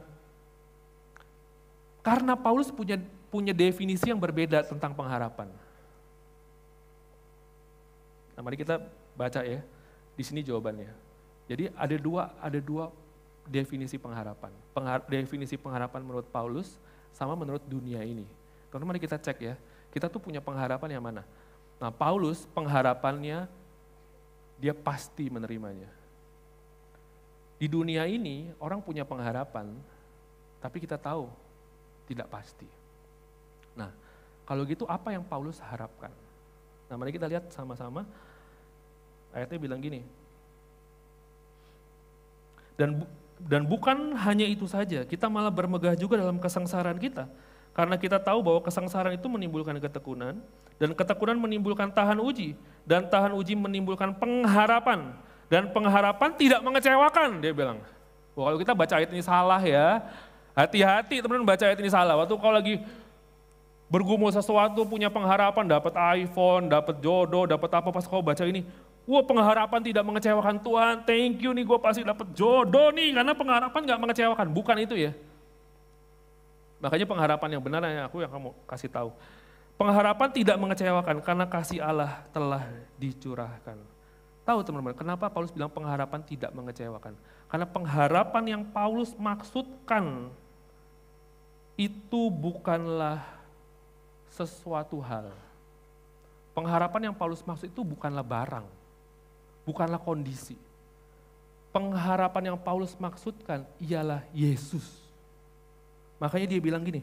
karena 2.01 2.33
Paulus 2.33 2.73
punya 2.73 2.97
punya 3.29 3.53
definisi 3.53 4.09
yang 4.09 4.17
berbeda 4.17 4.65
tentang 4.65 4.97
pengharapan. 4.97 5.47
Nah, 8.33 8.41
mari 8.41 8.57
kita 8.57 8.81
baca 9.13 9.45
ya. 9.45 9.61
Di 10.17 10.23
sini 10.25 10.41
jawabannya. 10.41 10.89
Jadi 11.45 11.69
ada 11.77 11.95
dua 12.01 12.33
ada 12.41 12.57
dua 12.57 12.89
definisi 13.45 14.01
pengharapan. 14.01 14.49
Penghar, 14.73 15.05
definisi 15.05 15.53
pengharapan 15.53 16.01
menurut 16.01 16.25
Paulus 16.33 16.81
sama 17.15 17.35
menurut 17.35 17.63
dunia 17.67 18.01
ini. 18.01 18.25
Teman-teman 18.71 18.95
mari 18.95 19.01
kita 19.03 19.19
cek 19.19 19.37
ya. 19.43 19.55
Kita 19.91 20.07
tuh 20.07 20.23
punya 20.23 20.39
pengharapan 20.39 20.95
yang 20.95 21.03
mana? 21.03 21.27
Nah, 21.81 21.91
Paulus 21.91 22.47
pengharapannya 22.55 23.49
dia 24.61 24.73
pasti 24.77 25.27
menerimanya. 25.27 25.89
Di 27.61 27.67
dunia 27.69 28.07
ini 28.07 28.49
orang 28.57 28.81
punya 28.81 29.05
pengharapan, 29.05 29.69
tapi 30.63 30.77
kita 30.81 30.95
tahu 30.97 31.29
tidak 32.09 32.29
pasti. 32.31 32.65
Nah, 33.77 33.91
kalau 34.47 34.65
gitu 34.65 34.87
apa 34.87 35.13
yang 35.13 35.25
Paulus 35.25 35.61
harapkan? 35.61 36.09
Nah, 36.87 36.95
mari 36.97 37.11
kita 37.13 37.27
lihat 37.29 37.51
sama-sama. 37.51 38.07
Ayatnya 39.31 39.59
bilang 39.59 39.79
gini. 39.79 40.03
Dan 42.75 43.05
dan 43.45 43.65
bukan 43.65 44.13
hanya 44.21 44.45
itu 44.45 44.65
saja, 44.69 45.05
kita 45.05 45.29
malah 45.29 45.53
bermegah 45.53 45.97
juga 45.97 46.19
dalam 46.19 46.37
kesengsaraan 46.37 46.97
kita. 47.01 47.25
Karena 47.71 47.95
kita 47.95 48.19
tahu 48.19 48.43
bahwa 48.43 48.59
kesengsaraan 48.61 49.15
itu 49.15 49.27
menimbulkan 49.31 49.79
ketekunan, 49.79 50.37
dan 50.75 50.89
ketekunan 50.91 51.39
menimbulkan 51.39 51.87
tahan 51.89 52.19
uji, 52.19 52.53
dan 52.83 53.07
tahan 53.07 53.31
uji 53.31 53.55
menimbulkan 53.55 54.11
pengharapan, 54.17 55.15
dan 55.47 55.71
pengharapan 55.71 56.29
tidak 56.35 56.59
mengecewakan, 56.59 57.39
dia 57.39 57.55
bilang. 57.55 57.79
Wah, 58.35 58.51
kalau 58.51 58.59
kita 58.59 58.73
baca 58.75 58.93
ayat 58.99 59.11
ini 59.11 59.23
salah 59.23 59.59
ya, 59.63 60.03
Hati-hati 60.51 61.23
teman-teman 61.23 61.47
baca 61.47 61.63
ayat 61.63 61.79
ini 61.79 61.87
salah. 61.87 62.19
Waktu 62.19 62.35
kau 62.35 62.51
lagi 62.51 62.83
bergumul 63.87 64.35
sesuatu, 64.35 64.83
punya 64.83 65.07
pengharapan, 65.07 65.63
dapat 65.63 65.93
iPhone, 66.19 66.67
dapat 66.67 66.99
jodoh, 66.99 67.47
dapat 67.47 67.71
apa 67.71 67.87
pas 67.87 68.03
kau 68.03 68.19
baca 68.19 68.43
ini. 68.43 68.67
Wah 69.09 69.23
pengharapan 69.25 69.81
tidak 69.81 70.05
mengecewakan 70.05 70.61
Tuhan, 70.61 70.95
thank 71.03 71.41
you 71.41 71.51
nih 71.51 71.65
gue 71.65 71.79
pasti 71.81 72.05
dapat 72.05 72.31
jodoh 72.37 72.93
nih, 72.93 73.17
karena 73.17 73.33
pengharapan 73.33 73.81
gak 73.83 74.01
mengecewakan. 74.01 74.47
Bukan 74.53 74.77
itu 74.77 74.95
ya. 74.95 75.11
Makanya 76.81 77.05
pengharapan 77.09 77.49
yang 77.57 77.61
benar 77.61 77.81
yang 77.85 78.05
aku 78.09 78.21
yang 78.21 78.31
kamu 78.33 78.53
kasih 78.65 78.89
tahu. 78.89 79.09
Pengharapan 79.77 80.29
tidak 80.29 80.57
mengecewakan 80.61 81.17
karena 81.25 81.45
kasih 81.49 81.81
Allah 81.81 82.21
telah 82.29 82.61
dicurahkan. 83.01 83.77
Tahu 84.41 84.59
teman-teman, 84.65 84.97
kenapa 84.97 85.29
Paulus 85.29 85.53
bilang 85.53 85.69
pengharapan 85.69 86.21
tidak 86.25 86.49
mengecewakan? 86.53 87.13
Karena 87.49 87.65
pengharapan 87.65 88.43
yang 88.45 88.63
Paulus 88.65 89.13
maksudkan 89.17 90.29
itu 91.77 92.21
bukanlah 92.29 93.21
sesuatu 94.29 94.97
hal. 95.01 95.29
Pengharapan 96.57 97.09
yang 97.09 97.15
Paulus 97.15 97.45
maksud 97.45 97.69
itu 97.69 97.81
bukanlah 97.85 98.25
barang, 98.25 98.65
bukanlah 99.65 100.01
kondisi. 100.01 100.57
Pengharapan 101.71 102.51
yang 102.51 102.57
Paulus 102.59 102.93
maksudkan 102.99 103.63
ialah 103.79 104.27
Yesus. 104.35 104.83
Makanya 106.19 106.45
dia 106.51 106.59
bilang 106.59 106.83
gini, 106.83 107.01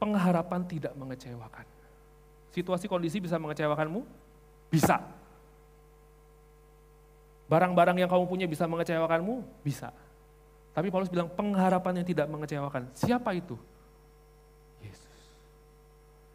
pengharapan 0.00 0.64
tidak 0.64 0.96
mengecewakan. 0.96 1.68
Situasi 2.50 2.88
kondisi 2.90 3.20
bisa 3.20 3.36
mengecewakanmu? 3.36 4.02
Bisa. 4.72 4.98
Barang-barang 7.46 8.00
yang 8.00 8.10
kamu 8.10 8.24
punya 8.26 8.46
bisa 8.48 8.64
mengecewakanmu? 8.64 9.44
Bisa. 9.62 9.92
Tapi 10.72 10.88
Paulus 10.88 11.12
bilang 11.12 11.28
pengharapan 11.28 12.02
yang 12.02 12.06
tidak 12.08 12.26
mengecewakan. 12.26 12.88
Siapa 12.96 13.36
itu? 13.36 13.54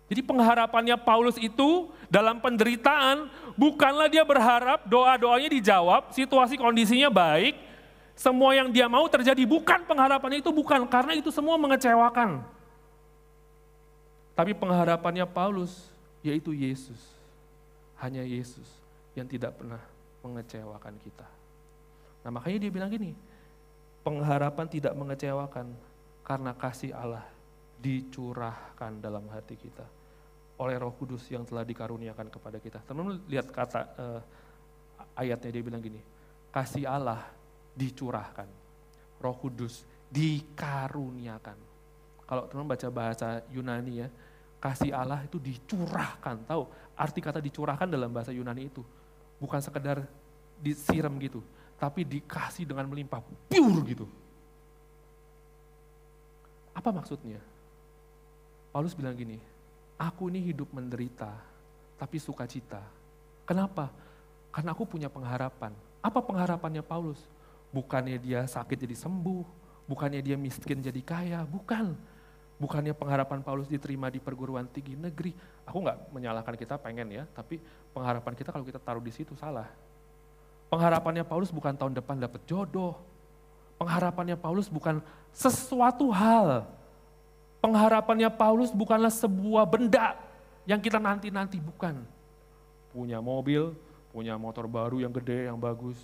Jadi 0.05 0.21
pengharapannya 0.21 1.01
Paulus 1.01 1.33
itu 1.41 1.89
dalam 2.13 2.37
penderitaan 2.37 3.25
bukanlah 3.57 4.05
dia 4.05 4.21
berharap 4.21 4.85
doa-doanya 4.85 5.49
dijawab, 5.49 6.13
situasi 6.13 6.61
kondisinya 6.61 7.09
baik, 7.09 7.57
semua 8.13 8.53
yang 8.53 8.69
dia 8.69 8.85
mau 8.85 9.09
terjadi. 9.09 9.41
Bukan 9.49 9.89
pengharapannya 9.89 10.45
itu 10.45 10.53
bukan, 10.53 10.85
karena 10.85 11.17
itu 11.17 11.33
semua 11.33 11.57
mengecewakan. 11.57 12.45
Tapi 14.37 14.53
pengharapannya 14.53 15.25
Paulus 15.25 15.89
yaitu 16.21 16.53
Yesus. 16.53 17.01
Hanya 17.97 18.21
Yesus 18.21 18.67
yang 19.17 19.25
tidak 19.25 19.57
pernah 19.57 19.81
mengecewakan 20.21 21.01
kita. 21.01 21.25
Nah 22.21 22.29
makanya 22.29 22.67
dia 22.67 22.71
bilang 22.73 22.91
gini, 22.93 23.17
pengharapan 24.05 24.69
tidak 24.69 24.93
mengecewakan 24.93 25.73
karena 26.21 26.51
kasih 26.53 26.93
Allah 26.93 27.25
dicurahkan 27.79 29.01
dalam 29.01 29.25
hati 29.31 29.55
kita 29.55 29.94
oleh 30.55 30.75
Roh 30.79 30.95
Kudus 30.95 31.27
yang 31.27 31.43
telah 31.43 31.67
dikaruniakan 31.67 32.31
kepada 32.31 32.57
kita. 32.63 32.79
Teman-teman 32.87 33.19
lihat 33.27 33.51
kata 33.51 33.81
uh, 33.99 34.21
ayatnya 35.19 35.49
dia 35.51 35.63
bilang 35.63 35.83
gini, 35.83 35.99
kasih 36.51 36.87
Allah 36.87 37.27
dicurahkan, 37.75 38.47
Roh 39.19 39.35
Kudus 39.35 39.83
dikaruniakan. 40.07 41.57
Kalau 42.25 42.43
teman 42.47 42.65
baca 42.65 42.87
bahasa 42.87 43.43
Yunani 43.51 44.01
ya, 44.01 44.07
kasih 44.63 44.95
Allah 44.95 45.21
itu 45.27 45.37
dicurahkan. 45.37 46.47
Tahu 46.47 46.63
arti 46.95 47.19
kata 47.19 47.43
dicurahkan 47.43 47.85
dalam 47.91 48.09
bahasa 48.09 48.31
Yunani 48.31 48.71
itu 48.71 48.81
bukan 49.35 49.59
sekedar 49.59 50.07
disiram 50.55 51.11
gitu, 51.19 51.43
tapi 51.75 52.07
dikasih 52.07 52.63
dengan 52.63 52.87
melimpah, 52.87 53.19
pure 53.51 53.81
gitu. 53.91 54.07
Apa 56.71 56.95
maksudnya? 56.95 57.43
Paulus 58.71 58.95
bilang 58.95 59.15
gini, 59.15 59.39
aku 59.95 60.27
ini 60.31 60.51
hidup 60.51 60.71
menderita, 60.75 61.31
tapi 61.95 62.19
sukacita. 62.19 62.83
Kenapa? 63.47 63.91
Karena 64.51 64.71
aku 64.71 64.87
punya 64.87 65.07
pengharapan. 65.11 65.71
Apa 65.99 66.21
pengharapannya 66.21 66.83
Paulus? 66.85 67.19
Bukannya 67.73 68.15
dia 68.15 68.47
sakit 68.47 68.77
jadi 68.87 68.95
sembuh, 68.95 69.43
bukannya 69.89 70.23
dia 70.23 70.39
miskin 70.39 70.79
jadi 70.79 71.01
kaya, 71.03 71.43
bukan. 71.43 71.95
Bukannya 72.55 72.95
pengharapan 72.95 73.43
Paulus 73.43 73.67
diterima 73.67 74.07
di 74.07 74.23
perguruan 74.23 74.63
tinggi 74.71 74.95
negeri. 74.95 75.35
Aku 75.67 75.83
nggak 75.83 76.15
menyalahkan 76.15 76.55
kita 76.55 76.79
pengen 76.79 77.11
ya, 77.11 77.23
tapi 77.35 77.59
pengharapan 77.91 78.31
kita 78.31 78.55
kalau 78.55 78.63
kita 78.63 78.79
taruh 78.79 79.03
di 79.03 79.11
situ 79.11 79.35
salah. 79.35 79.67
Pengharapannya 80.71 81.27
Paulus 81.27 81.51
bukan 81.51 81.75
tahun 81.75 81.93
depan 81.99 82.15
dapat 82.15 82.41
jodoh. 82.47 82.95
Pengharapannya 83.75 84.39
Paulus 84.39 84.71
bukan 84.71 85.03
sesuatu 85.35 86.07
hal. 86.15 86.63
Pengharapannya 87.65 88.29
Paulus 88.29 88.69
bukanlah 88.69 89.09
sebuah 89.09 89.65
benda 89.65 90.13
yang 90.69 90.77
kita 90.77 91.01
nanti-nanti 91.01 91.57
bukan. 91.57 92.05
Punya 92.93 93.17
mobil, 93.17 93.73
punya 94.13 94.37
motor 94.37 94.69
baru 94.69 95.01
yang 95.01 95.09
gede, 95.09 95.49
yang 95.49 95.57
bagus. 95.57 95.97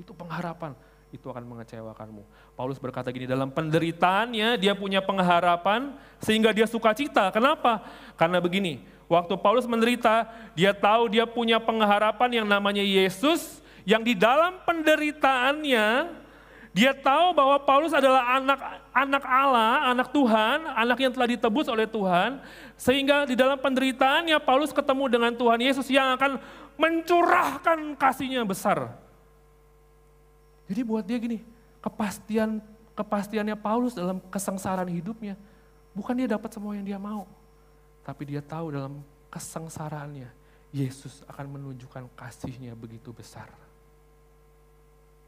Itu 0.00 0.16
pengharapan 0.16 0.72
itu 1.12 1.28
akan 1.28 1.44
mengecewakanmu. 1.44 2.24
Paulus 2.56 2.80
berkata 2.80 3.12
gini, 3.12 3.28
dalam 3.28 3.52
penderitaannya 3.52 4.56
dia 4.56 4.72
punya 4.72 5.04
pengharapan 5.04 5.92
sehingga 6.16 6.48
dia 6.56 6.64
sukacita. 6.64 7.28
Kenapa? 7.28 7.84
Karena 8.16 8.40
begini, 8.40 8.80
waktu 9.04 9.36
Paulus 9.36 9.68
menderita, 9.68 10.24
dia 10.56 10.72
tahu 10.72 11.12
dia 11.12 11.28
punya 11.28 11.60
pengharapan 11.60 12.40
yang 12.42 12.48
namanya 12.48 12.80
Yesus, 12.80 13.60
yang 13.84 14.00
di 14.00 14.16
dalam 14.16 14.64
penderitaannya, 14.64 16.08
dia 16.72 16.96
tahu 16.96 17.36
bahwa 17.36 17.60
Paulus 17.60 17.92
adalah 17.92 18.40
anak 18.40 18.60
anak 18.96 19.24
Allah, 19.28 19.92
anak 19.92 20.08
Tuhan, 20.08 20.58
anak 20.72 20.98
yang 21.04 21.12
telah 21.12 21.28
ditebus 21.28 21.68
oleh 21.68 21.84
Tuhan, 21.84 22.40
sehingga 22.80 23.28
di 23.28 23.36
dalam 23.36 23.60
penderitaannya 23.60 24.40
Paulus 24.40 24.72
ketemu 24.72 25.04
dengan 25.12 25.32
Tuhan 25.36 25.60
Yesus 25.60 25.86
yang 25.92 26.16
akan 26.16 26.40
mencurahkan 26.80 27.92
kasihnya 28.00 28.40
besar 28.48 29.02
jadi 30.72 30.88
buat 30.88 31.04
dia 31.04 31.20
gini, 31.20 31.44
kepastian 31.84 32.64
kepastiannya 32.96 33.56
Paulus 33.60 33.92
dalam 33.92 34.24
kesengsaraan 34.32 34.88
hidupnya, 34.88 35.36
bukan 35.92 36.16
dia 36.16 36.28
dapat 36.32 36.48
semua 36.48 36.72
yang 36.72 36.84
dia 36.88 36.96
mau, 36.96 37.28
tapi 38.00 38.24
dia 38.24 38.40
tahu 38.40 38.72
dalam 38.72 39.04
kesengsaraannya, 39.32 40.32
Yesus 40.72 41.24
akan 41.28 41.60
menunjukkan 41.60 42.08
kasihnya 42.16 42.72
begitu 42.72 43.12
besar. 43.12 43.52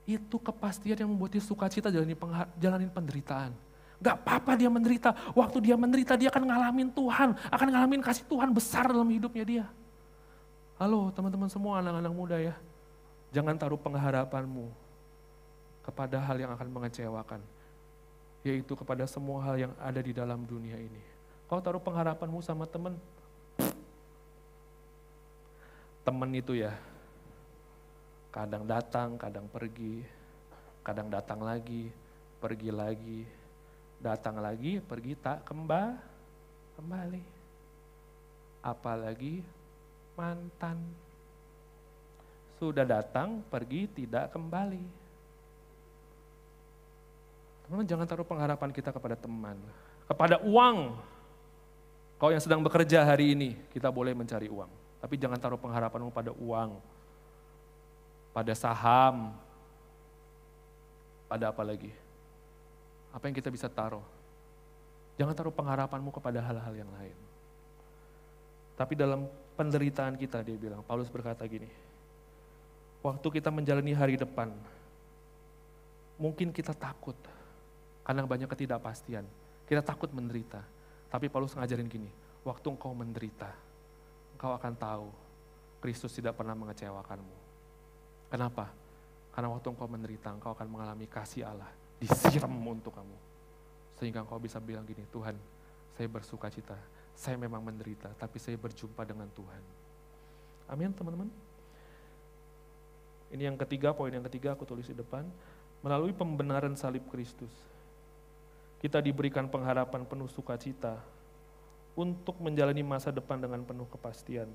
Itu 0.05 0.37
kepastian 0.37 1.01
yang 1.01 1.11
membuat 1.11 1.33
dia 1.33 1.41
sukacita 1.41 1.89
jalanin, 1.89 2.17
jalanin 2.61 2.91
penderitaan. 2.93 3.57
Gak 4.05 4.21
apa-apa 4.21 4.53
dia 4.53 4.69
menderita, 4.69 5.17
waktu 5.33 5.65
dia 5.65 5.77
menderita 5.81 6.13
dia 6.13 6.29
akan 6.29 6.45
ngalamin 6.45 6.93
Tuhan, 6.93 7.33
akan 7.49 7.67
ngalamin 7.73 8.05
kasih 8.05 8.29
Tuhan 8.29 8.53
besar 8.53 8.93
dalam 8.93 9.09
hidupnya 9.09 9.45
dia. 9.49 9.65
Halo 10.77 11.09
teman-teman 11.15 11.49
semua 11.49 11.81
anak-anak 11.81 12.13
muda 12.13 12.37
ya, 12.37 12.53
jangan 13.33 13.57
taruh 13.57 13.81
pengharapanmu 13.81 14.69
kepada 15.87 16.21
hal 16.21 16.37
yang 16.37 16.53
akan 16.53 16.69
mengecewakan, 16.69 17.41
yaitu 18.45 18.77
kepada 18.77 19.09
semua 19.09 19.41
hal 19.41 19.57
yang 19.57 19.73
ada 19.81 20.01
di 20.03 20.13
dalam 20.13 20.43
dunia 20.45 20.77
ini. 20.77 21.01
Kau 21.49 21.63
taruh 21.63 21.81
pengharapanmu 21.81 22.43
sama 22.43 22.69
teman, 22.69 22.99
teman 26.05 26.31
itu 26.35 26.59
ya, 26.59 26.77
kadang 28.35 28.67
datang, 28.67 29.15
kadang 29.15 29.47
pergi, 29.47 30.03
kadang 30.83 31.07
datang 31.07 31.39
lagi, 31.47 31.87
pergi 32.43 32.75
lagi, 32.75 33.23
datang 34.03 34.43
lagi, 34.43 34.83
pergi 34.83 35.15
tak 35.15 35.47
kembali, 35.47 35.95
kembali. 36.75 37.23
Apalagi 38.67 39.39
mantan. 40.19 40.83
Sudah 42.59 42.83
datang, 42.83 43.47
pergi, 43.47 43.87
tidak 43.87 44.35
kembali 44.35 45.05
Teman-teman 47.65 47.89
jangan 47.89 48.05
taruh 48.05 48.29
pengharapan 48.29 48.71
kita 48.77 48.93
kepada 48.93 49.17
teman, 49.17 49.57
kepada 50.05 50.37
uang. 50.45 51.01
Kau 52.21 52.29
yang 52.29 52.41
sedang 52.45 52.61
bekerja 52.61 53.01
hari 53.09 53.33
ini, 53.33 53.57
kita 53.73 53.89
boleh 53.89 54.13
mencari 54.13 54.53
uang. 54.53 54.69
Tapi 55.01 55.17
jangan 55.17 55.41
taruh 55.41 55.57
pengharapanmu 55.57 56.13
pada 56.13 56.29
uang, 56.37 56.77
pada 58.35 58.51
saham, 58.59 59.31
pada 61.31 61.55
apa 61.55 61.63
lagi. 61.63 61.95
Apa 63.15 63.31
yang 63.31 63.37
kita 63.39 63.49
bisa 63.49 63.71
taruh? 63.71 64.03
Jangan 65.15 65.39
taruh 65.39 65.55
pengharapanmu 65.55 66.11
kepada 66.11 66.43
hal-hal 66.43 66.75
yang 66.75 66.91
lain. 66.99 67.15
Tapi 68.75 68.99
dalam 68.99 69.31
penderitaan 69.55 70.19
kita, 70.19 70.43
dia 70.43 70.59
bilang, 70.59 70.83
Paulus 70.83 71.07
berkata 71.07 71.47
gini, 71.47 71.71
waktu 72.99 73.23
kita 73.39 73.55
menjalani 73.55 73.95
hari 73.95 74.19
depan, 74.19 74.51
mungkin 76.19 76.51
kita 76.51 76.75
takut, 76.75 77.15
karena 78.03 78.27
banyak 78.27 78.51
ketidakpastian. 78.51 79.23
Kita 79.65 79.81
takut 79.81 80.11
menderita. 80.11 80.59
Tapi 81.07 81.31
Paulus 81.31 81.55
ngajarin 81.55 81.87
gini, 81.87 82.11
waktu 82.43 82.67
engkau 82.67 82.91
menderita, 82.91 83.55
engkau 84.35 84.59
akan 84.59 84.75
tahu 84.75 85.07
Kristus 85.79 86.11
tidak 86.11 86.35
pernah 86.35 86.59
mengecewakanmu. 86.59 87.44
Kenapa? 88.29 88.73
Karena 89.35 89.51
waktu 89.51 89.67
engkau 89.67 89.91
menderita, 89.91 90.31
engkau 90.31 90.55
akan 90.55 90.69
mengalami 90.71 91.11
kasih 91.11 91.43
Allah, 91.43 91.71
disiram 91.99 92.55
untuk 92.63 92.95
kamu. 92.95 93.19
Sehingga 93.99 94.23
engkau 94.23 94.39
bisa 94.39 94.63
bilang 94.63 94.87
gini, 94.87 95.03
Tuhan, 95.11 95.35
saya 95.95 96.07
bersuka 96.07 96.47
cita, 96.51 96.79
saya 97.19 97.35
memang 97.35 97.63
menderita, 97.63 98.11
tapi 98.15 98.39
saya 98.39 98.55
berjumpa 98.55 99.03
dengan 99.03 99.27
Tuhan. 99.35 99.63
Amin 100.71 100.95
teman-teman. 100.95 101.31
Ini 103.35 103.51
yang 103.51 103.59
ketiga, 103.59 103.91
poin 103.91 104.15
yang 104.15 104.23
ketiga 104.31 104.55
aku 104.55 104.63
tulis 104.63 104.87
di 104.87 104.95
depan. 104.95 105.27
Melalui 105.83 106.15
pembenaran 106.15 106.79
salib 106.79 107.03
Kristus, 107.11 107.51
kita 108.79 109.03
diberikan 109.03 109.51
pengharapan 109.51 110.07
penuh 110.07 110.31
sukacita 110.31 111.03
untuk 111.99 112.39
menjalani 112.39 112.87
masa 112.87 113.11
depan 113.11 113.39
dengan 113.43 113.63
penuh 113.67 113.87
kepastian 113.91 114.47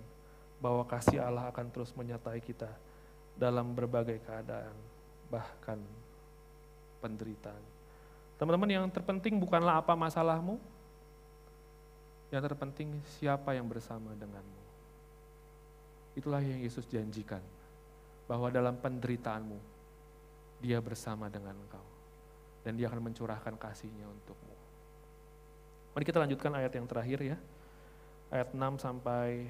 bahwa 0.59 0.83
kasih 0.87 1.23
Allah 1.23 1.47
akan 1.51 1.67
terus 1.71 1.91
menyertai 1.95 2.43
kita 2.43 2.67
dalam 3.39 3.71
berbagai 3.71 4.19
keadaan, 4.19 4.75
bahkan 5.31 5.79
penderitaan. 6.99 7.63
Teman-teman 8.35 8.67
yang 8.67 8.85
terpenting 8.91 9.39
bukanlah 9.39 9.79
apa 9.79 9.95
masalahmu, 9.95 10.59
yang 12.35 12.43
terpenting 12.43 12.99
siapa 13.17 13.55
yang 13.55 13.65
bersama 13.65 14.11
denganmu. 14.19 14.61
Itulah 16.19 16.43
yang 16.43 16.59
Yesus 16.59 16.83
janjikan, 16.91 17.39
bahwa 18.27 18.51
dalam 18.51 18.75
penderitaanmu, 18.75 19.57
dia 20.59 20.83
bersama 20.83 21.31
dengan 21.31 21.55
engkau 21.55 21.83
dan 22.67 22.75
dia 22.75 22.91
akan 22.91 22.99
mencurahkan 22.99 23.55
kasihnya 23.55 24.03
untukmu. 24.03 24.55
Mari 25.95 26.03
kita 26.03 26.19
lanjutkan 26.19 26.51
ayat 26.53 26.71
yang 26.75 26.85
terakhir 26.85 27.19
ya. 27.23 27.37
Ayat 28.29 28.53
6 28.53 28.59
sampai 28.77 29.49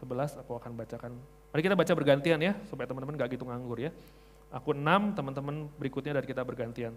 11 0.00 0.40
aku 0.42 0.58
akan 0.58 0.72
bacakan. 0.74 1.12
Mari 1.48 1.60
kita 1.64 1.76
baca 1.76 1.92
bergantian 1.96 2.38
ya, 2.40 2.52
supaya 2.68 2.84
teman-teman 2.84 3.16
gak 3.16 3.36
gitu 3.36 3.48
nganggur 3.48 3.80
ya. 3.80 3.90
Aku 4.52 4.76
6, 4.76 5.16
teman-teman 5.16 5.68
berikutnya 5.80 6.16
dari 6.16 6.28
kita 6.28 6.44
bergantian. 6.44 6.96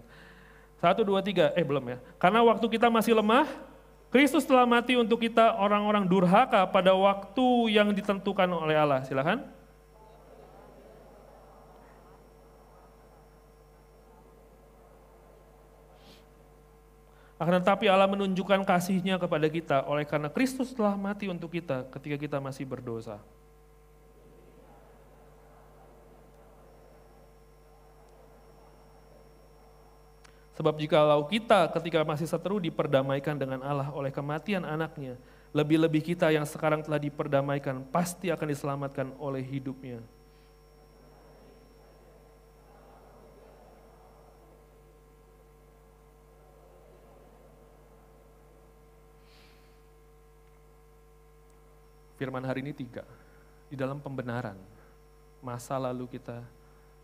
Satu, 0.80 1.04
dua, 1.04 1.22
tiga, 1.22 1.54
eh 1.56 1.64
belum 1.64 1.84
ya. 1.94 1.98
Karena 2.20 2.42
waktu 2.42 2.66
kita 2.68 2.90
masih 2.90 3.16
lemah, 3.16 3.48
Kristus 4.12 4.44
telah 4.44 4.68
mati 4.68 4.92
untuk 4.92 5.24
kita 5.24 5.56
orang-orang 5.56 6.04
durhaka 6.04 6.68
pada 6.68 6.92
waktu 6.92 7.72
yang 7.72 7.96
ditentukan 7.96 8.44
oleh 8.44 8.76
Allah. 8.76 9.00
Silahkan. 9.08 9.40
Akan 17.40 17.58
tetapi 17.58 17.90
Allah 17.90 18.06
menunjukkan 18.06 18.62
kasihnya 18.62 19.18
kepada 19.18 19.50
kita 19.50 19.82
oleh 19.88 20.06
karena 20.06 20.30
Kristus 20.30 20.70
telah 20.76 20.94
mati 20.94 21.26
untuk 21.26 21.50
kita 21.50 21.90
ketika 21.90 22.14
kita 22.14 22.38
masih 22.38 22.62
berdosa. 22.62 23.18
Sebab 30.52 30.76
jikalau 30.76 31.24
kita 31.24 31.72
ketika 31.72 32.04
masih 32.04 32.28
seteru 32.28 32.60
diperdamaikan 32.60 33.40
dengan 33.40 33.64
Allah 33.64 33.88
oleh 33.88 34.12
kematian 34.12 34.68
anaknya, 34.68 35.16
lebih-lebih 35.56 36.12
kita 36.12 36.28
yang 36.28 36.44
sekarang 36.44 36.84
telah 36.84 37.00
diperdamaikan 37.00 37.80
pasti 37.88 38.28
akan 38.28 38.48
diselamatkan 38.52 39.08
oleh 39.16 39.40
hidupnya. 39.40 40.00
Firman 52.20 52.44
hari 52.44 52.60
ini 52.60 52.70
tiga. 52.76 53.02
Di 53.66 53.74
dalam 53.74 53.98
pembenaran, 53.98 54.54
masa 55.40 55.80
lalu 55.80 56.06
kita 56.06 56.44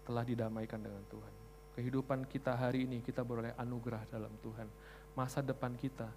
telah 0.04 0.22
didamaikan 0.22 0.78
dengan 0.78 1.00
Tuhan. 1.08 1.37
Kehidupan 1.78 2.26
kita 2.26 2.58
hari 2.58 2.90
ini 2.90 2.98
kita 2.98 3.22
beroleh 3.22 3.54
anugerah 3.54 4.02
dalam 4.10 4.34
Tuhan. 4.42 4.66
Masa 5.14 5.38
depan 5.38 5.78
kita, 5.78 6.10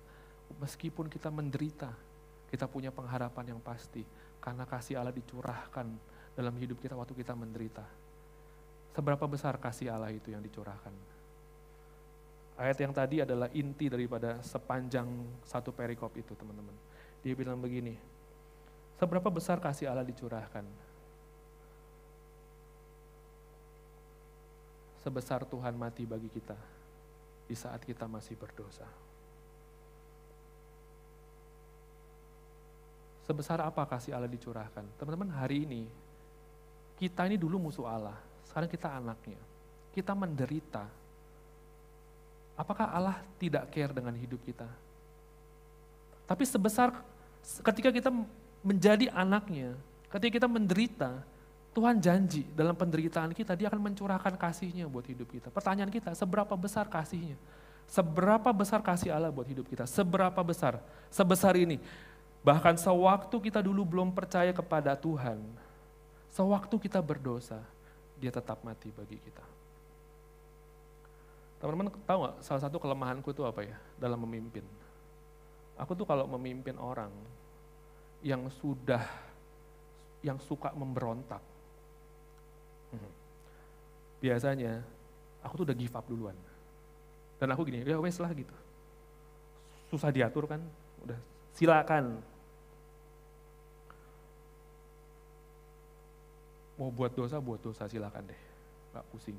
meskipun 0.57 1.05
kita 1.05 1.29
menderita, 1.29 1.93
kita 2.49 2.65
punya 2.65 2.89
pengharapan 2.89 3.53
yang 3.53 3.61
pasti 3.61 4.01
karena 4.41 4.65
kasih 4.65 4.97
Allah 4.97 5.13
dicurahkan 5.13 5.85
dalam 6.33 6.57
hidup 6.57 6.81
kita 6.81 6.97
waktu 6.97 7.13
kita 7.13 7.37
menderita. 7.37 7.85
Seberapa 8.97 9.29
besar 9.29 9.61
kasih 9.61 9.93
Allah 9.93 10.09
itu 10.09 10.33
yang 10.33 10.41
dicurahkan? 10.41 10.97
Ayat 12.57 12.81
yang 12.81 12.97
tadi 12.97 13.21
adalah 13.21 13.45
inti 13.53 13.85
daripada 13.85 14.41
sepanjang 14.41 15.05
satu 15.45 15.69
perikop 15.69 16.09
itu 16.17 16.33
teman-teman. 16.41 16.73
Dia 17.21 17.37
bilang 17.37 17.61
begini, 17.61 17.93
seberapa 18.97 19.29
besar 19.29 19.61
kasih 19.61 19.93
Allah 19.93 20.09
dicurahkan? 20.09 20.65
Sebesar 25.01 25.41
Tuhan 25.49 25.73
mati 25.73 26.05
bagi 26.05 26.29
kita 26.29 26.57
di 27.49 27.55
saat 27.57 27.81
kita 27.81 28.05
masih 28.05 28.37
berdosa. 28.37 28.85
Sebesar 33.25 33.61
apa 33.65 33.81
kasih 33.89 34.13
Allah 34.13 34.29
dicurahkan? 34.29 34.85
Teman-teman 34.97 35.33
hari 35.33 35.65
ini, 35.65 35.83
kita 37.01 37.25
ini 37.25 37.37
dulu 37.37 37.57
musuh 37.69 37.89
Allah, 37.89 38.17
sekarang 38.45 38.69
kita 38.69 38.93
anaknya. 38.93 39.41
Kita 39.91 40.13
menderita. 40.13 40.85
Apakah 42.55 42.93
Allah 42.93 43.17
tidak 43.41 43.73
care 43.73 43.91
dengan 43.91 44.13
hidup 44.13 44.39
kita? 44.45 44.69
Tapi 46.29 46.43
sebesar 46.45 46.93
ketika 47.65 47.89
kita 47.89 48.09
menjadi 48.61 49.09
anaknya, 49.11 49.73
ketika 50.13 50.43
kita 50.43 50.47
menderita, 50.47 51.25
Tuhan 51.71 52.03
janji 52.03 52.43
dalam 52.51 52.75
penderitaan 52.75 53.31
kita, 53.31 53.55
dia 53.55 53.71
akan 53.71 53.79
mencurahkan 53.79 54.35
kasihnya 54.35 54.91
buat 54.91 55.07
hidup 55.07 55.31
kita. 55.31 55.47
Pertanyaan 55.47 55.87
kita, 55.87 56.11
seberapa 56.11 56.51
besar 56.59 56.91
kasihnya? 56.91 57.39
Seberapa 57.87 58.51
besar 58.51 58.83
kasih 58.83 59.11
Allah 59.15 59.31
buat 59.31 59.47
hidup 59.47 59.67
kita? 59.67 59.87
Seberapa 59.87 60.39
besar? 60.43 60.83
Sebesar 61.07 61.55
ini. 61.55 61.79
Bahkan 62.43 62.75
sewaktu 62.75 63.35
kita 63.39 63.63
dulu 63.63 63.87
belum 63.87 64.11
percaya 64.11 64.51
kepada 64.51 64.99
Tuhan, 64.99 65.39
sewaktu 66.33 66.75
kita 66.75 66.99
berdosa, 66.99 67.63
dia 68.19 68.33
tetap 68.33 68.59
mati 68.67 68.91
bagi 68.91 69.15
kita. 69.21 69.45
Teman-teman 71.61 71.93
tahu 72.03 72.25
gak 72.25 72.35
salah 72.41 72.61
satu 72.65 72.81
kelemahanku 72.81 73.29
itu 73.29 73.45
apa 73.45 73.61
ya 73.61 73.77
dalam 73.95 74.17
memimpin? 74.25 74.65
Aku 75.77 75.93
tuh 75.93 76.03
kalau 76.09 76.25
memimpin 76.25 76.73
orang 76.81 77.13
yang 78.25 78.49
sudah, 78.49 79.05
yang 80.25 80.41
suka 80.41 80.73
memberontak, 80.73 81.41
biasanya 84.21 84.85
aku 85.41 85.61
tuh 85.61 85.65
udah 85.67 85.77
give 85.77 85.95
up 85.97 86.05
duluan. 86.05 86.37
Dan 87.41 87.49
aku 87.49 87.65
gini, 87.65 87.81
ya 87.81 87.97
wes 87.97 88.21
lah 88.21 88.29
gitu. 88.37 88.53
Susah 89.89 90.13
diatur 90.13 90.45
kan, 90.45 90.61
udah 91.01 91.17
silakan 91.57 92.21
mau 96.81 96.89
buat 96.89 97.13
dosa, 97.13 97.37
buat 97.37 97.61
dosa 97.61 97.85
silakan 97.85 98.25
deh. 98.25 98.41
Gak 98.93 99.05
pusing. 99.13 99.37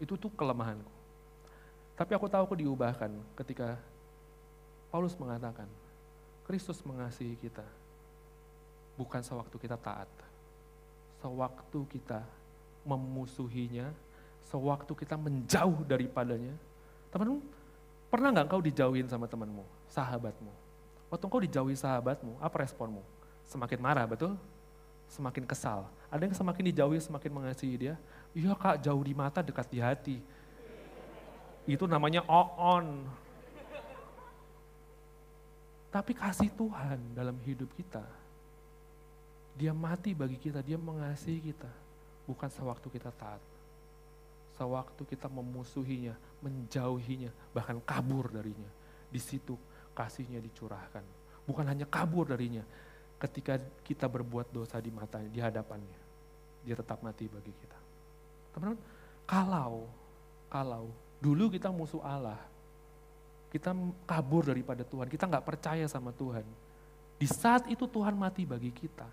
Itu 0.00 0.16
tuh 0.16 0.32
kelemahanku. 0.32 0.88
Tapi 1.92 2.16
aku 2.16 2.24
tahu 2.32 2.48
aku 2.48 2.56
diubahkan 2.56 3.12
ketika 3.36 3.76
Paulus 4.88 5.12
mengatakan, 5.20 5.68
Kristus 6.48 6.80
mengasihi 6.80 7.36
kita. 7.36 7.62
Bukan 8.96 9.20
sewaktu 9.20 9.56
kita 9.60 9.76
taat. 9.76 10.08
Sewaktu 11.20 11.80
kita 11.92 12.24
memusuhinya, 12.88 13.92
sewaktu 14.50 14.92
kita 14.98 15.14
menjauh 15.14 15.86
daripadanya. 15.86 16.52
Teman-teman, 17.14 17.42
pernah 18.10 18.28
nggak 18.34 18.46
kau 18.50 18.62
dijauhin 18.62 19.06
sama 19.06 19.30
temanmu, 19.30 19.62
sahabatmu? 19.88 20.52
Waktu 21.10 21.24
kau 21.26 21.42
dijauhi 21.42 21.74
sahabatmu, 21.78 22.38
apa 22.42 22.56
responmu? 22.66 23.02
Semakin 23.46 23.78
marah, 23.78 24.06
betul? 24.06 24.34
Semakin 25.10 25.42
kesal 25.46 25.86
ada 26.10 26.26
yang 26.26 26.34
semakin 26.34 26.74
dijauhi 26.74 26.98
semakin 26.98 27.30
mengasihi 27.30 27.74
dia. 27.78 27.94
Iya 28.34 28.58
kak, 28.58 28.82
jauh 28.82 28.98
di 28.98 29.14
mata 29.14 29.46
dekat 29.46 29.70
di 29.70 29.78
hati. 29.78 30.18
Itu 31.70 31.86
namanya 31.86 32.26
on. 32.26 33.06
Tapi 35.94 36.12
kasih 36.14 36.50
Tuhan 36.50 36.98
dalam 37.14 37.38
hidup 37.46 37.70
kita. 37.78 38.02
Dia 39.54 39.70
mati 39.70 40.14
bagi 40.14 40.38
kita, 40.38 40.62
dia 40.66 40.78
mengasihi 40.78 41.38
kita. 41.54 41.70
Bukan 42.26 42.50
sewaktu 42.50 42.90
kita 42.90 43.14
taat. 43.14 43.42
Sewaktu 44.60 45.08
kita 45.08 45.24
memusuhinya, 45.32 46.12
menjauhinya, 46.44 47.32
bahkan 47.56 47.80
kabur 47.80 48.28
darinya. 48.28 48.68
Di 49.08 49.16
situ 49.16 49.56
kasihnya 49.96 50.36
dicurahkan. 50.36 51.00
Bukan 51.48 51.64
hanya 51.64 51.88
kabur 51.88 52.28
darinya, 52.28 52.60
ketika 53.16 53.56
kita 53.80 54.04
berbuat 54.04 54.52
dosa 54.52 54.76
di 54.76 54.92
matanya, 54.92 55.32
di 55.32 55.40
hadapannya 55.40 56.00
dia 56.60 56.76
tetap 56.76 57.00
mati 57.00 57.24
bagi 57.24 57.52
kita. 57.56 57.78
Teman-teman, 58.52 58.80
kalau, 59.24 59.88
kalau 60.52 60.92
dulu 61.16 61.48
kita 61.48 61.72
musuh 61.72 62.04
Allah, 62.04 62.36
kita 63.48 63.72
kabur 64.04 64.44
daripada 64.44 64.84
Tuhan, 64.84 65.08
kita 65.08 65.24
nggak 65.24 65.46
percaya 65.46 65.88
sama 65.88 66.12
Tuhan. 66.12 66.44
Di 67.16 67.24
saat 67.28 67.64
itu 67.72 67.88
Tuhan 67.88 68.16
mati 68.16 68.44
bagi 68.44 68.72
kita, 68.72 69.08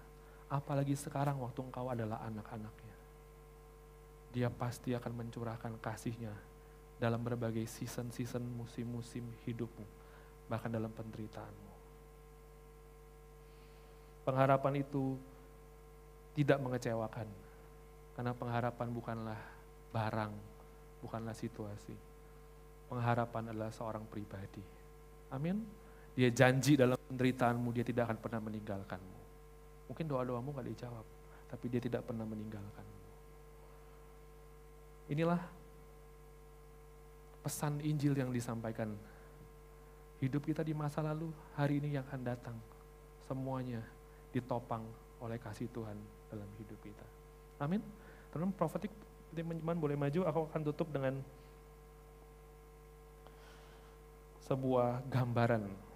apalagi 0.52 0.95
sekarang 0.95 1.39
waktu 1.39 1.60
engkau 1.64 1.88
adalah 1.88 2.24
anak-anaknya. 2.28 2.95
Dia 4.36 4.51
pasti 4.51 4.93
akan 4.93 5.23
mencurahkan 5.23 5.80
kasihnya 5.80 6.34
dalam 6.97 7.21
berbagai 7.21 7.65
season-season 7.69 8.41
musim-musim 8.41 9.23
hidupmu, 9.45 9.86
bahkan 10.49 10.69
dalam 10.69 10.89
penderitaanmu. 10.89 11.73
Pengharapan 14.28 14.84
itu 14.84 15.15
tidak 16.36 16.59
mengecewakan. 16.59 17.28
Karena 18.17 18.34
pengharapan 18.34 18.88
bukanlah 18.89 19.39
barang, 19.93 20.34
bukanlah 21.05 21.38
situasi. 21.38 21.93
Pengharapan 22.89 23.53
adalah 23.53 23.69
seorang 23.69 24.03
pribadi. 24.09 24.61
Amin. 25.30 25.61
Dia 26.17 26.34
janji 26.34 26.73
dalam 26.73 26.97
penderitaanmu, 26.97 27.69
dia 27.69 27.86
tidak 27.86 28.09
akan 28.09 28.17
pernah 28.17 28.41
meninggalkanmu. 28.41 29.19
Mungkin 29.88 30.05
doa-doamu 30.09 30.49
gak 30.49 30.67
dijawab, 30.73 31.05
tapi 31.45 31.65
dia 31.69 31.78
tidak 31.78 32.09
pernah 32.09 32.25
meninggalkanmu. 32.25 32.97
Inilah 35.08 35.39
pesan 37.43 37.80
Injil 37.80 38.12
yang 38.12 38.32
disampaikan. 38.32 38.91
Hidup 40.20 40.43
kita 40.43 40.66
di 40.66 40.76
masa 40.76 40.99
lalu, 40.99 41.32
hari 41.55 41.80
ini 41.80 41.95
yang 41.95 42.03
akan 42.03 42.22
datang. 42.26 42.58
Semuanya 43.30 43.80
ditopang 44.36 44.84
oleh 45.24 45.39
kasih 45.39 45.72
Tuhan 45.72 45.95
dalam 46.28 46.49
hidup 46.60 46.80
kita. 46.84 47.05
Amin. 47.64 47.80
Teman 48.34 48.51
profetik 48.51 48.91
teman-teman 49.32 49.78
boleh 49.78 49.95
maju, 49.95 50.20
aku 50.28 50.39
akan 50.51 50.62
tutup 50.74 50.88
dengan 50.91 51.22
sebuah 54.47 55.03
gambaran. 55.08 55.86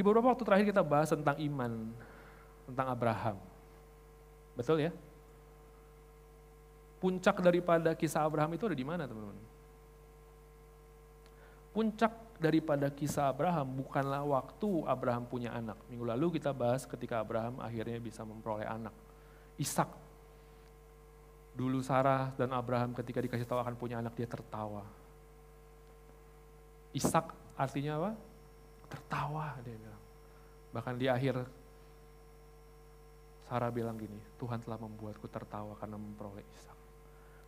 Di 0.00 0.04
beberapa 0.08 0.32
waktu 0.32 0.48
terakhir 0.48 0.72
kita 0.72 0.80
bahas 0.80 1.12
tentang 1.12 1.36
iman, 1.36 1.92
tentang 2.64 2.88
Abraham. 2.88 3.36
Betul 4.56 4.88
ya? 4.88 4.96
Puncak 7.04 7.44
daripada 7.44 7.92
kisah 7.92 8.24
Abraham 8.24 8.56
itu 8.56 8.64
ada 8.64 8.72
di 8.72 8.80
mana 8.80 9.04
teman-teman? 9.04 9.36
Puncak 11.76 12.16
daripada 12.40 12.88
kisah 12.88 13.28
Abraham 13.28 13.76
bukanlah 13.76 14.24
waktu 14.24 14.88
Abraham 14.88 15.28
punya 15.28 15.52
anak. 15.52 15.76
Minggu 15.92 16.08
lalu 16.08 16.40
kita 16.40 16.56
bahas 16.56 16.88
ketika 16.88 17.20
Abraham 17.20 17.60
akhirnya 17.60 18.00
bisa 18.00 18.24
memperoleh 18.24 18.64
anak. 18.64 18.96
Ishak. 19.60 19.92
Dulu 21.52 21.84
Sarah 21.84 22.32
dan 22.40 22.56
Abraham 22.56 22.96
ketika 22.96 23.20
dikasih 23.20 23.44
tahu 23.44 23.60
akan 23.60 23.76
punya 23.76 24.00
anak 24.00 24.16
dia 24.16 24.24
tertawa. 24.24 24.80
Ishak 26.96 27.36
artinya 27.60 28.00
apa? 28.00 28.29
Tertawa 28.90 29.56
dia 29.62 29.78
bilang. 29.78 30.02
Bahkan 30.74 30.94
di 30.98 31.06
akhir 31.06 31.40
Sarah 33.46 33.70
bilang 33.70 33.98
gini, 33.98 34.18
Tuhan 34.38 34.62
telah 34.62 34.78
membuatku 34.78 35.26
tertawa 35.26 35.74
karena 35.78 35.98
memperoleh 35.98 36.42
Ishak. 36.42 36.78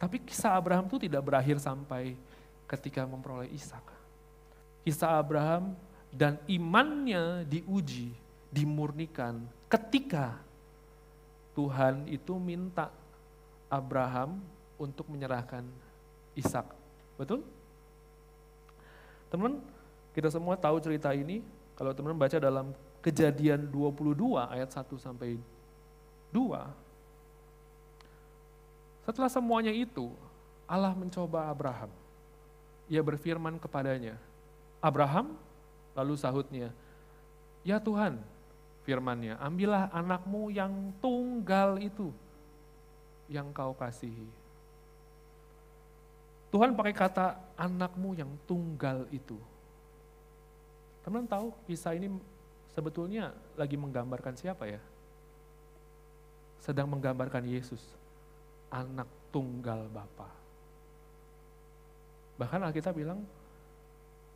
Tapi 0.02 0.16
kisah 0.22 0.58
Abraham 0.58 0.90
itu 0.90 1.06
tidak 1.06 1.22
berakhir 1.22 1.62
sampai 1.62 2.18
ketika 2.66 3.06
memperoleh 3.06 3.46
Ishak 3.54 4.02
kisah 4.82 5.18
Abraham 5.18 5.78
dan 6.12 6.36
imannya 6.50 7.46
diuji, 7.46 8.12
dimurnikan 8.52 9.46
ketika 9.70 10.36
Tuhan 11.56 12.04
itu 12.10 12.36
minta 12.36 12.92
Abraham 13.72 14.42
untuk 14.76 15.08
menyerahkan 15.08 15.64
Ishak. 16.36 16.66
Betul? 17.16 17.46
Teman, 19.32 19.64
kita 20.12 20.28
semua 20.28 20.56
tahu 20.56 20.80
cerita 20.80 21.12
ini. 21.16 21.40
Kalau 21.72 21.96
teman 21.96 22.14
baca 22.14 22.36
dalam 22.36 22.76
kejadian 23.00 23.66
22 23.72 24.14
ayat 24.52 24.68
1 24.68 24.86
sampai 25.00 25.40
2, 26.30 26.38
setelah 29.02 29.30
semuanya 29.32 29.74
itu, 29.74 30.14
Allah 30.68 30.94
mencoba 30.94 31.50
Abraham. 31.50 31.90
Ia 32.86 33.02
berfirman 33.02 33.58
kepadanya, 33.58 34.14
Abraham, 34.78 35.34
lalu 35.96 36.14
sahutnya, 36.14 36.70
Ya 37.66 37.82
Tuhan, 37.82 38.18
firmannya, 38.86 39.38
ambillah 39.42 39.90
anakmu 39.90 40.50
yang 40.54 40.94
tunggal 41.02 41.78
itu, 41.82 42.14
yang 43.26 43.50
kau 43.50 43.74
kasihi. 43.74 44.26
Tuhan 46.52 46.76
pakai 46.76 46.94
kata 46.94 47.40
anakmu 47.56 48.12
yang 48.12 48.30
tunggal 48.44 49.08
itu. 49.08 49.40
Teman 51.02 51.26
tahu 51.26 51.50
kisah 51.66 51.98
ini 51.98 52.08
sebetulnya 52.70 53.34
lagi 53.58 53.74
menggambarkan 53.74 54.38
siapa 54.38 54.70
ya? 54.70 54.80
Sedang 56.62 56.86
menggambarkan 56.94 57.42
Yesus, 57.42 57.82
anak 58.70 59.10
tunggal 59.34 59.90
Bapa. 59.90 60.30
Bahkan 62.38 62.62
Alkitab 62.70 62.94
bilang, 62.94 63.26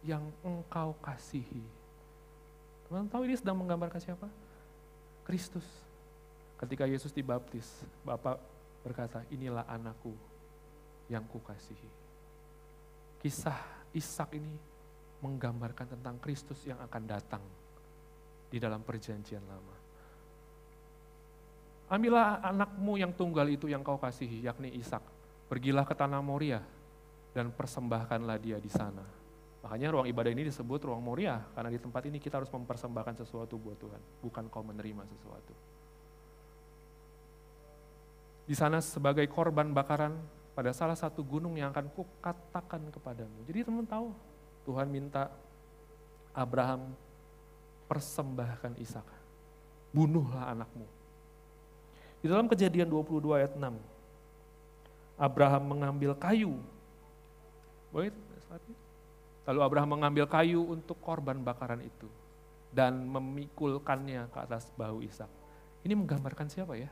yang 0.03 0.27
engkau 0.43 0.95
kasihi. 1.03 1.63
Teman 2.87 3.07
tahu 3.11 3.27
ini 3.27 3.35
sedang 3.39 3.59
menggambarkan 3.59 4.03
siapa? 4.03 4.27
Kristus. 5.27 5.67
Ketika 6.59 6.87
Yesus 6.87 7.11
dibaptis, 7.15 7.67
Bapak 8.03 8.39
berkata, 8.83 9.23
inilah 9.31 9.67
anakku 9.67 10.15
yang 11.11 11.23
kukasihi. 11.27 11.91
Kisah 13.23 13.59
Ishak 13.91 14.35
ini 14.39 14.76
menggambarkan 15.25 15.97
tentang 15.97 16.21
Kristus 16.21 16.61
yang 16.69 16.81
akan 16.83 17.03
datang 17.09 17.45
di 18.51 18.59
dalam 18.61 18.85
perjanjian 18.85 19.43
lama. 19.45 19.77
Ambillah 21.87 22.43
anakmu 22.43 22.99
yang 22.99 23.15
tunggal 23.15 23.47
itu 23.47 23.71
yang 23.71 23.87
kau 23.87 23.95
kasihi, 23.95 24.43
yakni 24.43 24.75
Ishak. 24.75 25.03
Pergilah 25.47 25.87
ke 25.87 25.95
tanah 25.95 26.19
Moria 26.19 26.59
dan 27.31 27.55
persembahkanlah 27.55 28.43
dia 28.43 28.59
di 28.59 28.67
sana. 28.67 29.07
Makanya 29.63 29.95
ruang 29.95 30.07
ibadah 30.11 30.31
ini 30.31 30.47
disebut 30.47 30.83
ruang 30.83 31.03
Moria, 31.03 31.43
karena 31.55 31.71
di 31.71 31.79
tempat 31.79 32.03
ini 32.07 32.19
kita 32.19 32.43
harus 32.43 32.51
mempersembahkan 32.51 33.23
sesuatu 33.23 33.55
buat 33.59 33.79
Tuhan, 33.79 34.03
bukan 34.23 34.51
kau 34.51 34.63
menerima 34.67 35.03
sesuatu. 35.07 35.55
Di 38.47 38.55
sana 38.55 38.79
sebagai 38.79 39.27
korban 39.27 39.75
bakaran 39.75 40.15
pada 40.55 40.71
salah 40.71 40.95
satu 40.95 41.27
gunung 41.27 41.59
yang 41.59 41.75
akan 41.75 41.91
kukatakan 41.91 42.83
kepadamu. 42.95 43.43
Jadi 43.47 43.67
teman 43.67 43.87
tahu, 43.87 44.15
Tuhan 44.67 44.91
minta 44.91 45.31
Abraham 46.35 46.93
persembahkan 47.87 48.75
Ishak. 48.83 49.07
Bunuhlah 49.95 50.53
anakmu. 50.53 50.85
Di 52.21 52.27
dalam 52.27 52.51
kejadian 52.51 52.91
22 52.91 53.39
ayat 53.39 53.55
6, 53.55 53.71
Abraham 55.17 55.63
mengambil 55.71 56.13
kayu. 56.19 56.59
Wait, 57.95 58.13
Lalu 59.47 59.61
Abraham 59.63 59.91
mengambil 59.95 60.27
kayu 60.27 60.67
untuk 60.67 60.99
korban 60.99 61.39
bakaran 61.39 61.79
itu 61.79 62.11
dan 62.75 62.99
memikulkannya 63.07 64.27
ke 64.27 64.39
atas 64.43 64.67
bahu 64.75 65.07
Ishak. 65.07 65.31
Ini 65.87 65.95
menggambarkan 65.95 66.51
siapa 66.51 66.75
ya? 66.75 66.91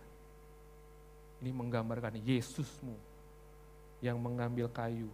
Ini 1.43 1.51
menggambarkan 1.51 2.23
Yesusmu 2.23 2.95
yang 3.99 4.23
mengambil 4.23 4.71
kayu 4.71 5.11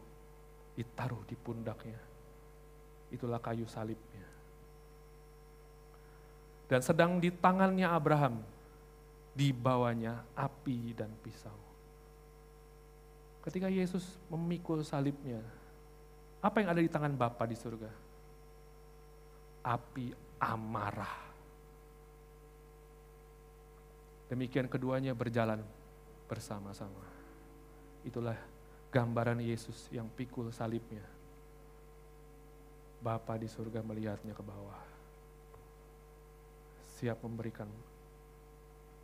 ditaruh 0.76 1.24
di 1.24 1.32
pundaknya. 1.40 2.09
Itulah 3.10 3.42
kayu 3.42 3.66
salibnya. 3.66 4.26
Dan 6.70 6.80
sedang 6.86 7.18
di 7.18 7.34
tangannya 7.34 7.90
Abraham 7.90 8.38
dibawanya 9.34 10.22
api 10.38 10.94
dan 10.94 11.10
pisau. 11.18 11.58
Ketika 13.42 13.66
Yesus 13.66 14.06
memikul 14.30 14.84
salibnya, 14.86 15.42
apa 16.38 16.62
yang 16.62 16.70
ada 16.70 16.80
di 16.80 16.86
tangan 16.86 17.12
Bapa 17.18 17.44
di 17.48 17.56
surga? 17.58 17.90
Api 19.66 20.14
amarah. 20.38 21.30
Demikian 24.30 24.70
keduanya 24.70 25.10
berjalan 25.10 25.58
bersama-sama. 26.30 27.02
Itulah 28.06 28.38
gambaran 28.94 29.42
Yesus 29.42 29.90
yang 29.90 30.06
pikul 30.14 30.54
salibnya. 30.54 31.02
Bapa 33.00 33.40
di 33.40 33.48
surga 33.48 33.80
melihatnya 33.80 34.36
ke 34.36 34.44
bawah. 34.44 34.76
Siap 37.00 37.24
memberikan 37.24 37.64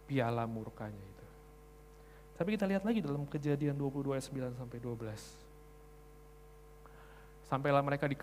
piala 0.04 0.44
murkanya 0.44 1.00
itu. 1.00 1.26
Tapi 2.36 2.52
kita 2.52 2.68
lihat 2.68 2.84
lagi 2.84 3.00
dalam 3.00 3.24
kejadian 3.24 3.72
22 3.72 4.12
ayat 4.12 4.28
9 4.28 4.60
sampai 4.60 4.78
12. 4.78 5.16
Sampailah 7.48 7.80
mereka 7.80 8.04
di 8.04 8.16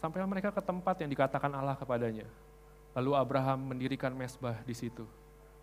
sampailah 0.00 0.24
mereka 0.24 0.48
ke 0.48 0.62
tempat 0.64 0.96
yang 1.04 1.12
dikatakan 1.12 1.52
Allah 1.52 1.76
kepadanya. 1.76 2.24
Lalu 2.96 3.12
Abraham 3.12 3.76
mendirikan 3.76 4.16
mesbah 4.16 4.56
di 4.64 4.72
situ. 4.72 5.04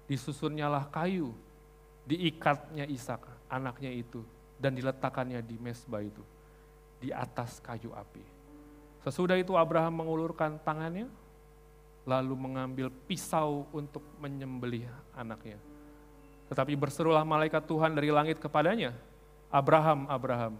Disusunnyalah 0.05 0.87
kayu, 0.93 1.33
diikatnya 2.05 2.85
Ishak, 2.87 3.25
anaknya 3.49 3.91
itu, 3.91 4.21
dan 4.61 4.77
diletakkannya 4.77 5.41
di 5.43 5.59
mesbah 5.59 5.99
itu, 5.99 6.23
di 7.01 7.11
atas 7.11 7.59
kayu 7.59 7.91
api. 7.91 8.36
Sesudah 9.07 9.39
itu 9.39 9.55
Abraham 9.55 10.03
mengulurkan 10.03 10.59
tangannya, 10.67 11.07
lalu 12.03 12.35
mengambil 12.35 12.91
pisau 13.07 13.63
untuk 13.71 14.03
menyembelih 14.19 14.83
anaknya. 15.15 15.55
Tetapi 16.51 16.75
berserulah 16.75 17.23
malaikat 17.23 17.63
Tuhan 17.63 17.95
dari 17.95 18.11
langit 18.11 18.35
kepadanya, 18.35 18.91
Abraham, 19.47 20.11
Abraham, 20.11 20.59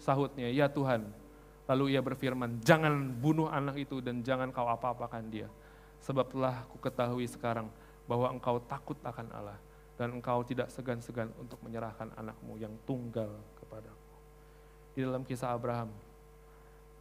sahutnya, 0.00 0.48
ya 0.48 0.72
Tuhan. 0.72 1.04
Lalu 1.68 1.92
ia 1.92 2.00
berfirman, 2.00 2.64
jangan 2.64 3.12
bunuh 3.12 3.52
anak 3.52 3.84
itu 3.84 4.00
dan 4.00 4.24
jangan 4.24 4.48
kau 4.48 4.72
apa-apakan 4.72 5.28
dia. 5.28 5.52
Sebab 6.00 6.32
telah 6.32 6.64
ku 6.72 6.80
ketahui 6.80 7.28
sekarang 7.28 7.68
bahwa 8.08 8.32
engkau 8.32 8.56
takut 8.64 8.96
akan 9.04 9.28
Allah 9.36 9.60
dan 10.00 10.16
engkau 10.16 10.40
tidak 10.48 10.72
segan-segan 10.72 11.28
untuk 11.36 11.60
menyerahkan 11.60 12.08
anakmu 12.16 12.56
yang 12.56 12.72
tunggal 12.88 13.36
kepadaku. 13.60 14.16
Di 14.96 15.04
dalam 15.04 15.28
kisah 15.28 15.52
Abraham, 15.52 15.92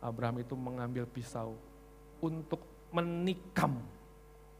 Abraham 0.01 0.41
itu 0.41 0.57
mengambil 0.57 1.05
pisau 1.05 1.55
untuk 2.19 2.65
menikam 2.91 3.79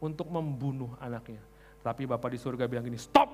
untuk 0.02 0.26
membunuh 0.26 0.90
anaknya. 0.98 1.38
Tapi 1.82 2.10
Bapak 2.10 2.34
di 2.34 2.38
surga 2.42 2.66
bilang 2.66 2.82
gini, 2.82 2.98
stop! 2.98 3.30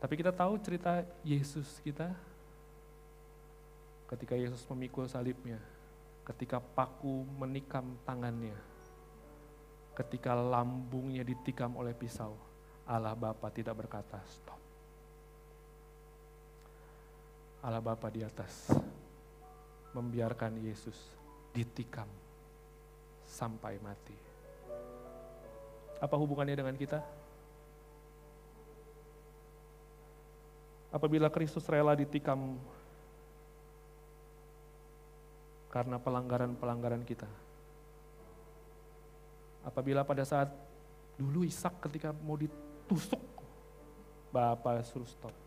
Tapi 0.00 0.14
kita 0.16 0.32
tahu 0.32 0.60
cerita 0.60 1.04
Yesus 1.24 1.80
kita, 1.80 2.12
ketika 4.08 4.36
Yesus 4.36 4.64
memikul 4.68 5.08
salibnya, 5.08 5.60
ketika 6.28 6.60
paku 6.60 7.24
menikam 7.40 7.96
tangannya, 8.04 8.56
ketika 9.96 10.36
lambungnya 10.36 11.24
ditikam 11.24 11.76
oleh 11.76 11.96
pisau, 11.96 12.36
Allah 12.84 13.16
Bapa 13.16 13.48
tidak 13.48 13.84
berkata 13.84 14.20
stop. 14.28 14.60
Allah 17.64 17.80
Bapa 17.80 18.12
di 18.12 18.20
atas 18.20 18.76
membiarkan 19.96 20.60
Yesus 20.60 20.96
ditikam 21.56 22.04
sampai 23.24 23.80
mati. 23.80 24.12
Apa 25.96 26.12
hubungannya 26.20 26.60
dengan 26.60 26.76
kita? 26.76 27.00
Apabila 30.92 31.32
Kristus 31.32 31.64
rela 31.64 31.96
ditikam 31.96 32.60
karena 35.72 35.96
pelanggaran-pelanggaran 35.96 37.02
kita. 37.02 37.26
Apabila 39.64 40.04
pada 40.04 40.22
saat 40.22 40.52
dulu 41.16 41.48
Ishak 41.48 41.88
ketika 41.88 42.12
mau 42.12 42.36
ditusuk, 42.36 43.24
Bapak 44.28 44.84
suruh 44.84 45.08
stop. 45.08 45.43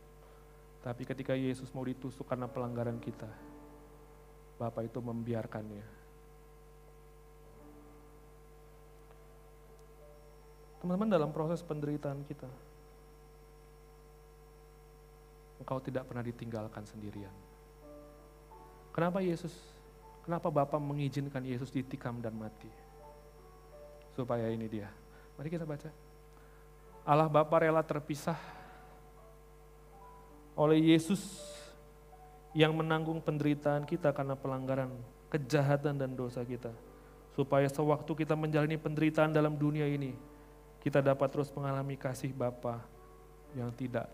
Tapi 0.81 1.03
ketika 1.03 1.33
Yesus 1.33 1.73
mau 1.73 1.83
ditusuk 1.83 2.27
karena 2.27 2.45
pelanggaran 2.47 3.01
kita, 3.01 3.27
Bapak 4.57 4.89
itu 4.89 4.97
membiarkannya. 4.97 5.85
Teman-teman 10.81 11.09
dalam 11.09 11.29
proses 11.33 11.61
penderitaan 11.65 12.21
kita, 12.25 12.49
engkau 15.61 15.77
tidak 15.81 16.05
pernah 16.05 16.25
ditinggalkan 16.25 16.85
sendirian. 16.85 17.33
Kenapa 18.93 19.21
Yesus, 19.21 19.53
kenapa 20.25 20.49
Bapak 20.49 20.81
mengizinkan 20.81 21.45
Yesus 21.45 21.69
ditikam 21.69 22.17
dan 22.17 22.33
mati? 22.33 22.69
Supaya 24.17 24.49
ini 24.49 24.65
dia. 24.65 24.89
Mari 25.37 25.53
kita 25.53 25.65
baca. 25.69 25.93
Allah 27.05 27.29
Bapa 27.29 27.61
rela 27.61 27.85
terpisah 27.85 28.56
oleh 30.57 30.81
Yesus 30.81 31.21
yang 32.57 32.73
menanggung 32.73 33.21
penderitaan 33.21 33.85
kita 33.85 34.09
karena 34.09 34.33
pelanggaran, 34.33 34.89
kejahatan 35.29 36.01
dan 36.01 36.17
dosa 36.17 36.41
kita. 36.41 36.73
Supaya 37.37 37.69
sewaktu 37.69 38.25
kita 38.25 38.33
menjalani 38.33 38.81
penderitaan 38.81 39.29
dalam 39.29 39.53
dunia 39.53 39.85
ini, 39.85 40.17
kita 40.81 41.05
dapat 41.05 41.29
terus 41.29 41.53
mengalami 41.53 41.93
kasih 41.93 42.33
Bapa 42.33 42.81
yang 43.53 43.69
tidak 43.77 44.09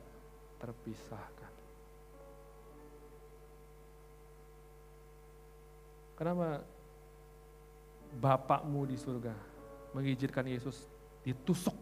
terpisahkan. 0.60 1.52
Kenapa 6.20 6.68
Bapakmu 8.14 8.86
di 8.86 9.00
surga 9.00 9.34
mengizinkan 9.96 10.46
Yesus 10.46 10.84
ditusuk 11.24 11.74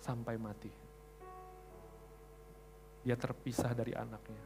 sampai 0.00 0.40
mati? 0.40 0.83
Dia 3.04 3.20
terpisah 3.20 3.76
dari 3.76 3.92
anaknya 3.92 4.40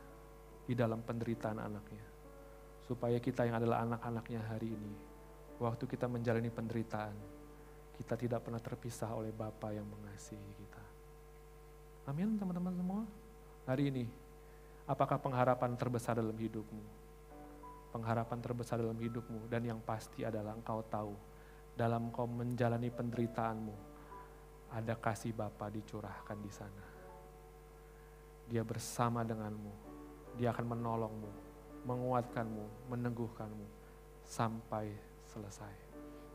di 0.67 0.75
dalam 0.75 1.01
penderitaan 1.01 1.63
anaknya. 1.63 2.05
Supaya 2.83 3.17
kita 3.23 3.47
yang 3.47 3.63
adalah 3.63 3.87
anak-anaknya 3.87 4.43
hari 4.51 4.75
ini, 4.75 4.95
waktu 5.63 5.87
kita 5.87 6.11
menjalani 6.11 6.51
penderitaan, 6.51 7.15
kita 7.97 8.19
tidak 8.19 8.43
pernah 8.43 8.59
terpisah 8.59 9.15
oleh 9.15 9.31
Bapa 9.31 9.71
yang 9.71 9.87
mengasihi 9.87 10.51
kita. 10.59 10.85
Amin 12.11 12.35
teman-teman 12.35 12.75
semua. 12.75 13.03
Hari 13.69 13.95
ini, 13.95 14.05
apakah 14.89 15.21
pengharapan 15.23 15.77
terbesar 15.79 16.19
dalam 16.19 16.35
hidupmu? 16.35 16.85
Pengharapan 17.95 18.39
terbesar 18.43 18.81
dalam 18.81 18.97
hidupmu 18.97 19.47
dan 19.47 19.63
yang 19.65 19.81
pasti 19.85 20.25
adalah 20.25 20.57
engkau 20.57 20.83
tahu 20.89 21.13
dalam 21.79 22.11
kau 22.11 22.27
menjalani 22.27 22.91
penderitaanmu 22.91 23.77
ada 24.75 24.99
kasih 24.99 25.33
Bapa 25.33 25.71
dicurahkan 25.71 26.39
di 26.43 26.53
sana. 26.53 26.98
Dia 28.49 28.65
bersama 28.65 29.21
denganmu, 29.21 29.73
dia 30.41 30.49
akan 30.57 30.73
menolongmu, 30.73 31.31
menguatkanmu, 31.85 32.89
meneguhkanmu 32.89 33.67
sampai 34.25 34.89
selesai. 35.29 35.75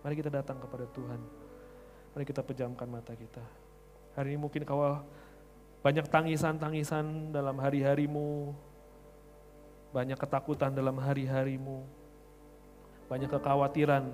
Mari 0.06 0.14
kita 0.22 0.30
datang 0.30 0.62
kepada 0.62 0.86
Tuhan. 0.94 1.18
Mari 2.14 2.24
kita 2.30 2.46
pejamkan 2.46 2.86
mata 2.86 3.18
kita. 3.18 3.42
Hari 4.14 4.38
ini 4.38 4.38
mungkin 4.38 4.62
kau 4.62 4.78
banyak 5.82 6.06
tangisan-tangisan 6.06 7.34
dalam 7.34 7.58
hari-harimu, 7.58 8.54
banyak 9.90 10.16
ketakutan 10.16 10.70
dalam 10.70 11.02
hari-harimu, 11.02 11.82
banyak 13.10 13.30
kekhawatiran, 13.30 14.06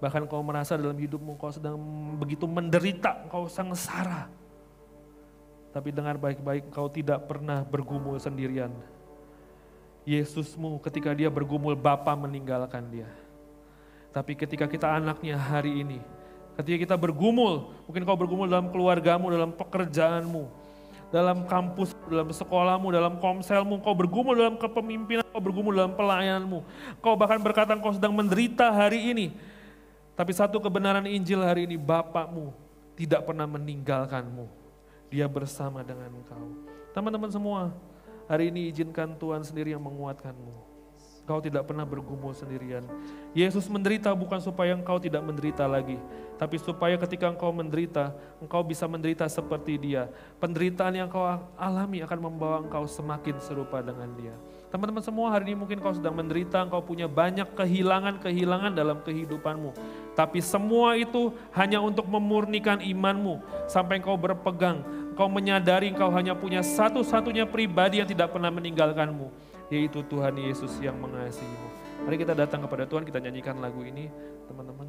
bahkan 0.00 0.24
kau 0.24 0.40
merasa 0.40 0.80
dalam 0.80 0.96
hidupmu 0.96 1.36
kau 1.36 1.52
sedang 1.52 1.76
begitu 2.16 2.48
menderita, 2.48 3.28
kau 3.28 3.44
sengsara. 3.44 4.39
Tapi 5.70 5.94
dengar 5.94 6.18
baik-baik, 6.18 6.74
kau 6.74 6.90
tidak 6.90 7.30
pernah 7.30 7.62
bergumul 7.62 8.18
sendirian. 8.18 8.74
Yesusmu 10.02 10.82
ketika 10.82 11.14
dia 11.14 11.30
bergumul, 11.30 11.78
Bapa 11.78 12.10
meninggalkan 12.18 12.82
dia. 12.90 13.06
Tapi 14.10 14.34
ketika 14.34 14.66
kita 14.66 14.90
anaknya 14.98 15.38
hari 15.38 15.86
ini, 15.86 16.02
ketika 16.58 16.90
kita 16.90 16.96
bergumul, 16.98 17.70
mungkin 17.86 18.02
kau 18.02 18.18
bergumul 18.18 18.50
dalam 18.50 18.66
keluargamu, 18.74 19.30
dalam 19.30 19.54
pekerjaanmu, 19.54 20.50
dalam 21.14 21.46
kampus, 21.46 21.94
dalam 22.10 22.34
sekolahmu, 22.34 22.90
dalam 22.90 23.14
komselmu, 23.22 23.78
kau 23.78 23.94
bergumul 23.94 24.34
dalam 24.34 24.58
kepemimpinan, 24.58 25.22
kau 25.30 25.38
bergumul 25.38 25.70
dalam 25.70 25.94
pelayananmu. 25.94 26.66
Kau 26.98 27.14
bahkan 27.14 27.38
berkata 27.38 27.78
kau 27.78 27.94
sedang 27.94 28.10
menderita 28.10 28.74
hari 28.74 29.14
ini. 29.14 29.26
Tapi 30.18 30.34
satu 30.34 30.58
kebenaran 30.58 31.06
Injil 31.06 31.38
hari 31.46 31.70
ini, 31.70 31.78
Bapakmu 31.78 32.50
tidak 32.98 33.22
pernah 33.30 33.46
meninggalkanmu. 33.46 34.59
Dia 35.10 35.26
bersama 35.26 35.82
dengan 35.82 36.06
engkau. 36.06 36.54
Teman-teman 36.94 37.26
semua, 37.34 37.74
hari 38.30 38.54
ini 38.54 38.70
izinkan 38.70 39.18
Tuhan 39.18 39.42
sendiri 39.42 39.74
yang 39.74 39.82
menguatkanmu. 39.82 40.70
Kau 41.26 41.42
tidak 41.42 41.66
pernah 41.66 41.82
bergumul 41.82 42.30
sendirian. 42.30 42.86
Yesus 43.34 43.66
menderita 43.66 44.14
bukan 44.14 44.38
supaya 44.38 44.74
engkau 44.74 45.02
tidak 45.02 45.22
menderita 45.22 45.66
lagi, 45.66 45.98
tapi 46.38 46.58
supaya 46.58 46.94
ketika 46.98 47.26
engkau 47.30 47.50
menderita, 47.50 48.14
engkau 48.38 48.62
bisa 48.62 48.86
menderita 48.86 49.26
seperti 49.26 49.78
Dia. 49.78 50.10
Penderitaan 50.38 50.94
yang 50.94 51.10
kau 51.10 51.26
alami 51.58 52.02
akan 52.06 52.18
membawa 52.18 52.62
engkau 52.62 52.86
semakin 52.86 53.38
serupa 53.42 53.82
dengan 53.82 54.10
Dia. 54.14 54.34
Teman-teman 54.70 55.02
semua 55.02 55.34
hari 55.34 55.50
ini 55.50 55.58
mungkin 55.58 55.82
kau 55.82 55.90
sedang 55.90 56.14
menderita, 56.14 56.62
engkau 56.62 56.78
punya 56.78 57.10
banyak 57.10 57.58
kehilangan-kehilangan 57.58 58.70
dalam 58.70 59.02
kehidupanmu. 59.02 59.74
Tapi 60.14 60.38
semua 60.38 60.94
itu 60.94 61.34
hanya 61.58 61.82
untuk 61.82 62.06
memurnikan 62.06 62.78
imanmu 62.78 63.42
sampai 63.66 63.98
engkau 63.98 64.14
berpegang. 64.14 64.86
Engkau 65.10 65.26
menyadari 65.26 65.90
engkau 65.90 66.06
hanya 66.14 66.38
punya 66.38 66.62
satu-satunya 66.62 67.50
pribadi 67.50 67.98
yang 67.98 68.06
tidak 68.06 68.30
pernah 68.30 68.54
meninggalkanmu. 68.54 69.26
Yaitu 69.74 70.06
Tuhan 70.06 70.38
Yesus 70.38 70.78
yang 70.78 70.94
mengasihimu. 71.02 71.68
Mari 72.06 72.16
kita 72.22 72.38
datang 72.38 72.62
kepada 72.62 72.86
Tuhan, 72.86 73.02
kita 73.02 73.18
nyanyikan 73.18 73.58
lagu 73.58 73.82
ini 73.82 74.06
teman-teman. 74.46 74.86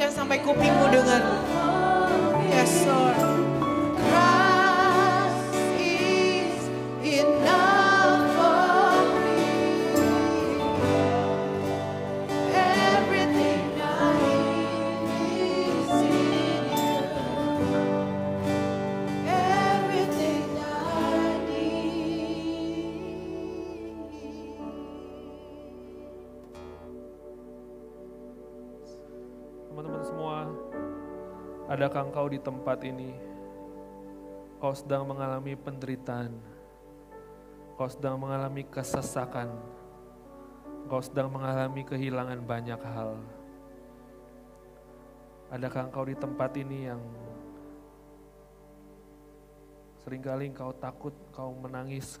Nyanyikan 0.00 0.16
sampai 0.16 0.40
kupingmu 0.40 0.88
dengar. 0.88 1.20
Yes, 2.48 2.88
Lord. 2.88 3.49
Engkau 32.10 32.26
di 32.26 32.42
tempat 32.42 32.82
ini? 32.82 33.14
Kau 34.58 34.74
sedang 34.74 35.06
mengalami 35.06 35.54
penderitaan. 35.54 36.34
Kau 37.78 37.86
sedang 37.86 38.18
mengalami 38.18 38.66
kesesakan. 38.66 39.54
Kau 40.90 40.98
sedang 40.98 41.30
mengalami 41.30 41.86
kehilangan 41.86 42.42
banyak 42.42 42.82
hal. 42.82 43.14
Adakah 45.54 45.86
engkau 45.86 46.02
di 46.02 46.18
tempat 46.18 46.50
ini 46.58 46.90
yang 46.90 47.02
sering 50.02 50.22
kali 50.26 50.50
engkau 50.50 50.74
takut, 50.74 51.14
kau 51.30 51.54
menangis 51.54 52.18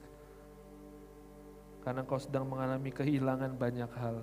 karena 1.82 2.06
kau 2.06 2.20
sedang 2.20 2.46
mengalami 2.46 2.92
kehilangan 2.92 3.56
banyak 3.56 3.90
hal 3.96 4.22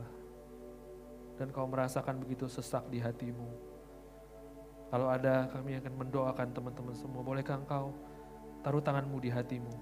dan 1.42 1.50
kau 1.50 1.66
merasakan 1.68 2.22
begitu 2.22 2.46
sesak 2.48 2.86
di 2.88 3.02
hatimu. 3.02 3.67
Kalau 4.88 5.12
ada 5.12 5.52
kami 5.52 5.76
akan 5.84 5.94
mendoakan 6.00 6.48
teman-teman 6.56 6.96
semua. 6.96 7.20
Bolehkah 7.20 7.60
engkau 7.60 7.92
taruh 8.64 8.80
tanganmu 8.80 9.20
di 9.20 9.28
hatimu? 9.28 9.74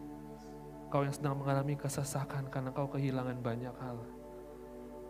Kau 0.90 1.06
yang 1.06 1.14
sedang 1.14 1.38
mengalami 1.38 1.78
kesesakan 1.78 2.50
karena 2.50 2.74
kau 2.74 2.90
kehilangan 2.90 3.38
banyak 3.42 3.76
hal. 3.78 4.02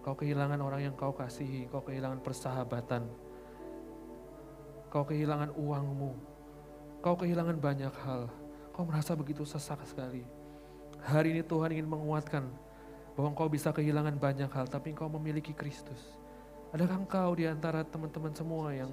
Kau 0.04 0.14
kehilangan 0.14 0.60
orang 0.60 0.92
yang 0.92 0.96
kau 1.00 1.16
kasihi, 1.16 1.72
kau 1.72 1.80
kehilangan 1.82 2.20
persahabatan. 2.20 3.08
Kau 4.92 5.08
kehilangan 5.08 5.56
uangmu. 5.56 6.12
Kau 7.00 7.16
kehilangan 7.16 7.58
banyak 7.58 7.94
hal. 8.04 8.28
Kau 8.76 8.84
merasa 8.84 9.16
begitu 9.16 9.48
sesak 9.48 9.80
sekali. 9.88 10.28
Hari 11.06 11.38
ini 11.38 11.42
Tuhan 11.46 11.72
ingin 11.72 11.88
menguatkan 11.88 12.44
bahwa 13.16 13.32
engkau 13.32 13.48
bisa 13.48 13.72
kehilangan 13.72 14.20
banyak 14.20 14.52
hal, 14.52 14.68
tapi 14.68 14.92
engkau 14.92 15.08
memiliki 15.08 15.56
Kristus. 15.56 16.20
Adakah 16.76 17.08
engkau 17.08 17.32
di 17.40 17.48
antara 17.48 17.88
teman-teman 17.88 18.36
semua 18.36 18.76
yang 18.76 18.92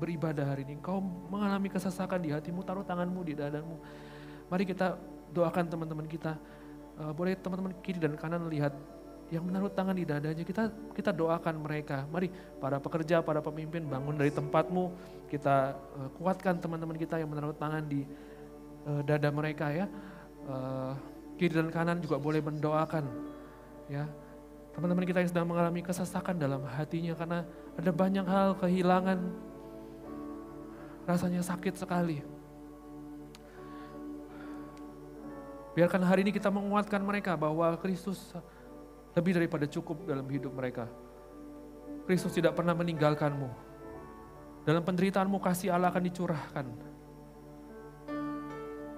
beribadah 0.00 0.56
hari 0.56 0.64
ini, 0.64 0.80
kau 0.80 1.04
mengalami 1.28 1.68
kesesakan 1.68 2.24
di 2.24 2.32
hatimu, 2.32 2.64
taruh 2.64 2.80
tanganmu 2.80 3.20
di 3.20 3.36
dadamu. 3.36 3.76
Mari 4.48 4.64
kita 4.64 4.96
doakan 5.36 5.68
teman-teman 5.68 6.08
kita. 6.08 6.40
Uh, 6.96 7.12
boleh 7.12 7.36
teman-teman 7.36 7.76
kiri 7.84 8.00
dan 8.00 8.16
kanan 8.16 8.48
lihat 8.48 8.72
yang 9.30 9.46
menaruh 9.46 9.70
tangan 9.70 9.94
di 9.94 10.02
dadanya, 10.02 10.42
kita 10.42 10.74
kita 10.96 11.14
doakan 11.14 11.62
mereka. 11.62 12.08
Mari 12.10 12.32
para 12.58 12.82
pekerja, 12.82 13.22
para 13.22 13.38
pemimpin 13.38 13.86
bangun 13.86 14.18
dari 14.18 14.32
tempatmu, 14.34 14.90
kita 15.30 15.76
uh, 16.00 16.08
kuatkan 16.18 16.58
teman-teman 16.58 16.98
kita 16.98 17.20
yang 17.20 17.30
menaruh 17.30 17.54
tangan 17.54 17.84
di 17.84 18.02
uh, 18.88 19.04
dada 19.06 19.28
mereka 19.30 19.70
ya. 19.70 19.86
Uh, 20.48 20.96
kiri 21.38 21.56
dan 21.56 21.70
kanan 21.70 22.00
juga 22.02 22.18
boleh 22.18 22.42
mendoakan 22.42 23.04
ya. 23.86 24.04
Teman-teman 24.70 25.02
kita 25.02 25.18
yang 25.22 25.30
sedang 25.30 25.46
mengalami 25.50 25.82
kesesakan 25.82 26.38
dalam 26.38 26.62
hatinya 26.62 27.14
karena 27.18 27.42
ada 27.74 27.90
banyak 27.90 28.26
hal 28.26 28.54
kehilangan 28.58 29.18
rasanya 31.04 31.44
sakit 31.44 31.74
sekali. 31.76 32.20
Biarkan 35.76 36.02
hari 36.02 36.26
ini 36.26 36.34
kita 36.34 36.50
menguatkan 36.50 37.00
mereka 37.00 37.38
bahwa 37.38 37.72
Kristus 37.78 38.34
lebih 39.14 39.38
daripada 39.38 39.64
cukup 39.70 40.02
dalam 40.04 40.26
hidup 40.26 40.50
mereka. 40.50 40.90
Kristus 42.04 42.34
tidak 42.34 42.58
pernah 42.58 42.74
meninggalkanmu. 42.74 43.48
Dalam 44.66 44.82
penderitaanmu 44.82 45.38
kasih 45.40 45.72
Allah 45.72 45.88
akan 45.88 46.04
dicurahkan. 46.04 46.66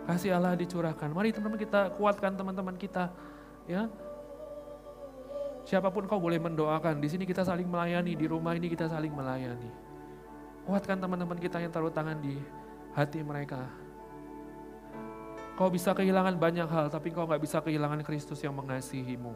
Kasih 0.09 0.35
Allah 0.35 0.59
dicurahkan. 0.59 1.09
Mari 1.13 1.31
teman-teman 1.31 1.61
kita 1.61 1.81
kuatkan 1.95 2.35
teman-teman 2.35 2.75
kita. 2.75 3.15
Ya, 3.71 3.87
Siapa 5.63 5.95
pun 5.95 6.11
kau 6.11 6.19
boleh 6.19 6.43
mendoakan. 6.43 6.99
Di 6.99 7.09
sini 7.11 7.23
kita 7.23 7.47
saling 7.47 7.67
melayani, 7.71 8.19
di 8.19 8.27
rumah 8.27 8.55
ini 8.59 8.67
kita 8.67 8.91
saling 8.91 9.15
melayani. 9.15 9.71
Kuatkan 10.63 10.99
teman-teman 11.03 11.39
kita 11.43 11.59
yang 11.59 11.75
taruh 11.75 11.91
tangan 11.91 12.19
di 12.23 12.39
hati 12.95 13.19
mereka. 13.27 13.67
Kau 15.59 15.69
bisa 15.69 15.93
kehilangan 15.93 16.39
banyak 16.39 16.69
hal, 16.71 16.87
tapi 16.89 17.13
kau 17.13 17.27
gak 17.29 17.43
bisa 17.43 17.59
kehilangan 17.61 18.01
Kristus 18.07 18.41
yang 18.41 18.55
mengasihimu. 18.57 19.35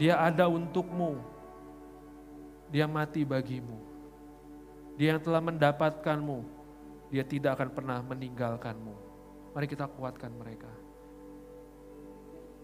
Dia 0.00 0.20
ada 0.20 0.48
untukmu. 0.48 1.20
Dia 2.72 2.88
mati 2.90 3.22
bagimu. 3.22 3.78
Dia 4.98 5.14
yang 5.14 5.20
telah 5.22 5.44
mendapatkanmu. 5.44 6.38
Dia 7.12 7.22
tidak 7.22 7.60
akan 7.60 7.68
pernah 7.70 7.98
meninggalkanmu. 8.02 8.94
Mari 9.54 9.66
kita 9.70 9.86
kuatkan 9.86 10.32
mereka. 10.34 10.72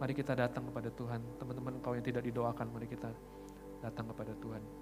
Mari 0.03 0.13
kita 0.19 0.35
datang 0.35 0.67
kepada 0.69 0.91
Tuhan. 0.91 1.23
Teman-teman 1.39 1.79
kau 1.79 1.95
yang 1.95 2.03
tidak 2.03 2.27
didoakan, 2.27 2.67
mari 2.75 2.91
kita 2.91 3.15
datang 3.79 4.11
kepada 4.11 4.35
Tuhan. 4.43 4.82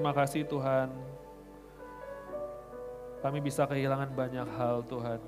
Terima 0.00 0.16
kasih 0.16 0.48
Tuhan. 0.48 0.88
Kami 3.20 3.36
bisa 3.44 3.68
kehilangan 3.68 4.08
banyak 4.16 4.48
hal 4.56 4.80
Tuhan. 4.88 5.20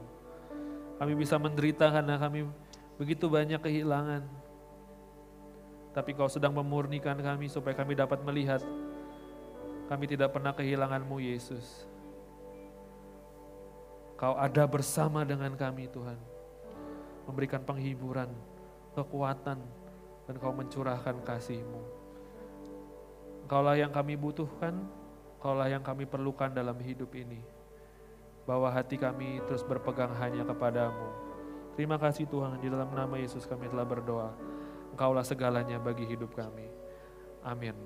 Kami 0.97 1.13
bisa 1.13 1.37
menderita 1.37 1.93
karena 1.93 2.17
kami 2.17 2.49
begitu 2.97 3.29
banyak 3.29 3.61
kehilangan. 3.61 4.25
Tapi 5.93 6.17
kau 6.17 6.25
sedang 6.25 6.57
memurnikan 6.57 7.21
kami 7.21 7.53
supaya 7.53 7.77
kami 7.77 7.93
dapat 7.93 8.25
melihat 8.25 8.65
kami 9.93 10.09
tidak 10.09 10.33
pernah 10.33 10.57
kehilanganmu 10.57 11.21
Yesus. 11.21 11.85
Kau 14.17 14.41
ada 14.41 14.65
bersama 14.65 15.21
dengan 15.21 15.53
kami 15.53 15.85
Tuhan. 15.93 16.17
Memberikan 17.29 17.61
penghiburan, 17.61 18.33
kekuatan, 18.97 19.61
dan 20.25 20.35
kau 20.41 20.57
mencurahkan 20.57 21.21
kasih-Mu. 21.29 22.02
Engkaulah 23.53 23.77
yang 23.77 23.93
kami 23.93 24.17
butuhkan, 24.17 24.73
Engkaulah 25.37 25.69
yang 25.69 25.85
kami 25.85 26.09
perlukan 26.09 26.49
dalam 26.49 26.73
hidup 26.81 27.13
ini. 27.13 27.45
Bawa 28.49 28.73
hati 28.73 28.97
kami 28.97 29.45
terus 29.45 29.61
berpegang 29.61 30.09
hanya 30.17 30.41
kepadamu. 30.41 31.13
Terima 31.77 32.01
kasih 32.01 32.25
Tuhan, 32.33 32.65
di 32.65 32.73
dalam 32.73 32.89
nama 32.97 33.13
Yesus 33.21 33.45
kami 33.45 33.69
telah 33.69 33.85
berdoa. 33.85 34.33
Engkaulah 34.97 35.21
segalanya 35.21 35.77
bagi 35.77 36.09
hidup 36.09 36.33
kami. 36.33 36.65
Amin. 37.45 37.77